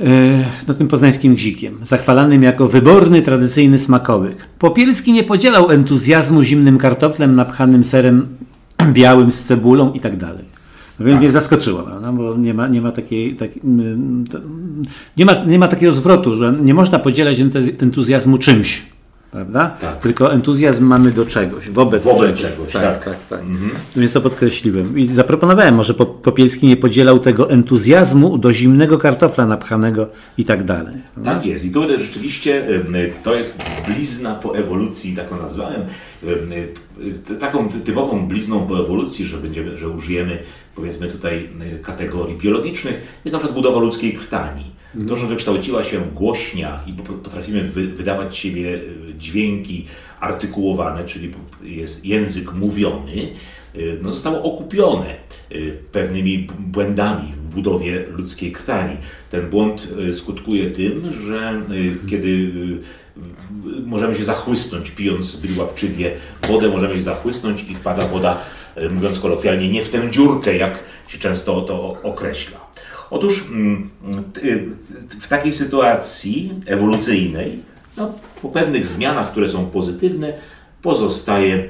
y, 0.00 0.04
no 0.68 0.74
tym 0.74 0.88
poznańskim 0.88 1.34
gzikiem, 1.34 1.78
zachwalanym 1.82 2.42
jako 2.42 2.68
wyborny, 2.68 3.22
tradycyjny 3.22 3.78
smakołyk. 3.78 4.46
Popielski 4.58 5.12
nie 5.12 5.24
podzielał 5.24 5.70
entuzjazmu 5.70 6.42
zimnym 6.42 6.78
kartoflem 6.78 7.34
napchanym 7.34 7.84
serem 7.84 8.26
białym 8.92 9.32
z 9.32 9.44
cebulą 9.44 9.92
i 9.92 10.00
tak 10.00 10.16
dalej. 10.16 10.54
No 10.98 11.06
więc 11.06 11.18
mnie 11.18 11.30
zaskoczyło, 11.30 11.82
prawda? 11.82 12.12
bo 12.12 12.36
nie 12.36 12.54
ma, 12.54 12.68
nie, 12.68 12.80
ma 12.80 12.92
takiej, 12.92 13.34
tak, 13.34 13.50
nie, 15.16 15.24
ma, 15.24 15.44
nie 15.46 15.58
ma 15.58 15.68
takiego 15.68 15.92
zwrotu, 15.92 16.36
że 16.36 16.54
nie 16.62 16.74
można 16.74 16.98
podzielać 16.98 17.38
entuz- 17.38 17.82
entuzjazmu 17.82 18.38
czymś, 18.38 18.82
prawda? 19.34 19.76
Tak. 19.80 19.98
Tylko 20.02 20.32
entuzjazm 20.32 20.84
mamy 20.84 21.10
do 21.12 21.26
czegoś, 21.26 21.70
wobec, 21.70 22.02
Wobec 22.04 22.36
czegoś, 22.40 22.72
tak. 22.72 22.82
tak, 22.82 23.04
tak, 23.04 23.16
tak. 23.30 23.40
Więc 23.96 24.12
to 24.12 24.20
podkreśliłem. 24.20 24.98
I 24.98 25.06
zaproponowałem, 25.06 25.74
może 25.74 25.94
Po- 25.94 26.06
Popielski 26.06 26.66
nie 26.66 26.76
podzielał 26.76 27.18
tego 27.18 27.50
entuzjazmu 27.50 28.38
do 28.38 28.52
zimnego 28.52 28.98
kartofla 28.98 29.46
napchanego 29.46 30.06
i 30.38 30.44
tak 30.44 30.64
dalej. 30.64 30.94
Tak 31.24 31.46
jest. 31.46 31.64
I 31.64 31.70
to 31.70 31.88
rzeczywiście 31.98 32.66
to 33.22 33.34
jest 33.34 33.62
blizna 33.86 34.34
po 34.34 34.56
ewolucji, 34.58 35.16
tak 35.16 35.28
to 35.28 35.36
nazwałem. 35.36 35.80
Em, 36.22 36.30
Taką 37.40 37.68
ty- 37.68 37.80
typową 37.80 38.28
blizną 38.28 38.60
po 38.66 38.80
ewolucji, 38.80 39.24
że 39.24 39.36
będziemy, 39.36 39.78
że 39.78 39.88
użyjemy 39.88 40.38
powiedzmy 40.76 41.08
tutaj 41.08 41.48
kategorii 41.82 42.36
biologicznych, 42.38 42.94
jest 43.24 43.32
na 43.32 43.38
przykład 43.38 43.54
budowa 43.54 43.80
ludzkiej 43.80 44.12
krtani. 44.14 44.64
To, 45.08 45.16
że 45.16 45.26
wykształciła 45.26 45.84
się 45.84 46.00
głośnia 46.14 46.80
i 46.86 46.92
po- 46.92 47.12
potrafimy 47.12 47.62
wy, 47.62 47.86
wydawać 47.86 48.36
siebie 48.36 48.74
y, 48.74 49.14
dźwięki 49.18 49.86
artykułowane, 50.20 51.04
czyli 51.04 51.30
jest 51.62 52.06
język 52.06 52.52
mówiony, 52.52 53.12
y, 53.76 53.98
no 54.02 54.10
zostało 54.10 54.42
okupione 54.42 55.16
y, 55.52 55.78
pewnymi 55.92 56.48
błędami 56.58 57.32
w 57.32 57.54
budowie 57.54 58.04
ludzkiej 58.10 58.52
krtani. 58.52 58.96
Ten 59.30 59.50
błąd 59.50 59.88
skutkuje 60.12 60.70
tym, 60.70 61.12
że 61.26 61.62
kiedy 62.10 62.52
możemy 63.86 64.14
się 64.16 64.24
zachłysnąć 64.24 64.90
pijąc 64.90 65.26
zbyt 65.26 65.58
łapczywie 65.58 66.10
wodę, 66.48 66.68
możemy 66.68 66.94
się 66.94 67.02
zachłysnąć 67.02 67.64
i 67.70 67.74
wpada 67.74 68.08
woda, 68.08 68.38
mówiąc 68.90 69.20
kolokwialnie, 69.20 69.70
nie 69.70 69.82
w 69.82 69.90
tę 69.90 70.10
dziurkę, 70.10 70.56
jak 70.56 70.84
się 71.08 71.18
często 71.18 71.60
to 71.60 71.96
określa. 72.02 72.63
Otóż 73.14 73.44
mm, 73.50 73.90
y, 74.44 74.68
w 75.20 75.28
takiej 75.28 75.54
sytuacji 75.54 76.52
ewolucyjnej, 76.66 77.62
no, 77.96 78.12
po 78.42 78.48
pewnych 78.48 78.86
zmianach, 78.86 79.30
które 79.30 79.48
są 79.48 79.66
pozytywne, 79.66 80.32
pozostaje 80.82 81.68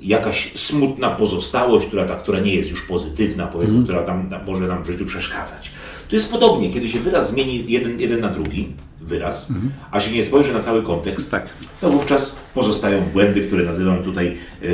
jakaś 0.00 0.52
smutna 0.54 1.10
pozostałość, 1.10 1.86
która, 1.86 2.04
ta, 2.04 2.14
która 2.14 2.40
nie 2.40 2.54
jest 2.54 2.70
już 2.70 2.86
pozytywna, 2.86 3.46
powiedzmy, 3.46 3.84
która 3.84 4.02
tam, 4.02 4.30
tam 4.30 4.46
może 4.46 4.66
nam 4.66 4.84
w 4.84 4.86
życiu 4.86 5.06
przeszkadzać. 5.06 5.70
Tu 6.08 6.14
jest 6.16 6.30
podobnie, 6.32 6.70
kiedy 6.72 6.88
się 6.88 6.98
wyraz 7.00 7.30
zmieni 7.30 7.64
jeden, 7.68 8.00
jeden 8.00 8.20
na 8.20 8.28
drugi, 8.28 8.68
wyraz, 9.00 9.52
a 9.90 10.00
się 10.00 10.12
nie 10.12 10.24
spojrzy 10.24 10.52
na 10.52 10.60
cały 10.60 10.82
kontekst, 10.82 11.30
Tak. 11.30 11.48
to 11.80 11.90
wówczas 11.90 12.36
pozostają 12.54 13.02
błędy, 13.12 13.46
które 13.46 13.64
nazywam 13.64 14.02
tutaj 14.02 14.26
e, 14.26 14.66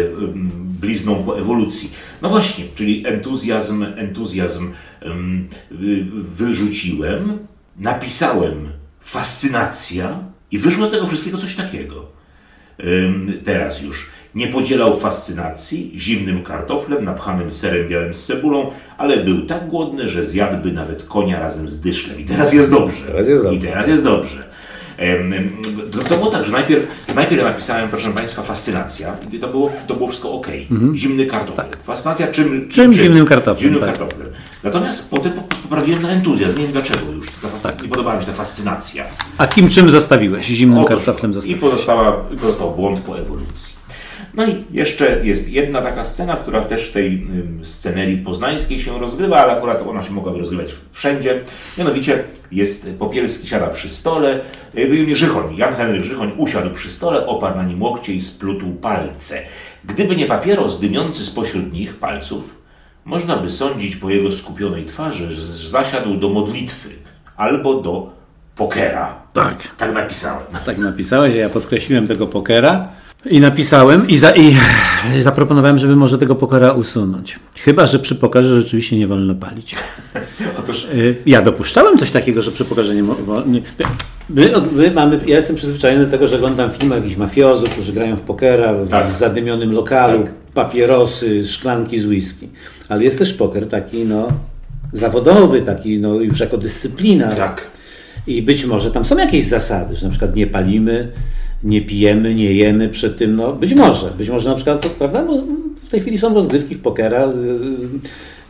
blizną 0.81 1.25
po 1.25 1.39
ewolucji. 1.39 1.93
No 2.23 2.29
właśnie, 2.29 2.65
czyli 2.75 3.07
entuzjazm, 3.07 3.85
entuzjazm 3.97 4.73
em, 5.01 5.49
wyrzuciłem, 6.31 7.39
napisałem 7.77 8.69
fascynacja 9.01 10.19
i 10.51 10.59
wyszło 10.59 10.87
z 10.87 10.91
tego 10.91 11.07
wszystkiego 11.07 11.39
coś 11.39 11.55
takiego. 11.55 12.07
Teraz 13.45 13.83
już. 13.83 14.07
Nie 14.35 14.47
podzielał 14.47 14.97
fascynacji 14.99 15.93
zimnym 15.97 16.43
kartoflem 16.43 17.05
napchanym 17.05 17.51
serem 17.51 17.89
białym 17.89 18.15
z 18.15 18.25
cebulą, 18.27 18.71
ale 18.99 19.17
był 19.17 19.47
tak 19.47 19.69
głodny, 19.69 20.09
że 20.09 20.25
zjadłby 20.25 20.73
nawet 20.73 21.03
konia 21.05 21.41
razem 21.41 21.71
z 21.71 21.81
dyszlem. 21.81 22.21
I 22.21 22.25
teraz 22.25 22.53
jest 22.53 22.71
dobrze. 22.71 22.97
Teraz 23.07 23.29
jest 23.29 23.43
dobrze. 23.43 23.59
I 23.59 23.63
teraz 23.63 23.89
jest 23.89 24.05
dobrze. 24.05 24.45
To, 26.09 26.17
było 26.17 26.31
tak, 26.31 26.45
że 26.45 26.53
najpierw, 26.53 26.87
najpierw 27.15 27.43
napisałem, 27.45 27.89
proszę 27.89 28.11
Państwa, 28.13 28.43
fascynacja 28.43 29.17
i 29.33 29.39
to 29.39 29.49
było, 29.49 29.73
to 29.87 29.95
było 29.95 30.09
wszystko 30.09 30.33
ok. 30.33 30.47
Zimny 30.95 31.27
kartofel. 31.27 31.65
Fascynacja 31.85 32.27
czym? 32.27 32.45
Mhm. 32.45 32.69
Czym 32.69 32.95
zimnym 32.95 33.27
kartoflem, 33.27 33.59
Zimnym 33.73 33.81
tak. 33.81 33.99
kartoflem. 33.99 34.29
Natomiast 34.65 35.11
potem 35.11 35.33
po- 35.33 35.43
poprawiłem 35.63 36.03
na 36.03 36.09
entuzjazm. 36.11 36.57
Nie 36.59 36.63
wiem 36.63 36.73
dlaczego 36.73 37.01
już. 37.17 37.27
Ta 37.43 37.49
fas- 37.69 37.83
Nie 37.83 37.89
podobała 37.89 38.17
mi 38.17 38.23
się 38.23 38.27
ta 38.27 38.33
fascynacja. 38.33 39.05
A 39.39 39.47
kim 39.47 39.69
czym 39.69 39.91
zostawiłeś? 39.91 40.47
Zimnym 40.47 40.79
Otóż 40.79 40.89
kartoflem 41.05 41.33
to. 41.33 41.41
I 41.41 41.55
pozostała, 41.55 42.13
pozostał 42.41 42.71
błąd 42.77 43.01
po 43.01 43.19
ewolucji. 43.19 43.74
No 44.37 44.47
i 44.47 44.65
jeszcze 44.71 45.27
jest 45.27 45.53
jedna 45.53 45.83
taka 45.83 46.05
scena, 46.05 46.37
która 46.37 46.61
też 46.61 46.89
w 46.89 46.93
tej 46.93 47.27
scenerii 47.63 48.19
poznańskiej 48.19 48.81
się 48.81 48.99
rozgrywa, 48.99 49.37
ale 49.37 49.53
akurat 49.53 49.83
ona 49.83 50.03
się 50.03 50.11
mogłaby 50.11 50.39
rozgrywać 50.39 50.75
wszędzie. 50.93 51.41
Mianowicie 51.79 52.25
jest 52.53 52.99
Popielski 52.99 53.49
siada 53.49 53.67
przy 53.67 53.89
stole, 53.89 54.41
Żychoń, 55.13 55.57
Jan 55.57 55.75
Henryk 55.75 56.05
Żychoń 56.05 56.33
usiadł 56.37 56.71
przy 56.71 56.91
stole, 56.91 57.27
oparł 57.27 57.57
na 57.57 57.63
nim 57.63 57.83
łokcie 57.83 58.13
i 58.13 58.21
splótł 58.21 58.71
palce. 58.71 59.39
Gdyby 59.85 60.17
nie 60.17 60.27
papieros 60.27 60.81
dymiący 60.81 61.25
spośród 61.25 61.73
nich 61.73 61.97
palców, 61.97 62.55
można 63.05 63.37
by 63.37 63.51
sądzić 63.51 63.97
po 63.97 64.11
jego 64.11 64.31
skupionej 64.31 64.85
twarzy, 64.85 65.33
że 65.33 65.69
zasiadł 65.69 66.17
do 66.17 66.29
modlitwy 66.29 66.89
albo 67.37 67.75
do 67.75 68.11
pokera. 68.57 69.15
Tak. 69.33 69.75
Tak 69.79 69.95
napisałem. 69.95 70.47
Tak 70.67 70.79
napisałeś, 70.79 71.35
ja 71.35 71.49
podkreśliłem 71.49 72.07
tego 72.07 72.27
pokera 72.27 72.89
i 73.31 73.41
napisałem 73.41 74.09
i, 74.09 74.17
za, 74.19 74.31
i 74.31 74.57
zaproponowałem, 75.21 75.79
żeby 75.79 75.97
może 75.97 76.19
tego 76.19 76.35
pokera 76.35 76.73
usunąć. 76.73 77.39
Chyba, 77.59 77.87
że 77.87 77.99
przy 77.99 78.15
pokerze 78.15 78.61
rzeczywiście 78.63 78.99
nie 78.99 79.07
wolno 79.07 79.35
palić. 79.35 79.77
Otóż 80.59 80.85
Y, 80.95 81.17
Ja 81.27 81.43
dopuszczałem 81.43 81.99
coś 81.99 82.11
takiego, 82.11 82.43
że 82.43 82.51
przy 82.51 82.65
pokerze 82.65 82.95
nie 82.95 83.03
wolno. 83.03 83.61
My, 84.31 84.53
my 84.73 84.91
mamy, 84.91 85.21
ja 85.27 85.37
jestem 85.37 85.57
przyzwyczajony 85.57 86.05
do 86.05 86.11
tego, 86.11 86.27
że 86.29 86.37
oglądam 86.37 86.71
filmy 86.71 86.97
jakichś 86.97 87.17
mafiozów, 87.17 87.71
którzy 87.71 87.93
grają 87.93 88.17
w 88.17 88.21
pokera 88.21 88.75
w 88.75 88.89
Tak. 88.89 89.11
zadymionym 89.13 89.73
lokalu, 89.73 90.23
Tak. 90.23 90.33
papierosy, 90.55 91.47
szklanki 91.47 91.99
z 91.99 92.07
whisky. 92.07 92.49
Ale 92.89 93.05
jest 93.05 93.19
też 93.19 93.33
poker 93.33 93.69
taki 93.69 94.05
no, 94.05 94.29
zawodowy, 94.93 95.63
taki 95.63 95.99
no, 95.99 96.15
już 96.15 96.41
jako 96.41 96.59
dyscyplina. 96.59 97.29
tak. 97.37 97.67
I 98.27 98.43
być 98.43 98.65
może 98.65 98.91
tam 98.91 99.05
są 99.05 99.17
jakieś 99.17 99.45
zasady, 99.45 99.97
że 99.97 100.05
na 100.07 100.11
przykład 100.11 100.37
nie 100.37 100.47
palimy, 100.47 101.13
nie 101.65 101.83
pijemy, 101.83 102.35
nie 102.35 102.53
jemy 102.53 102.89
przed 102.89 103.19
tym. 103.19 103.37
No, 103.37 103.53
być 103.53 103.75
może. 103.75 104.11
Być 104.19 104.31
może 104.31 104.51
na 104.51 104.57
przykład, 104.57 104.87
prawda? 104.87 105.25
W 105.85 105.89
tej 105.89 106.01
chwili 106.01 106.19
są 106.19 106.35
rozgrywki 106.35 106.75
w 106.75 106.81
pokera, 106.81 107.29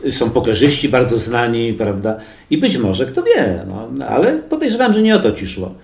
y, 0.03 0.07
y, 0.07 0.11
są 0.13 0.29
pokerzyści 0.29 0.89
bardzo 0.89 1.17
znani, 1.17 1.73
prawda? 1.73 2.17
I 2.49 2.57
być 2.57 2.77
może, 2.77 3.05
kto 3.05 3.23
wie, 3.23 3.59
no, 3.67 4.05
ale 4.07 4.37
podejrzewam, 4.37 4.93
że 4.93 5.01
nie 5.01 5.15
o 5.15 5.19
to 5.19 5.31
ci 5.31 5.47
szło. 5.47 5.75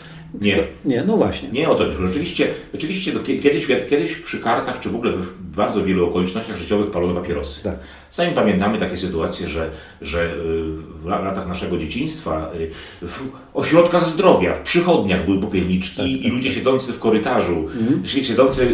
Nie. 0.41 0.57
Nie, 0.85 1.03
no 1.07 1.17
właśnie. 1.17 1.49
Nie 1.49 1.69
o 1.69 1.75
to 1.75 1.85
już. 1.87 1.97
Rzeczywiście, 1.97 2.47
rzeczywiście 2.73 3.11
kiedyś, 3.43 3.67
kiedyś 3.89 4.15
przy 4.15 4.39
kartach, 4.39 4.79
czy 4.79 4.89
w 4.89 4.95
ogóle 4.95 5.11
w 5.11 5.41
bardzo 5.55 5.83
wielu 5.83 6.07
okolicznościach 6.09 6.57
życiowych 6.57 6.91
palono 6.91 7.21
papierosy. 7.21 7.63
Tak. 7.63 7.75
Sami 8.09 8.31
pamiętamy 8.31 8.77
takie 8.79 8.97
sytuacje, 8.97 9.49
że, 9.49 9.69
że 10.01 10.23
y, 10.25 10.33
w 11.03 11.05
la- 11.05 11.19
latach 11.19 11.47
naszego 11.47 11.77
dzieciństwa 11.77 12.51
y, 12.55 12.71
w 13.07 13.19
ośrodkach 13.53 14.07
zdrowia, 14.07 14.53
w 14.53 14.59
przychodniach 14.61 15.25
były 15.25 15.41
popielniczki 15.41 16.27
i 16.27 16.29
ludzie 16.31 16.51
siedzący 16.51 16.93
w 16.93 16.99
korytarzu, 16.99 17.67
si- 18.05 18.25
siedzący 18.25 18.65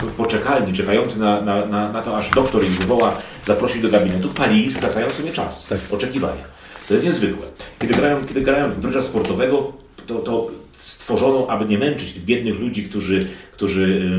w 0.00 0.06
poczekalni, 0.16 0.72
czekający 0.72 1.20
na, 1.20 1.40
na, 1.40 1.66
na, 1.66 1.92
na 1.92 2.02
to, 2.02 2.16
aż 2.18 2.30
doktor 2.30 2.64
ich 2.64 2.70
wywoła, 2.70 3.16
zaprosił 3.44 3.82
do 3.82 3.88
gabinetu, 3.88 4.28
palili, 4.28 4.72
skracając 4.72 5.12
sobie 5.12 5.32
czas 5.32 5.74
oczekiwania. 5.90 6.44
To 6.88 6.94
jest 6.94 7.06
niezwykłe. 7.06 7.46
Kiedy 7.80 7.94
grałem, 7.94 8.24
kiedy 8.26 8.40
grałem 8.42 8.70
w 8.72 8.80
brydża 8.80 9.02
sportowego, 9.02 9.72
to, 10.06 10.14
to 10.14 10.50
stworzono, 10.80 11.46
aby 11.48 11.64
nie 11.64 11.78
męczyć 11.78 12.12
tych 12.12 12.24
biednych 12.24 12.60
ludzi, 12.60 12.84
którzy, 12.84 13.20
którzy 13.52 14.10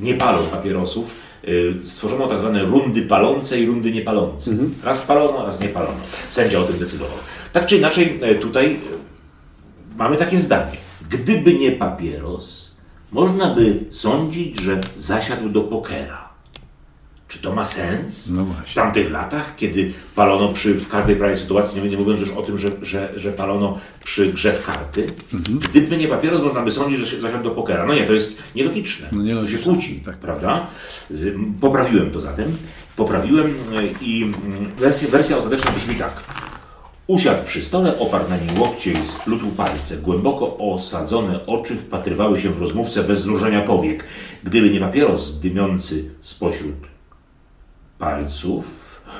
nie 0.00 0.14
palą 0.14 0.46
papierosów, 0.46 1.16
y, 1.48 1.74
stworzono 1.84 2.26
tak 2.26 2.38
zwane 2.38 2.62
rundy 2.62 3.02
palące 3.02 3.60
i 3.60 3.66
rundy 3.66 3.92
niepalące. 3.92 4.50
Raz 4.84 5.06
palono, 5.06 5.46
raz 5.46 5.60
nie 5.60 5.68
palono. 5.68 5.98
Sędzia 6.28 6.58
o 6.58 6.64
tym 6.64 6.78
decydował. 6.78 7.16
Tak 7.52 7.66
czy 7.66 7.76
inaczej, 7.76 8.18
e, 8.22 8.34
tutaj 8.34 8.72
e, 8.72 8.78
mamy 9.96 10.16
takie 10.16 10.40
zdanie. 10.40 10.76
Gdyby 11.10 11.54
nie 11.54 11.72
papieros, 11.72 12.70
można 13.12 13.54
by 13.54 13.78
sądzić, 13.90 14.60
że 14.60 14.80
zasiadł 14.96 15.48
do 15.48 15.60
pokera. 15.60 16.25
Czy 17.28 17.38
to 17.38 17.54
ma 17.54 17.64
sens? 17.64 18.30
No. 18.30 18.46
W 18.66 18.74
tamtych 18.74 19.10
latach, 19.10 19.56
kiedy 19.56 19.92
palono 20.14 20.52
przy, 20.52 20.74
w 20.74 20.88
każdej 20.88 21.16
prawie 21.16 21.36
sytuacji, 21.36 21.82
nie 21.90 21.96
mówiąc 21.96 22.20
już 22.20 22.30
o 22.30 22.42
tym, 22.42 22.58
że, 22.58 22.68
że, 22.82 23.12
że 23.16 23.32
palono 23.32 23.78
przy 24.04 24.32
grze 24.32 24.52
w 24.52 24.66
karty, 24.66 25.06
Mhm. 25.34 25.58
gdyby 25.58 25.96
nie 25.96 26.08
papieros, 26.08 26.40
można 26.42 26.62
by 26.62 26.70
sądzić, 26.70 26.98
że 27.00 27.06
się 27.06 27.20
zasiadł 27.20 27.44
do 27.44 27.50
pokera. 27.50 27.86
No 27.86 27.94
nie, 27.94 28.04
to 28.06 28.12
jest 28.12 28.42
nielogiczne. 28.54 29.08
No 29.12 29.22
nielogiczne, 29.22 29.58
To 29.58 29.64
się 29.64 29.70
kłóci, 29.70 30.00
tak. 30.04 30.16
prawda? 30.16 30.66
Z, 31.10 31.34
poprawiłem 31.60 32.10
to 32.10 32.20
zatem. 32.20 32.56
Poprawiłem 32.96 33.46
e, 33.46 33.52
i 34.04 34.22
mm, 34.22 34.70
wersja, 34.78 35.08
wersja 35.08 35.38
ostateczna 35.38 35.70
brzmi 35.70 35.94
tak. 35.94 36.22
Usiadł 37.06 37.44
przy 37.46 37.62
stole, 37.62 37.98
oparł 37.98 38.28
na 38.30 38.36
nim 38.36 38.60
łokcie 38.60 38.92
i 38.92 39.06
splótł 39.06 39.46
palce. 39.48 39.96
Głęboko 39.96 40.56
osadzone 40.58 41.46
oczy 41.46 41.76
wpatrywały 41.76 42.40
się 42.40 42.50
w 42.50 42.60
rozmówcę 42.60 43.02
bez 43.04 43.20
znużenia 43.20 43.62
powiek. 43.62 44.04
Gdyby 44.44 44.70
nie 44.70 44.80
papieros 44.80 45.40
dymiący 45.40 46.10
spośród 46.22 46.74
palców, 47.98 48.64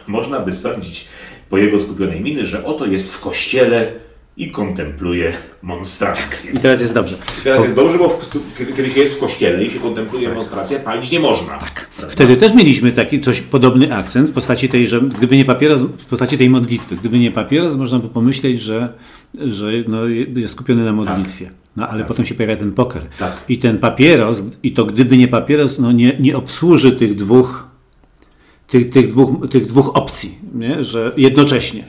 można 0.07 0.41
by 0.41 0.53
sądzić 0.53 1.05
po 1.51 1.59
jego 1.59 1.81
skupionej 1.81 2.21
miny, 2.21 2.47
że 2.47 2.65
oto 2.65 2.87
jest 2.87 3.13
w 3.13 3.21
kościele 3.21 3.93
i 4.37 4.51
kontempluje 4.51 5.33
monstrację. 5.63 6.53
I 6.53 6.59
teraz 6.59 6.81
jest 6.81 6.95
dobrze. 6.95 7.17
I 7.41 7.45
teraz 7.45 7.63
jest 7.63 7.77
dobrze, 7.77 7.99
bo 7.99 8.09
w, 8.09 8.31
kiedy, 8.77 8.91
się 8.91 9.01
jest 9.01 9.17
w 9.17 9.19
kościele 9.19 9.65
i 9.65 9.71
się 9.71 9.81
kontempluje 9.81 10.29
monstrację, 10.35 10.81
palić 10.81 11.11
nie 11.11 11.21
można. 11.21 11.59
Tak. 11.59 11.91
Wtedy 12.09 12.37
też 12.37 12.55
mieliśmy 12.55 12.93
taki 12.93 13.21
coś 13.21 13.41
podobny 13.41 13.95
akcent 13.95 14.31
w 14.31 14.33
postaci 14.33 14.69
tej, 14.69 14.87
że 14.87 15.01
gdyby 15.01 15.37
nie 15.37 15.45
papieros, 15.45 15.81
w 15.83 16.05
postaci 16.05 16.39
tej 16.39 16.51
modlitwy, 16.51 16.97
gdyby 16.97 17.19
nie 17.19 17.31
papieros, 17.31 17.75
można 17.75 17.99
by 17.99 18.09
pomyśleć, 18.09 18.63
że, 18.63 18.93
że 19.35 19.67
no, 19.89 20.07
jest 20.07 20.55
skupiony 20.55 20.85
na 20.85 20.93
modlitwie. 20.93 21.51
No 21.77 21.89
ale 21.89 22.05
potem 22.05 22.27
się 22.27 22.35
pojawia 22.35 22.57
ten 22.57 22.73
poker. 22.73 23.03
Tak. 23.19 23.45
I 23.49 23.59
ten 23.59 23.79
papieros, 23.79 24.43
i 24.63 24.73
to 24.73 24.85
gdyby 24.85 25.17
nie 25.17 25.29
papieros, 25.29 25.79
no 25.79 25.93
nie, 25.93 26.17
nie 26.21 26.37
obsłuży 26.37 26.93
tych 26.93 27.15
dwóch, 27.15 27.66
tych, 28.69 28.91
tych 28.91 29.09
dwóch, 29.09 29.51
tych 29.51 29.67
dwóch 29.67 29.97
opcji, 29.97 30.39
nie? 30.55 30.85
że 30.85 31.13
jednocześnie, 31.17 31.85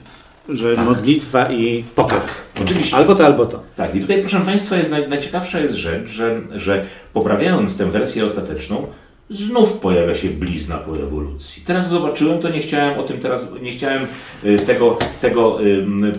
że 0.49 0.75
modlitwa 0.75 1.51
i 1.51 1.83
poker. 1.95 2.19
Tak, 2.19 2.63
oczywiście. 2.63 2.95
Albo 2.95 3.15
to, 3.15 3.25
albo 3.25 3.45
to. 3.45 3.63
Tak, 3.75 3.95
i 3.95 4.01
tutaj 4.01 4.19
proszę 4.19 4.41
Państwa, 4.41 4.77
jest 4.77 4.91
naj, 4.91 5.09
najciekawsza 5.09 5.59
jest 5.59 5.75
rzecz, 5.75 6.09
że, 6.09 6.41
że 6.55 6.85
poprawiając 7.13 7.77
tę 7.77 7.91
wersję 7.91 8.25
ostateczną, 8.25 8.87
znów 9.29 9.73
pojawia 9.73 10.15
się 10.15 10.29
blizna 10.29 10.77
po 10.77 10.97
ewolucji. 10.97 11.63
Teraz 11.65 11.89
zobaczyłem 11.89 12.39
to, 12.39 12.49
nie 12.49 12.59
chciałem 12.59 12.99
o 12.99 13.03
tym 13.03 13.19
teraz, 13.19 13.51
nie 13.61 13.71
chciałem 13.71 14.07
y, 14.43 14.59
tego, 14.59 14.97
tego 15.21 15.59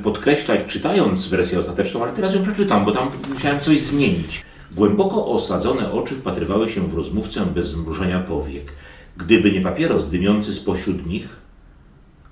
podkreślać 0.02 0.60
czytając 0.66 1.26
wersję 1.26 1.58
ostateczną, 1.58 2.02
ale 2.02 2.12
teraz 2.12 2.34
ją 2.34 2.42
przeczytam, 2.42 2.84
bo 2.84 2.92
tam 2.92 3.10
musiałem 3.34 3.60
coś 3.60 3.80
zmienić. 3.80 4.42
Głęboko 4.72 5.26
osadzone 5.26 5.92
oczy 5.92 6.14
wpatrywały 6.14 6.68
się 6.68 6.88
w 6.88 6.94
rozmówcę 6.94 7.46
bez 7.46 7.68
zmrużenia 7.68 8.20
powiek. 8.20 8.72
Gdyby 9.18 9.52
nie 9.52 9.60
papieros 9.60 10.10
dymiący 10.10 10.54
spośród 10.54 11.06
nich, 11.06 11.28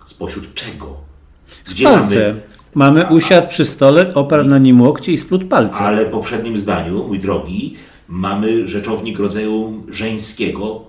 spośród 0.07 0.55
czego? 0.55 0.97
Gdzie 1.71 1.85
Palce. 1.85 2.35
Mamy 2.75 3.07
usiadł 3.07 3.49
przy 3.49 3.65
stole, 3.65 4.15
oparł 4.15 4.45
na 4.45 4.59
nim 4.59 4.83
łokcie 4.83 5.13
i 5.13 5.17
splótł 5.17 5.47
palce. 5.47 5.79
Ale 5.79 6.07
w 6.07 6.11
poprzednim 6.11 6.59
zdaniu, 6.59 7.05
mój 7.09 7.21
drogi, 7.21 7.77
mamy 8.09 8.69
rzeczownik 8.69 9.19
rodzaju 9.19 9.85
żeńskiego 9.93 10.85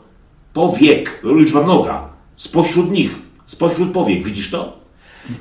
powiek, 0.53 1.21
liczba 1.23 1.63
mnoga, 1.63 2.09
spośród 2.35 2.91
nich, 2.91 3.15
spośród 3.45 3.91
powiek, 3.91 4.23
widzisz 4.23 4.51
to? 4.51 4.77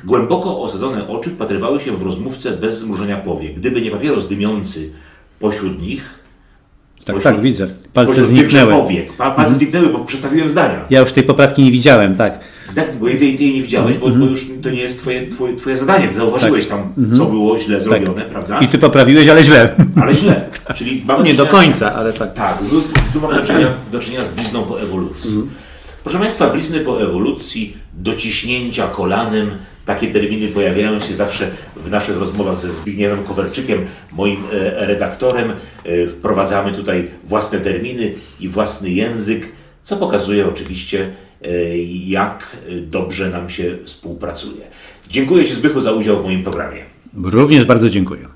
Głęboko 0.04 0.62
osadzone 0.62 1.09
oczy 1.09 1.30
wpatrywały 1.30 1.80
się 1.80 1.96
w 1.96 2.02
rozmówcę 2.02 2.52
bez 2.52 2.78
zmrużenia 2.78 3.16
powiek. 3.16 3.54
Gdyby 3.54 3.82
nie 3.82 3.90
papieros 3.90 4.28
dymiący 4.28 4.92
pośród 5.40 5.82
nich, 5.82 6.18
tak, 7.07 7.22
tak, 7.22 7.40
widzę. 7.40 7.68
Palce 7.92 8.24
zniknęły. 8.24 8.72
Powiek. 8.72 9.12
Pa, 9.12 9.30
palce 9.30 9.54
zniknęły, 9.54 9.88
bo 9.88 9.98
przestawiłem 9.98 10.48
zdania. 10.48 10.84
Ja 10.90 11.00
już 11.00 11.12
tej 11.12 11.22
poprawki 11.22 11.62
nie 11.62 11.70
widziałem, 11.70 12.16
tak. 12.16 12.38
Tak, 12.74 12.96
bo 12.96 13.07
ty, 13.07 13.16
ty 13.16 13.24
jej 13.24 13.54
nie 13.54 13.62
widziałeś, 13.62 13.98
bo, 13.98 14.09
bo 14.09 14.26
już 14.26 14.46
to 14.62 14.70
nie 14.70 14.80
jest 14.80 15.00
twoje, 15.00 15.28
twoje, 15.28 15.57
twoje 15.57 15.76
zadanie. 15.76 16.09
Zauważyłeś 16.12 16.66
tam, 16.66 16.92
co 17.16 17.24
było 17.24 17.59
źle 17.59 17.80
zrobione, 17.80 18.22
prawda? 18.22 18.59
I 18.59 18.68
ty 18.68 18.78
poprawiłeś, 18.78 19.28
ale 19.28 19.42
źle. 19.42 19.74
Ale 20.02 20.14
źle. 20.14 20.50
Czyli 20.76 21.02
mamy 21.07 21.24
Nie 21.24 21.34
do 21.34 21.46
końca, 21.46 21.94
ale 21.94 22.12
tak. 22.12 22.34
Tak, 22.34 22.59
tu 23.12 23.20
mamy 23.20 23.34
do 23.34 23.46
czynienia, 23.46 23.74
do 23.92 23.98
czynienia 23.98 24.24
z 24.24 24.32
blizną 24.32 24.62
po 24.62 24.82
ewolucji. 24.82 25.30
Proszę 26.04 26.18
Państwa, 26.18 26.50
blizny 26.50 26.80
po 26.80 27.02
ewolucji, 27.02 27.76
dociśnięcia 27.94 28.86
kolanem, 28.86 29.50
takie 29.87 30.07
terminy 30.07 30.49
pojawiają 30.49 31.01
się 31.01 31.14
zawsze 31.14 31.51
w 31.76 31.91
naszych 31.91 32.16
rozmowach 32.16 32.61
ze 32.61 32.72
Zbigniewem 32.72 33.24
Kowerczykiem, 33.24 33.87
moim 34.12 34.37
e, 34.53 34.87
redaktorem. 34.87 35.53
E, 35.84 36.07
wprowadzamy 36.07 36.72
tutaj 36.72 37.09
własne 37.24 37.61
terminy 37.61 38.12
i 38.41 38.49
własny 38.49 38.91
język, 38.91 39.49
co 39.82 39.97
pokazuje 39.97 40.47
oczywiście, 40.49 41.07
e, 41.43 41.49
jak 42.07 42.57
dobrze 42.82 43.30
nam 43.30 43.51
się 43.51 43.78
współpracuje. 43.84 44.66
Dziękuję 45.09 45.45
Ci 45.45 45.55
Zbychu 45.55 45.80
za 45.80 45.93
udział 45.93 46.22
w 46.22 46.24
moim 46.24 46.43
programie. 46.43 46.84
Również 47.22 47.64
bardzo 47.64 47.91
dziękuję. 47.91 48.36